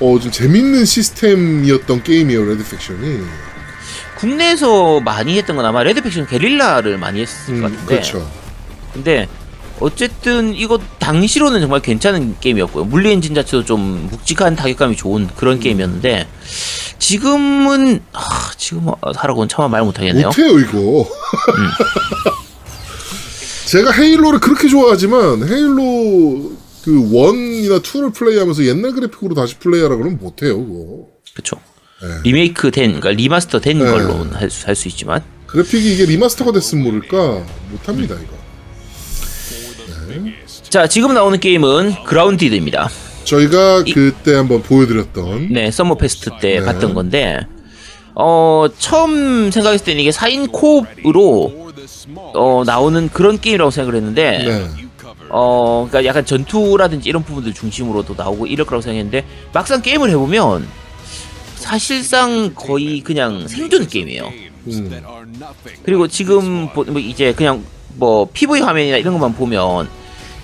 어 0.00 0.18
좀 0.18 0.30
재밌는 0.30 0.84
시스템이었던 0.84 2.02
게임이에요 2.02 2.44
Red 2.44 2.64
Faction이. 2.68 3.20
국내에서 4.18 5.00
많이 5.00 5.36
했던 5.38 5.56
건 5.56 5.64
아마 5.66 5.82
Red 5.82 6.02
Faction 6.02 6.26
Guerrilla를 6.26 6.98
많이 6.98 7.20
했을 7.22 7.60
것 7.60 7.70
같은데 7.70 7.86
그렇죠. 7.86 8.30
근데 8.92 9.28
어쨌든 9.78 10.54
이거 10.54 10.80
당시로는 10.98 11.60
정말 11.60 11.80
괜찮은 11.80 12.36
게임이었고요. 12.40 12.84
물리 12.84 13.12
엔진 13.12 13.34
자체도 13.34 13.64
좀 13.66 14.08
묵직한 14.10 14.56
타격감이 14.56 14.96
좋은 14.96 15.28
그런 15.36 15.60
게임이었는데 15.60 16.26
지금은 16.98 18.00
아, 18.14 18.50
지금 18.56 18.86
하라고는 19.02 19.48
차마 19.48 19.68
말 19.68 19.82
못하겠네요. 19.82 20.28
못해요 20.28 20.58
이거. 20.60 21.06
제가 23.66 23.90
Halo를 23.90 24.38
그렇게 24.38 24.68
좋아하지만 24.68 25.42
Halo 25.48 26.52
그 26.84 27.10
one이나 27.12 27.80
two를 27.80 28.12
플레이하면서 28.12 28.64
옛날 28.64 28.92
그래픽으로 28.92 29.34
다시 29.34 29.56
플레이하라 29.56 29.96
그러면 29.96 30.18
못해요 30.20 30.56
그거. 30.58 31.08
그렇죠. 31.34 31.56
네. 32.00 32.08
리메이크 32.24 32.70
된, 32.70 33.00
그러니까 33.00 33.10
remaster 33.10 33.58
된 33.60 33.78
네. 33.78 33.84
걸로 33.84 34.24
할수 34.32 34.66
할수 34.68 34.86
있지만 34.88 35.22
그래픽이 35.46 35.94
이게 35.94 36.04
remaster가 36.06 36.52
됐으면 36.52 36.84
모를까 36.84 37.44
못합니다 37.72 38.14
이거. 38.14 38.36
자 40.68 40.86
지금 40.86 41.12
나오는 41.14 41.38
게임은 41.40 42.04
그라운디드입니다. 42.04 42.88
저희가 43.24 43.82
이- 43.86 43.92
그때 43.92 44.34
한번 44.34 44.62
보여드렸던 44.62 45.52
네, 45.52 45.70
서머 45.72 45.96
페스트 45.96 46.30
때 46.40 46.60
네. 46.60 46.64
봤던 46.64 46.94
건데 46.94 47.40
어 48.14 48.66
처음 48.78 49.50
생각했을 49.50 49.84
때는 49.84 50.00
이게 50.02 50.10
4인 50.10 50.52
co-op으로 50.52 51.65
어 52.34 52.62
나오는 52.64 53.08
그런 53.10 53.40
게임이라고 53.40 53.70
생각을 53.70 53.96
했는데 53.96 54.38
네. 54.44 54.68
어, 55.28 55.86
그러니까 55.88 56.08
약간 56.08 56.24
전투라든지 56.24 57.08
이런 57.08 57.22
부분들 57.24 57.52
중심으로도 57.54 58.14
나오고 58.16 58.46
이럴 58.46 58.64
거라고 58.66 58.82
생각했는데 58.82 59.24
막상 59.52 59.82
게임을 59.82 60.10
해보면 60.10 60.66
사실상 61.56 62.52
거의 62.54 63.00
그냥 63.00 63.46
생존 63.48 63.86
게임이에요. 63.86 64.24
음. 64.24 65.80
그리고 65.84 66.06
지금 66.08 66.68
보- 66.72 66.84
뭐 66.84 67.00
이제 67.00 67.32
그냥 67.32 67.64
뭐 67.96 68.28
PV 68.32 68.60
화면이나 68.60 68.96
이런 68.98 69.14
것만 69.14 69.34
보면 69.34 69.88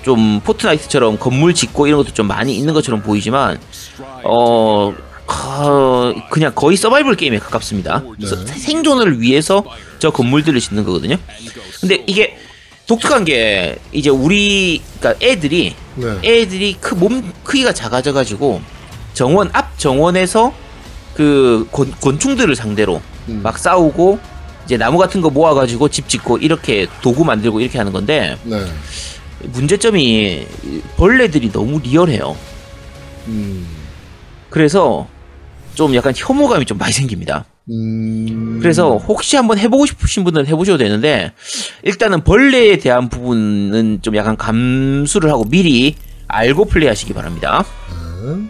좀 0.05 0.41
포트나이트처럼 0.41 1.19
건물 1.19 1.55
짓고 1.55 1.87
이런 1.87 1.99
것도 2.03 2.13
좀 2.15 2.27
많이 2.27 2.57
있는 2.57 2.75
것처럼 2.75 3.03
보이지만 3.03 3.59
어 4.25 4.93
어, 5.33 6.15
그냥 6.31 6.53
거의 6.55 6.77
서바이벌 6.77 7.17
게임에 7.17 7.39
가깝습니다. 7.39 8.03
네. 8.19 8.27
생존을 8.27 9.21
위해서 9.21 9.65
저 9.99 10.11
건물들을 10.11 10.59
짓는 10.61 10.85
거거든요. 10.85 11.17
근데 11.81 12.05
이게 12.07 12.37
독특한 12.87 13.25
게 13.25 13.79
이제 13.93 14.11
우리 14.11 14.83
그러니까 14.99 15.25
애들이 15.25 15.75
네. 15.95 16.19
애들이 16.25 16.77
크, 16.81 16.95
몸 16.95 17.33
크기가 17.45 17.73
작아져가지고 17.73 18.61
정원 19.15 19.51
앞 19.53 19.79
정원에서 19.79 20.53
그 21.15 21.67
곤, 21.71 21.91
곤충들을 21.93 22.55
상대로 22.57 23.01
음. 23.29 23.41
막 23.43 23.59
싸우고 23.59 24.19
이제 24.65 24.77
나무 24.77 24.99
같은 24.99 25.21
거 25.21 25.31
모아가지고 25.31 25.89
집 25.89 26.09
짓고 26.09 26.39
이렇게 26.39 26.87
도구 27.03 27.25
만들고 27.25 27.61
이렇게 27.61 27.79
하는 27.79 27.93
건데 27.93 28.37
네. 28.45 28.65
문제점이 29.41 30.47
벌레들이 30.97 31.51
너무 31.53 31.81
리얼해요. 31.81 32.37
음. 33.29 33.67
그래서 34.51 35.09
좀 35.75 35.95
약간 35.95 36.13
혐오감이 36.15 36.65
좀 36.67 36.79
많이 36.79 36.93
생깁니다. 36.93 37.45
음. 37.71 38.59
그래서 38.61 38.97
혹시 38.97 39.37
한번 39.37 39.59
해보고 39.59 39.87
싶으신 39.87 40.25
분들은 40.25 40.47
해보셔도 40.47 40.79
되는데 40.79 41.33
일단은 41.83 42.25
벌레에 42.25 42.79
대한 42.79 43.09
부분은 43.09 44.01
좀 44.03 44.17
약간 44.17 44.37
감수를 44.37 45.31
하고 45.31 45.45
미리 45.45 45.95
알고 46.29 46.67
플레이하시기 46.67 47.13
바랍니다. 47.15 47.65
네. 47.91 48.49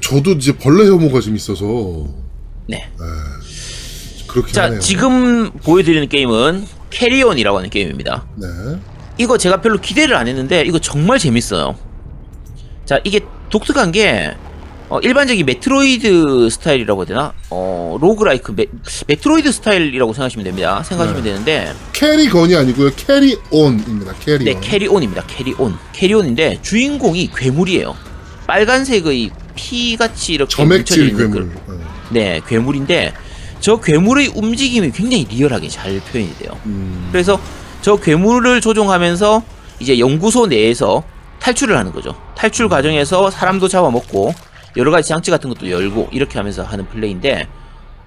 저도 0.00 0.32
이제 0.32 0.56
벌레 0.56 0.86
혐오가 0.86 1.20
좀 1.20 1.36
있어서 1.36 2.06
네. 2.68 2.88
그렇긴 4.26 4.54
자, 4.54 4.64
하네요. 4.64 4.80
지금 4.80 5.50
보여드리는 5.50 6.08
게임은 6.08 6.66
캐리온이라고 6.90 7.58
하는 7.58 7.70
게임입니다. 7.70 8.26
네. 8.36 8.46
이거 9.18 9.38
제가 9.38 9.60
별로 9.60 9.78
기대를 9.78 10.14
안 10.14 10.28
했는데 10.28 10.62
이거 10.62 10.78
정말 10.78 11.18
재밌어요. 11.18 11.76
자, 12.84 13.00
이게 13.04 13.20
독특한 13.50 13.92
게 13.92 14.34
어, 14.88 15.00
일반적인 15.00 15.44
메트로이드 15.46 16.48
스타일이라고 16.48 17.00
해야 17.00 17.06
되나? 17.06 17.32
어, 17.50 17.96
roguelike 18.00 18.52
메, 18.54 18.66
메트로이드 19.08 19.50
스타일이라고 19.50 20.12
생각하시면 20.12 20.44
됩니다. 20.44 20.82
생각하시면 20.84 21.24
네. 21.24 21.30
되는데 21.30 21.72
캐리건이 21.92 22.54
아니고요. 22.54 22.90
캐리온입니다. 22.94 24.12
캐리온. 24.20 24.44
네, 24.44 24.60
캐리온입니다. 24.60 25.24
캐리온. 25.26 25.74
캐리온인데 25.92 26.58
주인공이 26.62 27.30
괴물이에요. 27.34 27.96
빨간색의 28.46 29.30
피같이 29.56 30.34
이렇게 30.34 30.54
점액질 30.54 31.16
괴물. 31.16 31.30
그- 31.66 31.80
네. 32.10 32.20
네, 32.34 32.40
괴물인데 32.46 33.12
저 33.58 33.80
괴물의 33.80 34.32
움직임이 34.36 34.92
굉장히 34.92 35.26
리얼하게 35.28 35.68
잘 35.68 35.98
표현이 36.12 36.32
돼요. 36.38 36.56
음. 36.66 37.08
그래서 37.10 37.40
저 37.82 37.96
괴물을 37.96 38.60
조종하면서 38.60 39.42
이제 39.80 39.98
연구소 39.98 40.46
내에서 40.46 41.02
탈출을 41.40 41.76
하는 41.76 41.90
거죠. 41.90 42.14
탈출 42.36 42.68
과정에서 42.68 43.30
사람도 43.32 43.66
잡아먹고 43.66 44.32
여러 44.76 44.90
가지 44.90 45.08
장치 45.08 45.30
같은 45.30 45.48
것도 45.50 45.70
열고 45.70 46.08
이렇게 46.12 46.38
하면서 46.38 46.62
하는 46.62 46.86
플레이인데 46.88 47.48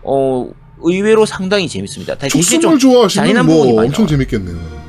어 0.03 0.49
의외로 0.82 1.26
상당히 1.26 1.67
재밌습니다. 1.67 2.15
축소물 2.28 2.80
좀 2.80 3.07
잔인한 3.07 3.45
부분이 3.45 3.65
뭐 3.72 3.76
많이 3.78 3.88
엄청 3.88 4.05
나와요. 4.05 4.09
재밌겠네요. 4.17 4.80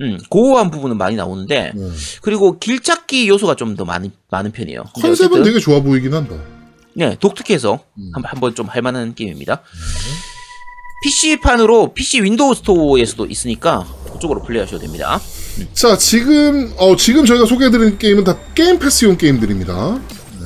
음, 0.00 0.18
고어한 0.30 0.70
부분은 0.70 0.96
많이 0.98 1.16
나오는데 1.16 1.72
네. 1.74 1.88
그리고 2.22 2.58
길찾기 2.58 3.28
요소가 3.28 3.54
좀 3.56 3.76
더 3.76 3.84
많은 3.84 4.10
많은 4.30 4.52
편이에요. 4.52 4.84
컨셉은 5.00 5.42
되게 5.42 5.58
좋아 5.58 5.80
보이긴 5.80 6.14
한다. 6.14 6.34
네, 6.94 7.16
독특해서 7.18 7.80
음. 7.98 8.10
한- 8.14 8.24
한번 8.24 8.54
좀 8.54 8.66
할만한 8.68 9.14
게임입니다. 9.14 9.62
PC판으로 11.04 11.92
PC 11.94 12.20
윈도우 12.22 12.54
스토어에서도 12.54 13.26
있으니까 13.26 13.86
그쪽으로 14.12 14.42
플레이하셔도 14.42 14.78
됩니다. 14.78 15.20
자, 15.72 15.96
지금 15.96 16.72
어 16.78 16.94
지금 16.96 17.24
저희가 17.26 17.44
소개해드린 17.46 17.98
게임은 17.98 18.24
다 18.24 18.38
게임 18.54 18.78
패스용 18.78 19.16
게임들입니다. 19.16 20.00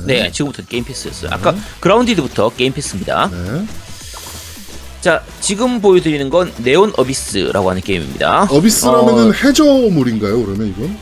네, 0.07 0.31
지금부터 0.31 0.63
게임 0.67 0.83
패스였어요. 0.83 1.29
아까 1.33 1.55
그라운디드부터 1.79 2.49
게임 2.49 2.73
패스입니다. 2.73 3.29
네. 3.31 3.65
자, 5.01 5.21
지금 5.41 5.79
보여드리는 5.81 6.29
건 6.29 6.51
네온 6.57 6.93
어비스라고 6.97 7.69
하는 7.69 7.81
게임입니다. 7.81 8.47
어비스라면은 8.49 9.29
어, 9.29 9.31
해저물인가요? 9.31 10.43
그러면 10.43 10.67
이건? 10.67 10.97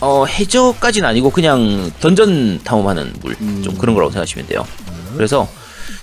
어, 0.00 0.24
해저까지는 0.24 1.08
아니고 1.08 1.30
그냥 1.30 1.92
던전 2.00 2.60
탐험하는 2.64 3.12
물. 3.20 3.36
음. 3.40 3.60
좀 3.62 3.76
그런 3.76 3.94
거라고 3.94 4.10
생각하시면 4.10 4.46
돼요. 4.46 4.66
그래서 5.14 5.48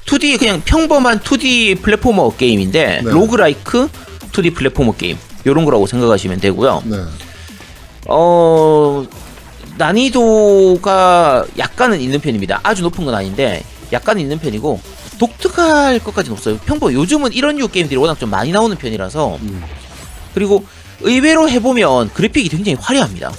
2D 0.05 0.37
그냥 0.39 0.61
평범한 0.63 1.19
2D 1.19 1.81
platformer 1.81 2.35
게임인데 2.37 3.01
네. 3.03 3.11
roguelike 3.11 3.89
2D 4.31 4.53
platformer 4.55 4.93
게임. 4.93 5.17
요런 5.45 5.65
거라고 5.65 5.87
생각하시면 5.87 6.39
되고요. 6.39 6.83
네. 6.85 6.97
어, 8.05 9.05
난이도가 9.77 11.45
약간은 11.57 12.01
있는 12.01 12.19
편입니다. 12.19 12.59
아주 12.63 12.81
높은 12.81 13.05
건 13.05 13.13
아닌데 13.13 13.63
약간 13.93 14.19
있는 14.19 14.39
편이고 14.39 14.79
독특할 15.19 15.99
것까지는 15.99 16.37
없어요. 16.37 16.57
평범 16.65 16.93
요즘은 16.93 17.33
이런 17.33 17.57
류 17.57 17.67
게임들이 17.67 17.97
워낙 17.97 18.19
좀 18.19 18.29
많이 18.29 18.51
나오는 18.51 18.75
편이라서 18.75 19.37
음. 19.41 19.63
그리고 20.33 20.65
의외로 21.01 21.49
해보면 21.49 22.13
그래픽이 22.13 22.49
굉장히 22.49 22.77
화려합니다. 22.79 23.31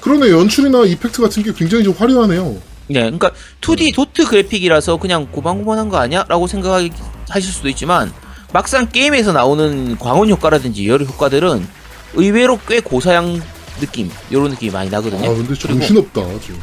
그러네 0.00 0.30
연출이나 0.30 0.84
이펙트 0.84 1.20
같은 1.20 1.42
게 1.42 1.52
굉장히 1.52 1.84
좀 1.84 1.94
화려하네요. 1.96 2.56
네, 2.88 3.00
그러니까 3.00 3.32
2D 3.60 3.94
도트 3.94 4.26
그래픽이라서 4.26 4.98
그냥 4.98 5.26
고만고만한 5.32 5.88
거 5.88 5.96
아니야? 5.96 6.24
라고 6.28 6.46
생각하실 6.46 7.52
수도 7.52 7.68
있지만 7.68 8.12
막상 8.52 8.88
게임에서 8.88 9.32
나오는 9.32 9.98
광원 9.98 10.30
효과라든지 10.30 10.88
여러 10.88 11.04
효과들은 11.04 11.66
의외로 12.14 12.58
꽤 12.68 12.80
고사양 12.80 13.42
느낌, 13.80 14.10
요런 14.32 14.50
느낌이 14.52 14.72
많이 14.72 14.90
나거든요. 14.90 15.30
아 15.30 15.34
근데 15.34 15.54
정신없다 15.54 16.22
지금. 16.40 16.60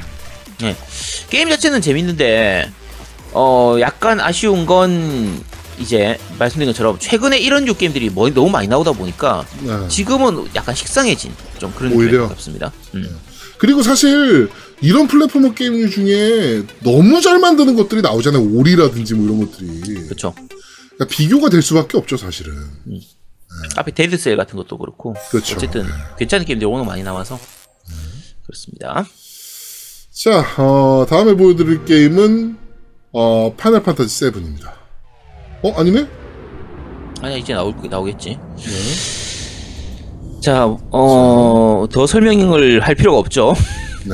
게임 1.29 1.49
자체는 1.49 1.81
재밌는데 1.81 2.69
어 3.33 3.75
약간 3.79 4.19
아쉬운 4.21 4.65
건 4.65 5.43
이제 5.79 6.17
말씀드린 6.39 6.71
것처럼 6.71 6.97
최근에 6.99 7.39
이런 7.39 7.65
류 7.65 7.73
게임들이 7.73 8.09
뭐- 8.11 8.29
너무 8.29 8.49
많이 8.49 8.67
나오다 8.67 8.91
보니까 8.91 9.45
네. 9.61 9.87
지금은 9.87 10.47
약간 10.55 10.75
식상해진 10.75 11.33
좀 11.57 11.73
그런? 11.75 11.91
느낌이 11.97 12.17
같습니다. 12.29 12.71
음. 12.95 13.19
그리고 13.57 13.81
사실 13.81 14.49
이런 14.81 15.07
platformer 15.07 15.53
게임 15.53 15.89
중에 15.89 16.63
너무 16.81 17.21
잘 17.21 17.39
만드는 17.39 17.75
것들이 17.75 18.01
나오잖아요. 18.01 18.41
오리라든지 18.53 19.15
뭐 19.15 19.25
이런 19.25 19.49
것들이. 19.49 20.05
그렇죠. 20.05 20.33
그러니까 20.95 21.05
비교가 21.09 21.49
될 21.49 21.61
수밖에 21.61 21.97
없죠, 21.97 22.17
사실은. 22.17 22.53
앞에 23.77 23.91
데드셀 23.91 24.37
같은 24.37 24.57
것도 24.57 24.77
그렇고 24.77 25.13
그렇죠. 25.29 25.55
어쨌든 25.55 25.85
괜찮은 26.17 26.45
게임들이 26.45 26.69
워낙 26.69 26.85
많이 26.85 27.03
나와서 27.03 27.39
그렇습니다. 28.45 29.05
자, 30.11 30.45
어, 30.61 31.05
다음에 31.09 31.33
보여드릴 31.33 31.85
게임은 31.85 32.57
어, 33.13 33.53
파이널 33.55 33.83
판타지 33.83 34.07
7입니다. 34.31 34.71
어, 35.63 35.71
아니네? 35.75 36.07
아니야 37.21 37.37
이제 37.37 37.53
나올 37.53 37.73
나오겠지. 37.89 38.37
네. 38.57 40.41
자, 40.41 40.65
어, 40.67 41.85
더 41.91 42.05
설명을 42.05 42.81
할 42.81 42.95
필요가 42.95 43.17
없죠. 43.17 43.53
네. 44.05 44.13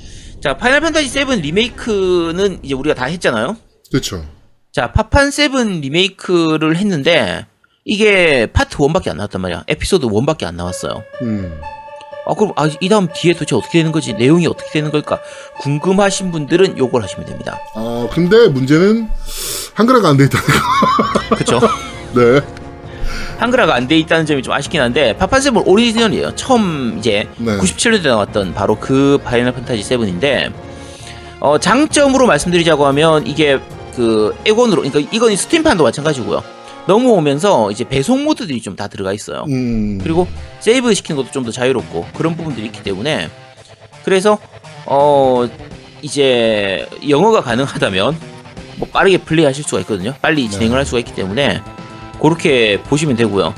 자, 0.40 0.56
파이널 0.56 0.80
판타지 0.80 1.08
7 1.10 1.26
리메이크는 1.40 2.60
이제 2.64 2.74
우리가 2.74 2.94
다 2.94 3.04
했잖아요. 3.06 3.56
그렇죠. 3.90 4.24
자, 4.72 4.92
파판 4.92 5.30
7 5.30 5.50
리메이크를 5.80 6.76
했는데 6.76 7.46
이게 7.84 8.46
파트 8.52 8.76
1밖에 8.78 9.08
안 9.08 9.16
나왔단 9.16 9.40
말이야. 9.40 9.64
에피소드 9.68 10.06
1밖에 10.06 10.44
안 10.44 10.56
나왔어요. 10.56 11.02
음. 11.22 11.60
아, 12.26 12.34
그럼 12.34 12.52
아, 12.56 12.68
이 12.80 12.88
다음 12.88 13.08
뒤에 13.12 13.32
도대체 13.32 13.56
어떻게 13.56 13.78
되는 13.78 13.90
거지? 13.92 14.12
내용이 14.12 14.46
어떻게 14.46 14.70
되는 14.70 14.90
걸까? 14.90 15.18
궁금하신 15.60 16.30
분들은 16.30 16.78
요걸 16.78 17.02
하시면 17.02 17.26
됩니다. 17.26 17.58
아, 17.74 18.06
근데 18.12 18.48
문제는 18.48 19.08
한글화가 19.74 20.10
안 20.10 20.16
돼 20.16 20.24
있다는 20.24 20.46
거. 20.46 21.34
그쵸? 21.36 21.60
네. 22.14 22.40
한글화가 23.38 23.74
안 23.74 23.88
돼 23.88 23.96
있다는 23.98 24.26
점이 24.26 24.42
좀 24.42 24.52
아쉽긴 24.52 24.82
한데 24.82 25.16
파판 25.16 25.40
7 25.40 25.52
오리지널이에요. 25.64 26.36
처음 26.36 26.96
이제 26.98 27.26
네. 27.38 27.56
97년도에 27.56 28.08
나왔던 28.08 28.52
바로 28.54 28.76
그 28.78 29.18
파이널 29.24 29.52
판타지 29.52 29.80
7인데 29.82 30.52
어, 31.40 31.56
장점으로 31.58 32.26
말씀드리자고 32.26 32.84
하면 32.88 33.26
이게 33.26 33.58
그 33.96 34.36
엑원으로 34.44 34.82
그러니까 34.82 35.00
이건 35.10 35.34
스팀판도 35.34 35.82
마찬가지고요. 35.84 36.42
넘어오면서 36.86 37.70
이제 37.70 37.84
배속 37.84 38.24
mode들이 38.24 38.60
좀 38.62 38.76
다 38.76 38.88
들어가 38.88 39.12
있어요. 39.12 39.44
음. 39.48 39.98
그리고 40.02 40.26
세이브 40.60 40.94
시키는 40.94 41.16
것도 41.20 41.32
좀 41.32 41.44
더 41.44 41.50
자유롭고 41.50 42.06
그런 42.14 42.36
부분들이 42.36 42.66
있기 42.66 42.82
때문에 42.82 43.28
그래서 44.04 44.38
어 44.86 45.46
이제 46.02 46.86
영어가 47.08 47.42
가능하다면 47.42 48.16
뭐 48.76 48.88
빠르게 48.90 49.18
플레이하실 49.18 49.64
수가 49.64 49.80
있거든요. 49.80 50.14
빨리 50.22 50.44
네. 50.44 50.50
진행을 50.50 50.78
할 50.78 50.86
수가 50.86 50.98
있기 51.00 51.14
때문에 51.14 51.60
그렇게 52.22 52.80
보시면 52.84 53.16
되고요. 53.16 53.54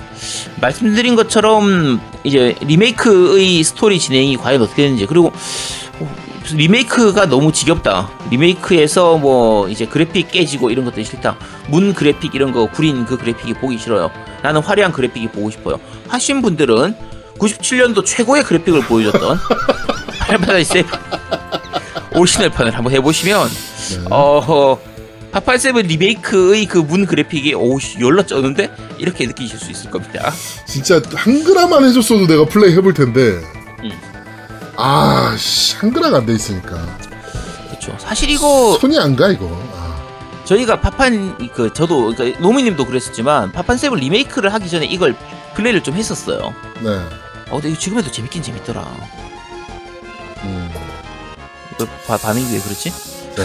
말씀드린 0.61 1.14
것처럼 1.16 2.01
이제 2.25 2.55
리메이크의 2.62 3.62
스토리 3.64 3.99
진행이 3.99 4.37
과연 4.37 4.62
어떻게 4.62 4.83
되는지 4.85 5.07
그리고 5.07 5.27
어, 5.29 5.33
리메이크가 6.55 7.26
너무 7.26 7.53
지겹다. 7.53 8.11
리메이크에서 8.30 9.18
뭐 9.18 9.68
이제 9.68 9.86
그래픽 9.86 10.30
깨지고 10.30 10.70
이런 10.70 10.84
것들이 10.84 11.05
싫다. 11.05 11.36
문 11.68 11.95
그래픽 11.95 12.34
이런 12.34 12.53
거 12.53 12.66
구린 12.66 13.05
그 13.07 13.16
그래픽이 13.16 13.55
보기 13.55 13.78
싫어요. 13.78 14.11
나는 14.43 14.61
화려한 14.61 14.93
그래픽이 14.93 15.28
보고 15.28 15.51
싶어요. 15.51 15.78
하신 16.09 16.43
분들은 16.43 16.95
97년도 17.38 18.05
최고의 18.05 18.45
그래픽을 18.45 18.82
보여줬던 18.82 19.38
파이널 20.28 20.64
세븐 20.64 20.90
오리지널판을 22.14 22.74
한번 22.76 22.93
해보시면 22.93 23.49
네. 23.49 24.05
어 24.11 24.78
파판 25.32 25.59
세븐 25.59 25.86
리메이크의 25.86 26.66
그 26.66 26.82
문 26.82 27.07
그래픽이 27.07 27.55
오씨 27.55 27.99
열나 28.01 28.26
쩌는데 28.26 28.70
이렇게 28.99 29.26
느끼실 29.26 29.59
수 29.59 29.70
있을 29.70 29.90
겁니다. 29.90 30.30
진짜 30.66 31.01
한글화만 31.14 31.84
해줬어도 31.84 32.26
내가 32.26 32.45
플레이 32.45 32.72
해볼 32.74 32.93
텐데. 32.95 33.40
음. 33.82 33.90
아, 34.85 35.37
씨, 35.39 35.76
한글화가 35.76 36.18
안 36.18 36.26
돼 36.26 36.35
있으니까. 36.35 36.76
그렇죠. 37.68 37.95
사실 37.99 38.30
이거 38.30 38.76
손이 38.80 38.99
안 38.99 39.14
가, 39.16 39.28
이거. 39.28 39.47
아, 39.74 39.97
저희가 40.45 40.80
파판 40.80 41.37
그 41.55 41.72
저도 41.72 42.14
그러니까 42.14 42.41
노미님도 42.41 42.85
그랬었지만 42.87 43.53
파판 43.53 43.78
세븐 43.78 43.99
리메이크를 44.01 44.53
하기 44.55 44.68
전에 44.68 44.87
이걸 44.87 45.14
플레이를 45.55 45.83
좀 45.83 45.95
했었어요. 45.95 46.53
네. 46.80 46.89
어 47.51 47.53
근데 47.57 47.68
이거 47.70 47.78
지금 47.78 47.99
해도 47.99 48.11
재밌긴 48.11 48.43
재밌더라. 48.43 48.80
음, 50.45 50.70
그 51.78 51.87
바- 52.07 52.16
반응이 52.16 52.53
왜 52.53 52.59
그렇지? 52.61 52.91
네, 52.91 53.43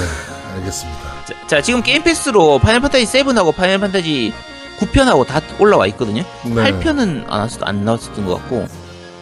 알겠습니다. 0.55 0.99
자, 1.25 1.47
자, 1.47 1.61
지금 1.61 1.83
게임 1.83 2.01
패스로 2.03 2.57
파이널 2.59 2.81
판타지 2.81 3.05
7하고 3.05 3.55
파이널 3.55 3.79
판타지 3.79 4.33
9편하고 4.79 5.25
다 5.27 5.41
올라와 5.59 5.85
있거든요. 5.88 6.23
네. 6.45 6.53
8편은 6.79 7.25
안, 7.29 7.41
왔, 7.41 7.51
안 7.61 7.85
나왔었던 7.85 8.25
것 8.25 8.35
같고 8.35 8.67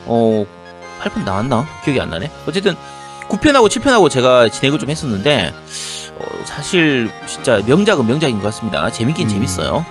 어 0.05 0.45
8편 1.05 1.23
나왔나? 1.23 1.67
기억이 1.83 1.99
안 2.01 2.09
나네. 2.09 2.31
어쨌든 2.47 2.75
9편하고 3.29 3.69
7편하고 3.69 4.09
제가 4.09 4.49
진행을 4.49 4.79
좀 4.79 4.89
했었는데 4.89 5.53
어, 6.17 6.25
사실 6.45 7.09
진짜 7.27 7.61
명작은 7.65 8.05
명작인 8.05 8.37
것 8.37 8.45
같습니다. 8.45 8.89
재밌긴 8.91 9.27
음. 9.27 9.29
재밌어요. 9.29 9.85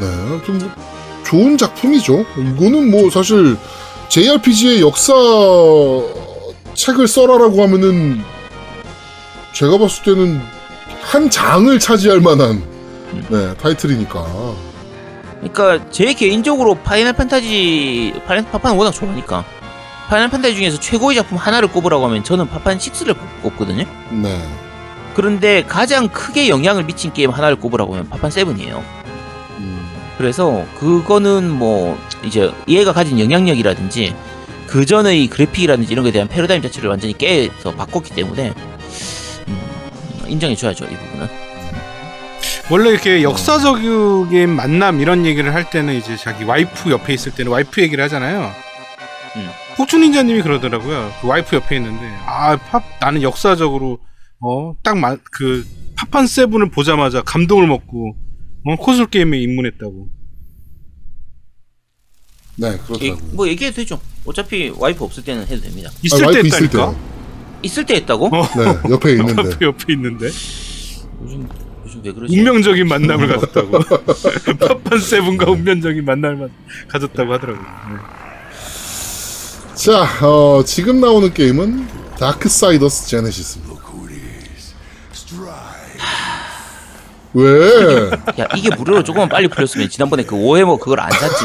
네, 0.00 0.44
좀 0.44 0.58
뭐, 0.58 0.70
좋은 1.24 1.58
작품이죠. 1.58 2.24
이거는 2.36 2.90
뭐 2.90 3.10
사실 3.10 3.56
JRPG의 4.08 4.80
역사 4.80 5.12
책을 6.74 7.08
써라라고 7.08 7.62
하면은 7.62 8.22
제가 9.52 9.76
봤을 9.76 10.04
때는 10.04 10.40
한 11.02 11.28
장을 11.28 11.76
차지할 11.78 12.20
만한 12.20 12.62
네, 13.28 13.54
타이틀이니까. 13.56 14.67
그러니까 15.40 15.90
제 15.90 16.12
개인적으로 16.14 16.74
파이널 16.74 17.12
판타지 17.12 18.22
파이널 18.26 18.50
파판은 18.50 18.76
워낙 18.76 18.90
좋아하니까 18.92 19.44
파이널 20.08 20.30
판타지 20.30 20.54
중에서 20.56 20.80
최고의 20.80 21.16
작품 21.16 21.38
하나를 21.38 21.68
꼽으라고 21.68 22.06
하면 22.06 22.24
저는 22.24 22.48
파판 22.48 22.78
6를 22.78 23.16
꼽거든요. 23.42 23.84
네. 24.10 24.42
그런데 25.14 25.62
가장 25.64 26.08
크게 26.08 26.48
영향을 26.48 26.84
미친 26.84 27.12
게임 27.12 27.30
하나를 27.30 27.56
꼽으라고 27.56 27.94
하면 27.94 28.08
파판 28.08 28.30
7이에요. 28.30 28.82
음, 29.58 29.88
그래서 30.16 30.64
그거는 30.78 31.50
뭐 31.50 31.98
이제 32.24 32.50
얘가 32.68 32.92
가진 32.92 33.20
영향력이라든지 33.20 34.14
그 34.66 34.86
전의 34.86 35.26
그래픽이라든지 35.28 35.92
이런 35.92 36.04
거에 36.04 36.12
대한 36.12 36.28
패러다임 36.28 36.62
자체를 36.62 36.88
완전히 36.88 37.16
깨서 37.16 37.72
바꿨기 37.74 38.14
때문에 38.14 38.52
음, 39.48 39.60
인정해 40.26 40.54
줘야죠 40.54 40.84
이 40.84 40.96
부분은. 40.96 41.47
원래 42.70 42.90
이렇게 42.90 43.22
역사적인 43.22 44.50
만남 44.50 45.00
이런 45.00 45.24
얘기를 45.24 45.54
할 45.54 45.70
때는 45.70 45.94
이제 45.94 46.16
자기 46.16 46.44
와이프 46.44 46.90
옆에 46.90 47.14
있을 47.14 47.32
때는 47.34 47.50
와이프 47.50 47.80
얘기를 47.80 48.04
하잖아요. 48.04 48.50
음. 49.36 49.48
폭주닌자님이 49.76 50.42
그러더라고요. 50.42 51.10
그 51.20 51.28
와이프 51.28 51.56
옆에 51.56 51.76
있는데 51.76 52.06
아 52.26 52.56
팝, 52.56 52.82
나는 53.00 53.22
역사적으로 53.22 54.00
어딱그 54.40 55.66
파판 55.96 56.26
세븐을 56.26 56.70
보자마자 56.70 57.22
감동을 57.22 57.66
먹고 57.66 58.14
어, 58.66 58.76
콘솔 58.76 59.06
게임에 59.06 59.38
입문했다고. 59.38 60.08
네, 62.56 62.72
예, 62.72 62.76
그렇다고. 62.76 63.26
뭐 63.34 63.48
얘기해도 63.48 63.76
되죠. 63.76 64.00
어차피 64.26 64.72
와이프 64.76 65.02
없을 65.04 65.24
때는 65.24 65.46
해도 65.46 65.62
됩니다. 65.62 65.90
있을 66.02 66.26
아, 66.26 66.30
때 66.32 66.38
했다니까. 66.40 66.94
있을 67.62 67.86
때 67.86 67.94
했다고? 67.94 68.26
어. 68.26 68.42
네, 68.42 68.90
옆에 68.90 69.12
있는데. 69.12 69.42
와이프 69.42 69.64
옆에 69.64 69.92
있는데 69.94 70.26
요즘 71.22 71.48
요즘 71.98 72.02
왜 72.04 72.12
그러지? 72.12 72.38
운명적인 72.38 72.88
만남을 72.88 73.28
가졌다고. 73.28 73.78
파판 74.58 74.98
세븐과 75.00 75.50
운명적인 75.50 76.04
만남을 76.04 76.50
가졌다고 76.88 77.32
하더라고요. 77.34 77.64
네. 77.64 77.96
자, 79.74 80.26
어, 80.26 80.62
지금 80.64 81.00
나오는 81.00 81.32
게임은 81.32 81.86
Darksiders 82.18 83.08
Genesis입니다. 83.08 83.78
왜? 87.34 88.10
야 88.40 88.46
이게 88.56 88.74
무료로 88.74 89.04
조금만 89.04 89.28
빨리 89.28 89.48
풀렸으면 89.48 89.88
지난번에 89.90 90.22
그 90.24 90.34
오해머 90.34 90.78
그걸 90.78 90.98
안 91.00 91.10
샀지. 91.10 91.44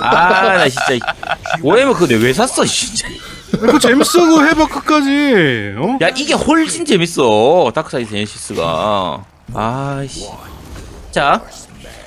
아 0.00 0.56
나 0.56 0.68
진짜 0.68 1.14
오해머 1.62 1.92
그거 1.92 2.06
내가 2.06 2.24
왜 2.24 2.32
샀어 2.32 2.64
진짜. 2.64 3.06
그거 3.52 3.78
재밌어 3.78 4.20
그거 4.26 4.42
해봐 4.44 4.66
끝까지. 4.66 5.74
어? 5.76 5.98
야 6.00 6.08
이게 6.16 6.32
훨씬 6.32 6.84
재밌어 6.86 7.70
Darksiders 7.74 8.10
Genesis가. 8.10 9.24
아씨. 9.54 10.26
자 11.10 11.42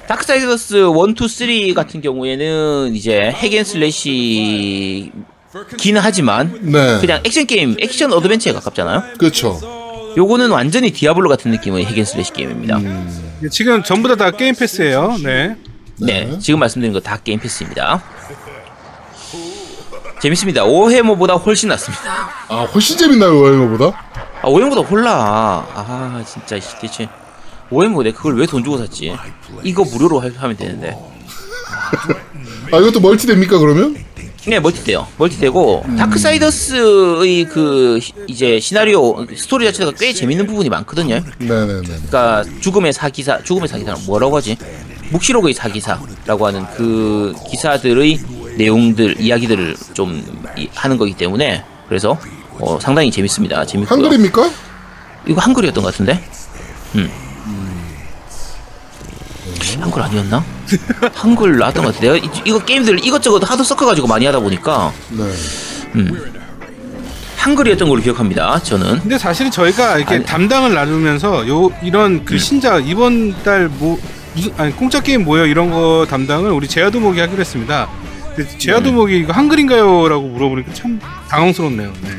Darksiders 0.08 0.76
1, 0.76 1.50
2, 1.50 1.68
3 1.70 1.74
같은 1.76 2.02
경우에는 2.02 2.94
이제 2.96 3.18
hack 3.34 3.93
and 3.93 4.37
slash 4.37 5.12
긴 5.78 5.98
하지만 5.98 6.60
네. 6.62 7.00
그냥 7.00 7.22
액션 7.26 7.46
게임, 7.46 7.76
액션 7.80 8.12
어드벤처에 8.14 8.54
가깝잖아요. 8.54 9.04
그렇죠. 9.18 9.60
요거는 10.18 10.50
완전히 10.52 10.92
Diablo 10.91 11.30
같은 11.30 11.52
느낌의 11.52 11.86
hack 11.86 12.02
and 12.02 12.14
slash 12.14 12.34
게임입니다. 12.34 12.80
지금 13.50 13.82
전부 13.84 14.08
다 14.08 14.16
다 14.16 14.32
게임 14.32 14.54
패스예요. 14.56 15.18
네. 15.24 15.56
네, 16.00 16.38
지금 16.39 16.60
말씀드린 16.60 16.94
거 16.94 17.00
다 17.00 17.18
Game 17.18 17.39
Pass입니다. 17.39 18.04
재밌습니다. 20.22 20.64
Warhammer보다 20.66 21.34
훨씬 21.36 21.70
낫습니다. 21.70 22.30
아, 22.48 22.64
훨씬 22.74 22.98
재밌나요, 22.98 23.39
Warhammer보다? 23.41 23.97
아, 24.44 24.48
오해모보다 24.48 24.88
홀라. 24.88 25.12
아, 25.74 26.24
진짜, 26.28 26.60
씨, 26.60 26.78
대체. 26.80 27.10
오해모 27.72 28.03
내가 28.03 28.17
그걸 28.17 28.36
왜 28.38 28.45
돈 28.45 28.63
주고 28.63 28.78
샀지? 28.78 29.15
이거 29.63 29.84
무료로 29.84 30.19
하- 30.19 30.30
하면 30.36 30.57
되는데. 30.57 30.95
아, 32.72 32.78
이것도 32.78 32.99
멀티 32.99 33.28
됩니까, 33.28 33.57
그러면? 33.57 33.95
네, 34.47 34.59
멀티돼요. 34.59 35.07
멀티되고, 35.17 35.86
Darksiders의 35.97 37.45
그, 37.45 37.99
시- 38.01 38.13
이제, 38.28 38.59
시나리오, 38.59 39.26
스토리 39.36 39.65
자체가 39.65 39.91
꽤 39.99 40.13
재밌는 40.13 40.47
부분이 40.47 40.67
많거든요. 40.69 41.22
네네네. 41.38 41.82
그러니까 41.84 42.43
죽음의 42.59 42.91
사기사, 42.93 43.43
죽음의 43.43 43.67
사기사는 43.69 44.05
뭐라고 44.05 44.38
하지? 44.38 44.57
묵시록의 45.11 45.53
사기사라고 45.53 46.47
하는 46.47 46.65
그 46.76 47.36
기사들의 47.49 48.19
내용들, 48.57 49.22
이야기들을 49.22 49.76
좀 49.93 50.24
이- 50.57 50.69
하는 50.74 50.97
거기 50.97 51.13
때문에 51.13 51.63
그래서 51.88 52.17
어, 52.59 52.80
상당히 52.82 53.11
재밌습니다. 53.11 53.65
재밌고요. 53.65 53.95
한글입니까? 53.95 54.49
이거 55.28 55.39
한글이었던 55.41 55.84
것 55.84 55.91
같은데? 55.91 56.24
음. 56.95 57.09
한글 59.80 60.01
아니었나? 60.01 60.43
한글 61.14 61.57
나왔던 61.57 61.84
것 61.86 61.93
같아. 61.95 62.01
내가 62.12 62.18
이, 62.18 62.30
이거 62.45 62.59
게임들 62.59 63.05
이것저것 63.05 63.49
하도 63.49 63.64
섞어가지고 63.64 64.07
많이 64.07 64.26
하다 64.26 64.39
보니까 64.39 64.91
네. 65.09 65.24
한글이었던 67.38 67.89
걸로 67.89 68.01
기억합니다. 68.01 68.62
저는. 68.62 68.99
근데 69.01 69.18
사실은 69.18 69.49
저희가 69.51 69.97
이렇게 69.97 70.16
아니. 70.16 70.26
담당을 70.26 70.74
나누면서 70.74 71.47
요 71.47 71.72
이런 71.82 72.24
그 72.24 72.38
신작 72.38 72.88
이번 72.88 73.34
달뭐 73.43 73.99
무슨 74.36 74.53
아니 74.57 74.76
공짜 74.76 75.01
게임 75.01 75.24
뭐요 75.26 75.45
이런 75.45 75.72
거 75.72 76.05
담당을 76.09 76.51
우리 76.51 76.68
제아도목이 76.68 77.20
하기로 77.20 77.39
했습니다. 77.39 77.89
근데 78.36 78.57
제아도목이 78.57 79.18
이거 79.18 79.34
한글인가요?라고 79.34 80.28
물어보니까 80.28 80.74
참 80.74 80.99
당황스럽네요. 81.30 81.91
네. 82.03 82.09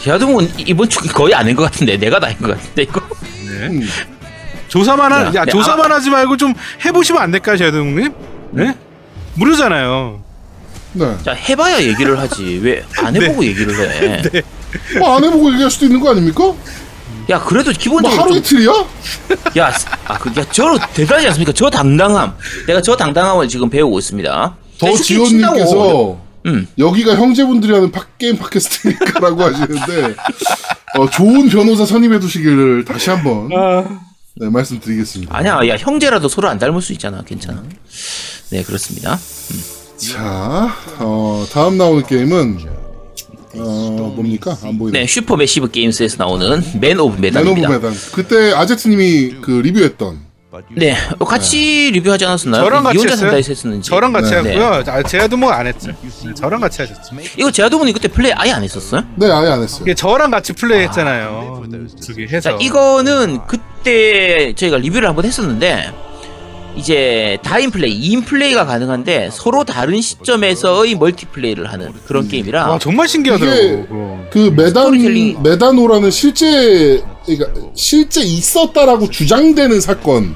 제아동은 0.00 0.50
이번 0.58 0.88
주 0.88 0.98
거의 1.12 1.34
안 1.34 1.46
한 1.46 1.54
것 1.54 1.62
같은데 1.64 1.96
내가 1.98 2.18
다한것 2.18 2.50
같은데 2.56 2.82
이거. 2.82 3.00
네. 3.46 3.80
음. 4.72 4.78
조사만 4.78 5.12
하, 5.12 5.20
야, 5.20 5.26
야, 5.26 5.32
야, 5.42 5.44
조사만 5.46 5.90
하지 5.92 6.10
말고 6.10 6.36
좀 6.36 6.54
해보시면 6.84 7.20
안 7.22 7.30
될까요, 7.30 7.56
제아도목님? 7.56 8.12
네? 8.52 8.76
무료잖아요. 9.34 10.22
네. 10.94 11.16
자 11.24 11.32
해봐야 11.32 11.82
얘기를 11.82 12.18
하지 12.18 12.60
왜 12.62 12.84
안 12.98 13.16
해보고 13.16 13.42
얘기를 13.44 13.74
해? 13.80 14.22
뭐, 14.98 15.16
안 15.16 15.24
해보고 15.24 15.50
얘기할 15.52 15.70
수도 15.70 15.86
있는 15.86 16.00
거 16.00 16.10
아닙니까? 16.10 16.52
야 17.30 17.40
그래도 17.42 17.70
뭐, 17.70 17.78
기본적으로 17.78 18.20
하루 18.20 18.28
좀, 18.34 18.38
이틀이야? 18.38 18.72
야, 19.58 19.72
아, 20.06 20.18
그, 20.18 20.28
야, 20.38 20.44
저 20.50 20.78
대단하지 20.92 21.28
않습니까? 21.28 21.52
저 21.52 21.70
당당함. 21.70 22.34
내가 22.66 22.82
저 22.82 22.94
당당함을 22.96 23.48
지금 23.48 23.70
배우고 23.70 23.98
있습니다. 23.98 24.56
더. 24.78 24.92
지원님께서 24.96 26.18
음. 26.46 26.66
여기가 26.78 27.14
형제분들이 27.14 27.72
하는 27.72 27.90
팟, 27.92 28.04
게임 28.18 28.36
팟캐스트니까라고 28.36 29.44
하시는데 29.44 30.14
어, 30.98 31.08
좋은 31.08 31.48
변호사 31.48 31.86
선임해 31.86 32.18
두시기를 32.18 32.84
다시 32.84 33.08
한번 33.10 33.48
네, 34.42 34.50
말씀드리겠습니다. 34.50 35.36
아니야, 35.36 35.60
야, 35.68 35.76
형제라도 35.78 36.26
서로 36.28 36.48
안 36.48 36.58
닮을 36.58 36.82
수 36.82 36.92
있잖아. 36.92 37.22
괜찮아. 37.22 37.62
네, 38.50 38.64
그렇습니다. 38.64 39.16
자, 39.96 40.74
어, 40.98 41.46
다음 41.52 41.78
나오는 41.78 42.04
게임은 42.04 42.58
어, 43.54 44.12
뭡니까? 44.16 44.58
안 44.64 44.78
보이네. 44.78 45.00
네, 45.00 45.06
슈퍼 45.06 45.36
매시브 45.36 45.70
게임스에서 45.70 46.16
나오는 46.18 46.60
맨 46.80 46.98
오브 46.98 47.20
맨 47.20 47.36
오브 47.36 47.38
메달입니다. 47.38 47.68
메단. 47.68 47.94
그때 48.12 48.52
아제트님이 48.52 49.36
그 49.42 49.52
리뷰했던 49.52 50.32
네, 50.74 50.96
어, 51.18 51.24
같이 51.24 51.90
리뷰하지 51.92 52.24
않았었나요? 52.26 52.64
저랑 52.64 52.82
같이 52.82 52.96
이 52.96 52.98
혼자 52.98 53.10
했어요? 53.12 53.26
산다에서 53.28 53.48
했었는지. 53.48 53.88
저랑 53.88 54.12
같이 54.12 54.30
네. 54.32 54.36
하고요. 54.56 54.82
아, 54.92 55.02
제아도목 55.04 55.50
안 55.52 55.66
했죠. 55.68 55.92
네, 56.24 56.34
저랑 56.34 56.60
같이 56.60 56.82
하셨죠. 56.82 57.14
이거 57.38 57.50
제아도분이 57.52 57.92
그때 57.92 58.08
플레이 58.08 58.32
아예 58.34 58.50
안 58.50 58.62
했었어요? 58.64 59.02
네, 59.16 59.30
아예 59.30 59.50
안 59.50 59.62
했어요. 59.62 59.82
이게 59.82 59.94
저랑 59.94 60.30
같이 60.32 60.52
플레이했잖아요. 60.52 61.62
저기 62.04 62.26
해서. 62.26 62.50
자, 62.50 62.58
이거는 62.60 63.46
그 63.46 63.56
때 63.82 64.52
저희가 64.54 64.78
리뷰를 64.78 65.08
한번 65.08 65.24
했었는데 65.24 65.92
이제 66.74 67.36
다인 67.42 67.70
플레이, 67.70 68.00
2인 68.00 68.24
플레이가 68.24 68.64
가능한데 68.64 69.28
서로 69.30 69.62
다른 69.64 70.00
시점에서의 70.00 70.94
멀티플레이를 70.94 71.70
하는 71.70 71.92
그런 72.06 72.28
게임이라 72.28 72.66
와 72.70 72.78
정말 72.78 73.08
신기하더라고. 73.08 74.26
그 74.30 74.38
메단 74.56 74.84
스토리텔링. 74.84 75.42
메단호라는 75.42 76.10
실제 76.10 77.02
그러니까 77.26 77.60
실제 77.74 78.22
있었다라고 78.22 79.10
주장되는 79.10 79.80
사건 79.80 80.34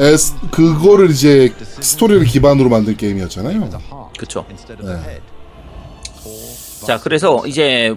에 0.00 0.16
스- 0.16 0.34
그거를 0.50 1.10
이제 1.10 1.52
스토리를 1.80 2.24
기반으로 2.26 2.68
만든 2.68 2.96
게임이었잖아요. 2.96 3.70
그쵸. 4.16 4.44
네. 4.82 5.20
자, 6.86 6.98
그래서 7.00 7.42
이제 7.46 7.94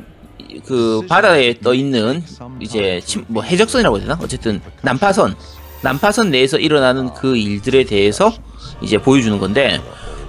그 0.65 1.01
바다에 1.07 1.55
떠 1.59 1.73
있는 1.73 2.23
이제 2.59 3.01
침, 3.05 3.25
뭐 3.27 3.43
해적선이라고 3.43 3.97
해야 3.97 4.07
되나? 4.07 4.19
어쨌든 4.21 4.61
난파선, 4.81 5.35
난파선 5.81 6.31
내에서 6.31 6.57
일어나는 6.57 7.13
그 7.13 7.35
일들에 7.37 7.83
대해서 7.83 8.33
이제 8.81 8.97
보여주는 8.97 9.37
건데 9.39 9.81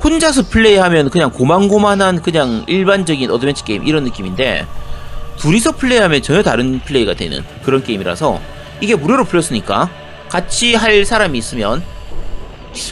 혼자서 0.03 0.49
플레이하면 0.49 1.11
그냥 1.11 1.31
고만고만한 1.31 2.23
그냥 2.23 2.65
일반적인 2.69 3.31
어드벤처 3.31 3.65
게임 3.65 3.87
이런 3.87 4.05
느낌인데 4.05 4.67
둘이서 5.39 5.73
플레이하면 5.73 6.23
전혀 6.23 6.43
다른 6.43 6.81
플레이가 6.81 7.15
되는 7.15 7.45
그런 7.65 7.83
게임이라서 7.83 8.41
이게 8.81 8.95
무료로 8.95 9.25
풀렸으니까 9.25 9.91
같이 10.29 10.75
할 10.75 11.05
사람이 11.05 11.39
있으면 11.39 11.83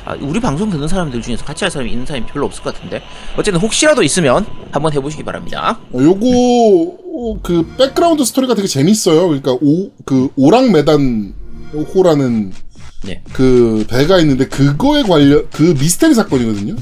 아, 0.05 0.14
우리 0.20 0.41
방송 0.41 0.70
듣는 0.70 0.89
사람들 0.89 1.22
중에서 1.22 1.45
같이 1.45 1.64
할 1.64 1.70
사람이 1.70 1.91
있는 1.91 2.07
사람이 2.07 2.27
별로 2.27 2.47
없을 2.47 2.62
것 2.62 2.74
같은데 2.74 3.03
어쨌든 3.37 3.61
혹시라도 3.61 4.03
있으면 4.03 4.47
한번 4.72 4.93
해보시기 4.93 5.22
바랍니다. 5.22 5.79
어, 5.93 5.99
요거 6.01 6.27
어, 6.29 7.41
그 7.43 7.66
백그라운드 7.77 8.24
스토리가 8.24 8.55
되게 8.55 8.66
재밌어요. 8.68 9.27
그러니까 9.29 9.53
오 9.61 9.91
그 10.05 10.29
오랑 10.37 10.72
메단 10.72 11.35
호라는 11.95 12.53
네. 13.05 13.22
그 13.33 13.85
배가 13.89 14.18
있는데 14.20 14.47
그거에 14.47 15.03
관련 15.03 15.47
그 15.53 15.74
미스테리 15.79 16.14
사건이거든요. 16.14 16.77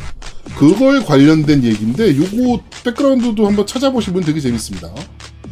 그거에 0.57 1.01
관련된 1.01 1.65
얘기인데 1.65 2.17
요거 2.17 2.63
백그라운드도 2.85 3.47
한번 3.47 3.67
찾아보시면 3.67 4.23
되게 4.25 4.41
재밌습니다. 4.41 4.91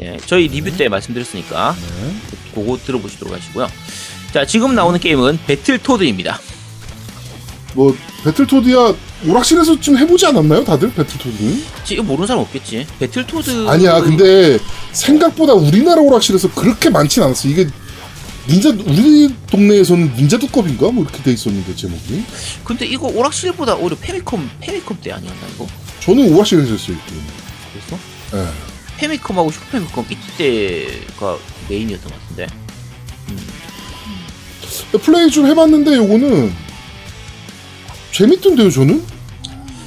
예, 0.01 0.17
저희 0.27 0.49
리뷰 0.49 0.75
때 0.77 0.89
말씀드렸으니까 0.89 1.75
그거 2.55 2.77
들어보시도록 2.77 3.35
하시고요. 3.35 3.69
자, 4.33 4.47
지금 4.47 4.75
나오는 4.75 4.99
게임은 4.99 5.39
Battletoads입니다. 5.47 6.39
뭐 7.75 7.97
Battletoads야 8.25 8.95
오락실에서 9.29 9.81
좀 9.81 9.97
해보지 9.97 10.27
않았나요, 10.27 10.65
다들 10.65 10.93
Battletoads는? 10.93 11.65
지금 11.85 12.07
모르는 12.07 12.27
사람 12.27 12.43
없겠지. 12.43 12.87
Battletoads 12.99 13.69
아니야, 13.69 14.01
근데 14.01 14.59
생각보다 14.93 15.55
우리나라 15.55 16.01
오락실에서 16.03 16.53
그렇게 16.55 16.91
많진 16.91 17.23
않았어. 17.23 17.49
이게 17.49 17.67
닌자 18.49 18.71
우리 18.71 19.33
동네에서는 19.51 20.15
닌자 20.17 20.39
두꺼빈가 20.39 20.91
뭐 20.91 21.05
이렇게 21.05 21.23
돼 21.23 21.33
있었는데 21.33 21.77
제목이. 21.77 22.25
근데 22.65 22.85
이거 22.87 23.07
오락실보다 23.07 23.77
오히려 23.77 23.97
패미컴 24.01 24.51
패미컴 24.61 24.99
때 25.01 25.13
아니었나 25.13 25.41
이거? 25.55 25.67
저는 26.01 26.35
오락실에서 26.35 26.73
했어요, 26.73 26.97
이 26.97 27.11
게임. 27.11 27.23
그래서 27.73 28.03
예. 28.35 28.99
페미컴하고 28.99 29.51
슈퍼페미컴 29.53 30.07
이때가 30.11 31.39
메인이었던 31.69 32.11
것 32.11 32.21
같은데. 32.21 32.47
플레이 35.01 35.31
좀 35.31 35.47
해봤는데 35.47 35.95
요거는 35.97 36.53
재밌던데요, 38.13 38.71
저는? 38.71 39.03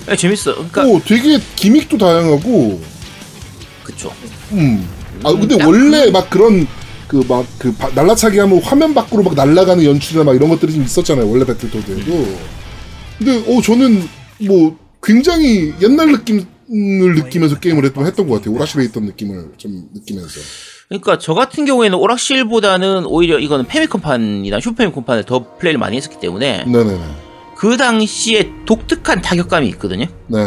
예, 0.10 0.16
재밌어. 0.16 0.54
그러니까 0.56 0.86
오, 0.86 1.00
되게 1.04 1.40
기믹도 1.56 1.98
다양하고, 1.98 2.82
그쵸. 3.84 4.12
음. 4.52 4.88
아, 5.24 5.32
근데 5.32 5.58
딱 5.58 5.68
원래 5.68 6.10
막 6.12 6.30
그런, 6.30 6.68
그, 7.08 7.24
막, 7.28 7.46
그, 7.58 7.74
바- 7.76 7.90
날라차기 7.90 8.38
하면 8.40 8.62
화면 8.62 8.94
밖으로 8.94 9.24
막 9.24 9.34
날아가는 9.36 9.84
연출이나 9.84 10.24
막 10.24 10.36
이런 10.36 10.50
것들이 10.50 10.74
좀 10.74 10.84
있었잖아요, 10.84 11.30
원래 11.30 11.46
배틀토드에도. 11.46 12.28
근데, 13.18 13.38
어, 13.48 13.62
저는, 13.62 14.08
뭐, 14.42 14.78
굉장히 15.02 15.74
옛날 15.82 16.12
느낌 16.12 16.46
느끼면서 16.68 17.60
게임을 17.60 17.86
했던, 17.86 18.08
했던 18.08 18.28
것 18.28 18.36
같아요. 18.36 18.56
오락실에 18.56 18.86
있던 18.86 19.06
느낌을 19.06 19.52
좀 19.58 19.88
느끼면서. 19.94 20.40
그러니까 20.90 21.20
저 21.20 21.36
같은 21.36 21.66
경우에는 21.66 21.96
오락실보다는 21.96 23.06
오히려 23.06 23.38
이거는 23.38 23.66
페미컴판이나 23.68 24.60
슈퍼페미컴판을 24.60 25.24
더 25.26 25.58
플레이를 25.60 25.80
많이 25.80 25.96
했었기 25.98 26.20
때문에 26.20 26.64
네네네. 26.66 27.00
그 27.66 27.78
당시에 27.78 28.52
독특한 28.68 29.24
타격감이 29.24 29.68
있거든요. 29.70 30.06
네. 30.28 30.38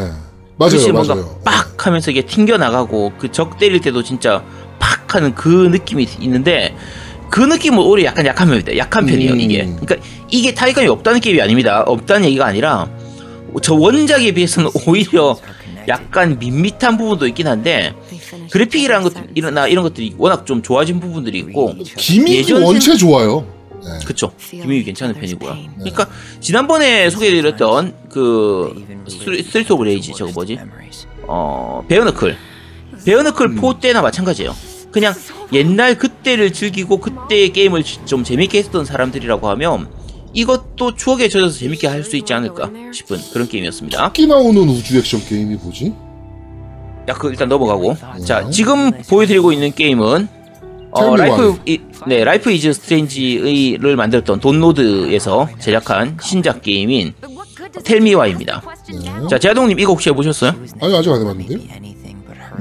맞아요, 0.56 0.92
뭔가 0.92 1.16
맞아요. 1.16 1.40
빡 1.44 1.84
하면서 1.84 2.12
이게 2.12 2.22
튕겨 2.24 2.56
나가고 2.58 3.12
그 3.18 3.32
적 3.32 3.58
때릴 3.58 3.80
때도 3.80 4.04
진짜 4.04 4.44
팍 4.78 5.16
하는 5.16 5.34
그 5.34 5.48
느낌이 5.48 6.06
있는데 6.20 6.76
그 7.28 7.40
느낌은 7.40 7.78
오히려 7.80 8.06
약간 8.10 8.24
약한 8.24 8.46
편입니다. 8.46 8.76
약한 8.76 9.04
편이에요, 9.04 9.32
음. 9.32 9.40
이게. 9.40 9.64
그러니까 9.64 9.96
이게 10.30 10.54
타격감이 10.54 10.86
없다는 10.86 11.18
게임이 11.18 11.40
아닙니다. 11.42 11.82
없다는 11.88 12.24
얘기가 12.28 12.46
아니라 12.46 12.88
저 13.62 13.74
원작에 13.74 14.30
비해서는 14.30 14.70
오히려 14.86 15.36
약간 15.88 16.38
밋밋한 16.38 16.98
부분도 16.98 17.26
있긴 17.26 17.48
한데 17.48 17.94
그래픽이라는 18.52 19.02
것 19.02 19.12
이런 19.34 19.68
이런 19.68 19.82
것들이 19.82 20.14
워낙 20.18 20.46
좀 20.46 20.62
좋아진 20.62 21.00
부분들이 21.00 21.38
있고 21.40 21.74
gimmick이 21.96 22.52
원체 22.52 22.96
좋아요. 22.96 23.44
네. 23.84 24.04
그쵸 24.06 24.32
gimmick이 24.38 24.84
괜찮은 24.84 25.14
편이고요. 25.14 25.56
그러니까 25.78 26.08
지난번에 26.40 27.08
소개해드렸던 27.10 27.94
그 28.10 28.84
Stree- 29.08 29.44
Streets 29.44 29.72
of 29.72 29.84
Rage 29.84 30.12
저거 30.16 30.32
뭐지? 30.32 30.58
어 31.26 31.84
Bare 31.88 32.06
Knuckle 32.06 32.36
Bare 33.04 33.23
Knuckle 33.23 33.56
4 33.60 33.78
때나 33.80 34.02
마찬가지예요. 34.02 34.54
그냥 34.90 35.14
옛날 35.52 35.96
그때를 35.98 36.52
즐기고 36.52 36.98
그때의 36.98 37.52
게임을 37.52 37.82
좀 38.04 38.24
재밌게 38.24 38.58
했던 38.58 38.84
사람들이라고 38.84 39.48
하면 39.50 39.88
이것도 40.34 40.94
추억에 40.96 41.28
젖어서 41.28 41.58
재밌게 41.58 41.86
할 41.86 42.04
수 42.04 42.16
있지 42.16 42.32
않을까 42.34 42.70
싶은 42.92 43.18
그런 43.32 43.48
게임이었습니다. 43.48 44.12
끼 44.12 44.26
나오는 44.26 44.60
우주 44.68 44.98
액션 44.98 45.20
게임이 45.24 45.56
뭐지? 45.56 45.94
야, 47.08 47.14
그 47.14 47.28
일단 47.28 47.48
넘어가고. 47.48 47.96
네. 48.18 48.24
자, 48.24 48.50
지금 48.50 48.90
보여드리고 49.08 49.52
있는 49.52 49.72
게임은 49.74 50.28
어, 50.98 51.16
Life. 51.16 51.58
I, 51.66 51.80
네, 52.06 52.24
Life 52.24 52.50
Is 52.50 52.72
Strange를 52.72 53.96
만들었던 53.96 54.40
Dontnod에서 54.40 55.48
제작한 55.58 56.16
신작 56.20 56.62
게임인 56.62 57.14
Tell 57.84 58.04
Me 58.04 58.13
Why입니다. 58.13 58.62
네. 59.02 59.28
자, 59.28 59.38
제아동님 59.38 59.78
이거 59.78 59.92
혹시 59.92 60.08
해보셨어요? 60.10 60.52
아니, 60.80 60.96
아직 60.96 61.10
안 61.10 61.20
해봤는데요? 61.20 61.58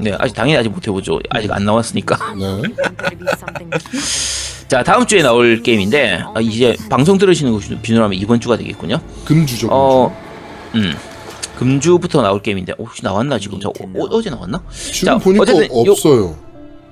네, 0.00 0.12
아직 0.18 0.34
당연히 0.34 0.58
아직 0.58 0.68
못 0.68 0.86
해보죠. 0.86 1.18
아직 1.30 1.50
안 1.52 1.64
나왔으니까. 1.64 2.34
네. 2.34 2.62
자, 4.68 4.82
다음 4.82 5.06
주에 5.06 5.22
나올 5.22 5.62
게임인데 5.62 6.22
아, 6.34 6.40
이제 6.40 6.76
방송 6.90 7.16
들으시는 7.16 7.52
거 7.52 7.60
분이라면 7.82 8.18
이번 8.18 8.38
주가 8.38 8.56
되겠군요. 8.56 9.00
금주죠, 9.24 9.68
금주. 9.68 9.70
어, 9.70 10.14
음. 10.74 10.94
금주부터 11.56 12.22
나올 12.22 12.40
게임인데 12.42 12.74
혹시 12.78 13.02
나왔나 13.02 13.38
지금? 13.38 13.58
저 13.60 13.70
어, 13.70 14.22
제 14.22 14.30
나왔나? 14.30 14.62
지금 14.70 15.06
자, 15.06 15.18
보니까 15.18 15.42
어쨌든 15.42 15.86
요- 15.86 15.92
없어요. 15.92 16.36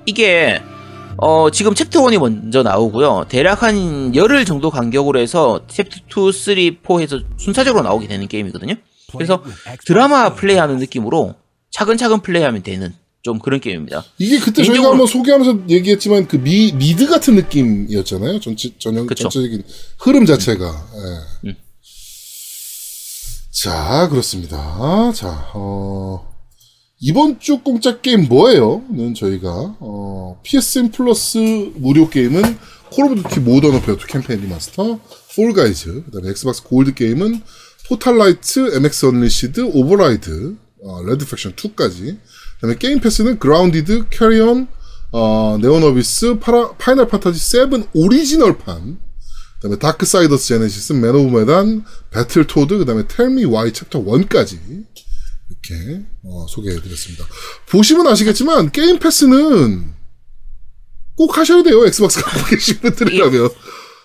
이게 0.05 0.59
어 1.19 1.49
지금 1.51 1.73
챕터 1.73 2.01
1이 2.03 2.19
먼저 2.19 2.63
나오고요. 2.63 3.25
대략 3.29 3.63
한 3.63 4.15
열흘 4.15 4.45
정도 4.45 4.69
간격으로 4.69 5.19
해서 5.19 5.61
챕터 5.67 6.29
2, 6.29 6.31
3, 6.31 6.55
4 6.87 6.99
해서 6.99 7.19
순차적으로 7.37 7.83
나오게 7.83 8.07
되는 8.07 8.27
게임이거든요. 8.27 8.75
그래서 9.13 9.41
드라마 9.85 10.35
플레이하는 10.35 10.77
느낌으로 10.77 11.35
차근차근 11.71 12.21
플레이하면 12.21 12.61
되는 12.63 12.93
좀 13.23 13.39
그런 13.39 13.59
게임입니다. 13.59 14.03
이게 14.19 14.39
그때 14.39 14.63
저희가 14.63 14.73
개인적으로- 14.73 14.91
한번 14.91 15.07
소개하면서 15.07 15.69
얘기했지만 15.69 16.27
그 16.27 16.37
미, 16.37 16.71
미드 16.73 17.07
같은 17.07 17.35
느낌이었잖아요. 17.35 18.39
전체, 18.39 18.69
전형, 18.77 19.05
그쵸. 19.07 19.23
전체적인 19.27 19.63
흐름 19.99 20.25
자체가. 20.25 20.65
예. 20.65 21.47
음. 21.49 21.55
자, 23.51 24.07
그렇습니다. 24.09 25.11
자, 25.15 25.49
어, 25.55 26.36
이번 26.99 27.39
주 27.39 27.59
공짜 27.59 28.01
게임 28.01 28.27
뭐예요?는 28.27 29.13
저희가, 29.13 29.75
어, 29.79 30.39
PSN 30.43 30.91
플러스 30.91 31.37
무료 31.75 32.09
게임은 32.09 32.41
Call 32.91 33.05
of 33.05 33.21
Duty 33.21 33.39
Modern 33.41 33.75
Warfare 33.75 33.95
2 33.95 34.07
Campaign 34.07 34.41
Remaster, 34.41 34.99
Fall 35.35 35.53
Guys, 35.53 36.03
그 36.05 36.11
다음에 36.11 36.29
Xbox 36.29 36.63
Gold 36.63 36.95
게임은 36.95 37.41
Portal 37.87 38.17
Knights, 38.17 38.75
MX 38.75 39.05
Unleashed, 39.05 39.61
Override, 39.73 40.55
어, 40.83 41.03
Red 41.03 41.27
Faction 41.27 41.53
2까지, 41.53 42.17
그 42.17 42.61
다음에 42.61 42.75
Game 42.79 42.99
Pass는 42.99 43.37
Grounded, 43.37 44.09
Carrion, 44.09 44.67
어, 45.11 45.57
Neon 45.61 45.92
Abyss, 45.92 46.39
파라, 46.39 46.71
Final 46.79 47.07
Fantasy 47.07 47.39
7 47.39 47.69
오리지널판, 47.93 48.97
그 49.59 49.61
다음에 49.61 49.77
Darksiders 49.77 50.47
Genesis, 50.47 50.93
Man 50.93 51.13
of 51.13 51.37
Medan, 51.37 51.85
Battletoads, 52.09 52.79
그 52.79 52.85
다음에 52.85 53.07
Tell 53.07 53.32
Me 53.32 53.45
Why 53.45 53.71
Chapter 53.71 54.03
1까지 54.03 54.57
이렇게 55.49 56.03
어, 56.23 56.45
소개해드렸습니다. 56.49 57.25
보시면 57.69 58.07
아시겠지만 58.07 58.71
Game 58.71 58.99
Pass는 58.99 59.93
꼭 61.15 61.37
하셔야 61.37 61.63
돼요. 61.63 61.85
Xbox 61.85 62.21
갖고 62.21 62.45
계신 62.49 62.79
분들이라면. 62.79 63.49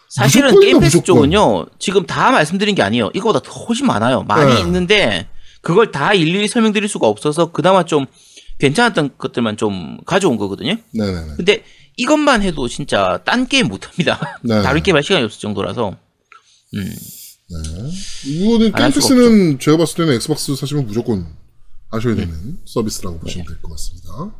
사실은 0.08 0.48
무조건이다, 0.48 0.66
Game 0.66 0.80
Pass 0.80 0.96
무조건. 0.98 1.22
쪽은요. 1.30 1.66
지금 1.78 2.06
다 2.06 2.30
말씀드린 2.30 2.74
게 2.74 2.82
아니에요. 2.82 3.10
이거보다 3.14 3.40
더 3.40 3.52
훨씬 3.64 3.86
많아요. 3.86 4.22
많이 4.22 4.54
네. 4.54 4.60
있는데 4.60 5.28
그걸 5.62 5.90
다 5.90 6.12
일일이 6.14 6.48
설명드릴 6.48 6.88
수가 6.88 7.06
없어서 7.08 7.50
그나마 7.52 7.84
좀 7.84 8.06
괜찮았던 8.58 9.16
것들만 9.18 9.56
좀 9.56 9.98
가져온 10.06 10.36
거거든요. 10.36 10.76
네네네. 10.92 11.34
근데 11.36 11.64
이것만 11.96 12.42
해도 12.42 12.68
진짜 12.68 13.20
딴 13.24 13.46
게임 13.46 13.68
못합니다. 13.68 14.38
네. 14.42 14.60
다른 14.62 14.82
게임 14.82 14.96
할 14.96 15.02
시간이 15.02 15.24
없을 15.24 15.40
정도라서. 15.40 15.96
음. 16.74 16.94
이거는 18.26 18.72
게임 18.72 18.90
수가 18.90 18.94
패스는 18.94 19.58
제가 19.58 19.76
봤을 19.76 19.96
때는 19.96 20.14
Xbox 20.14 20.54
사시면 20.56 20.86
무조건 20.86 21.26
하셔야 21.90 22.14
되는 22.14 22.58
서비스라고 22.64 23.18
보시면 23.20 23.46
될 23.46 23.60
것 23.60 23.70
같습니다. 23.72 24.34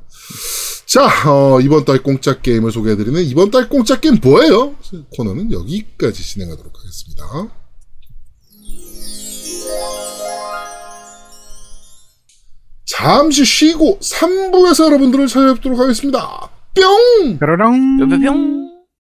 자, 0.87 1.31
어, 1.31 1.61
이번 1.61 1.85
달 1.85 2.03
공짜 2.03 2.41
게임을 2.41 2.71
소개해드리는 2.73 3.23
이번 3.25 3.51
달 3.51 3.69
공짜 3.69 3.99
게임 4.01 4.19
뭐예요? 4.23 4.77
코너는 5.17 5.53
여기까지 5.53 6.23
진행하도록 6.23 6.73
하겠습니다. 6.79 7.25
잠시 12.85 13.45
쉬고 13.45 13.99
3부에서 14.01 14.85
여러분들을 14.87 15.27
찾아뵙도록 15.29 15.79
하겠습니다. 15.79 16.51
뿅! 16.75 17.39
뾰로롱. 17.39 17.99
뿅뿅뿅. 17.99 18.72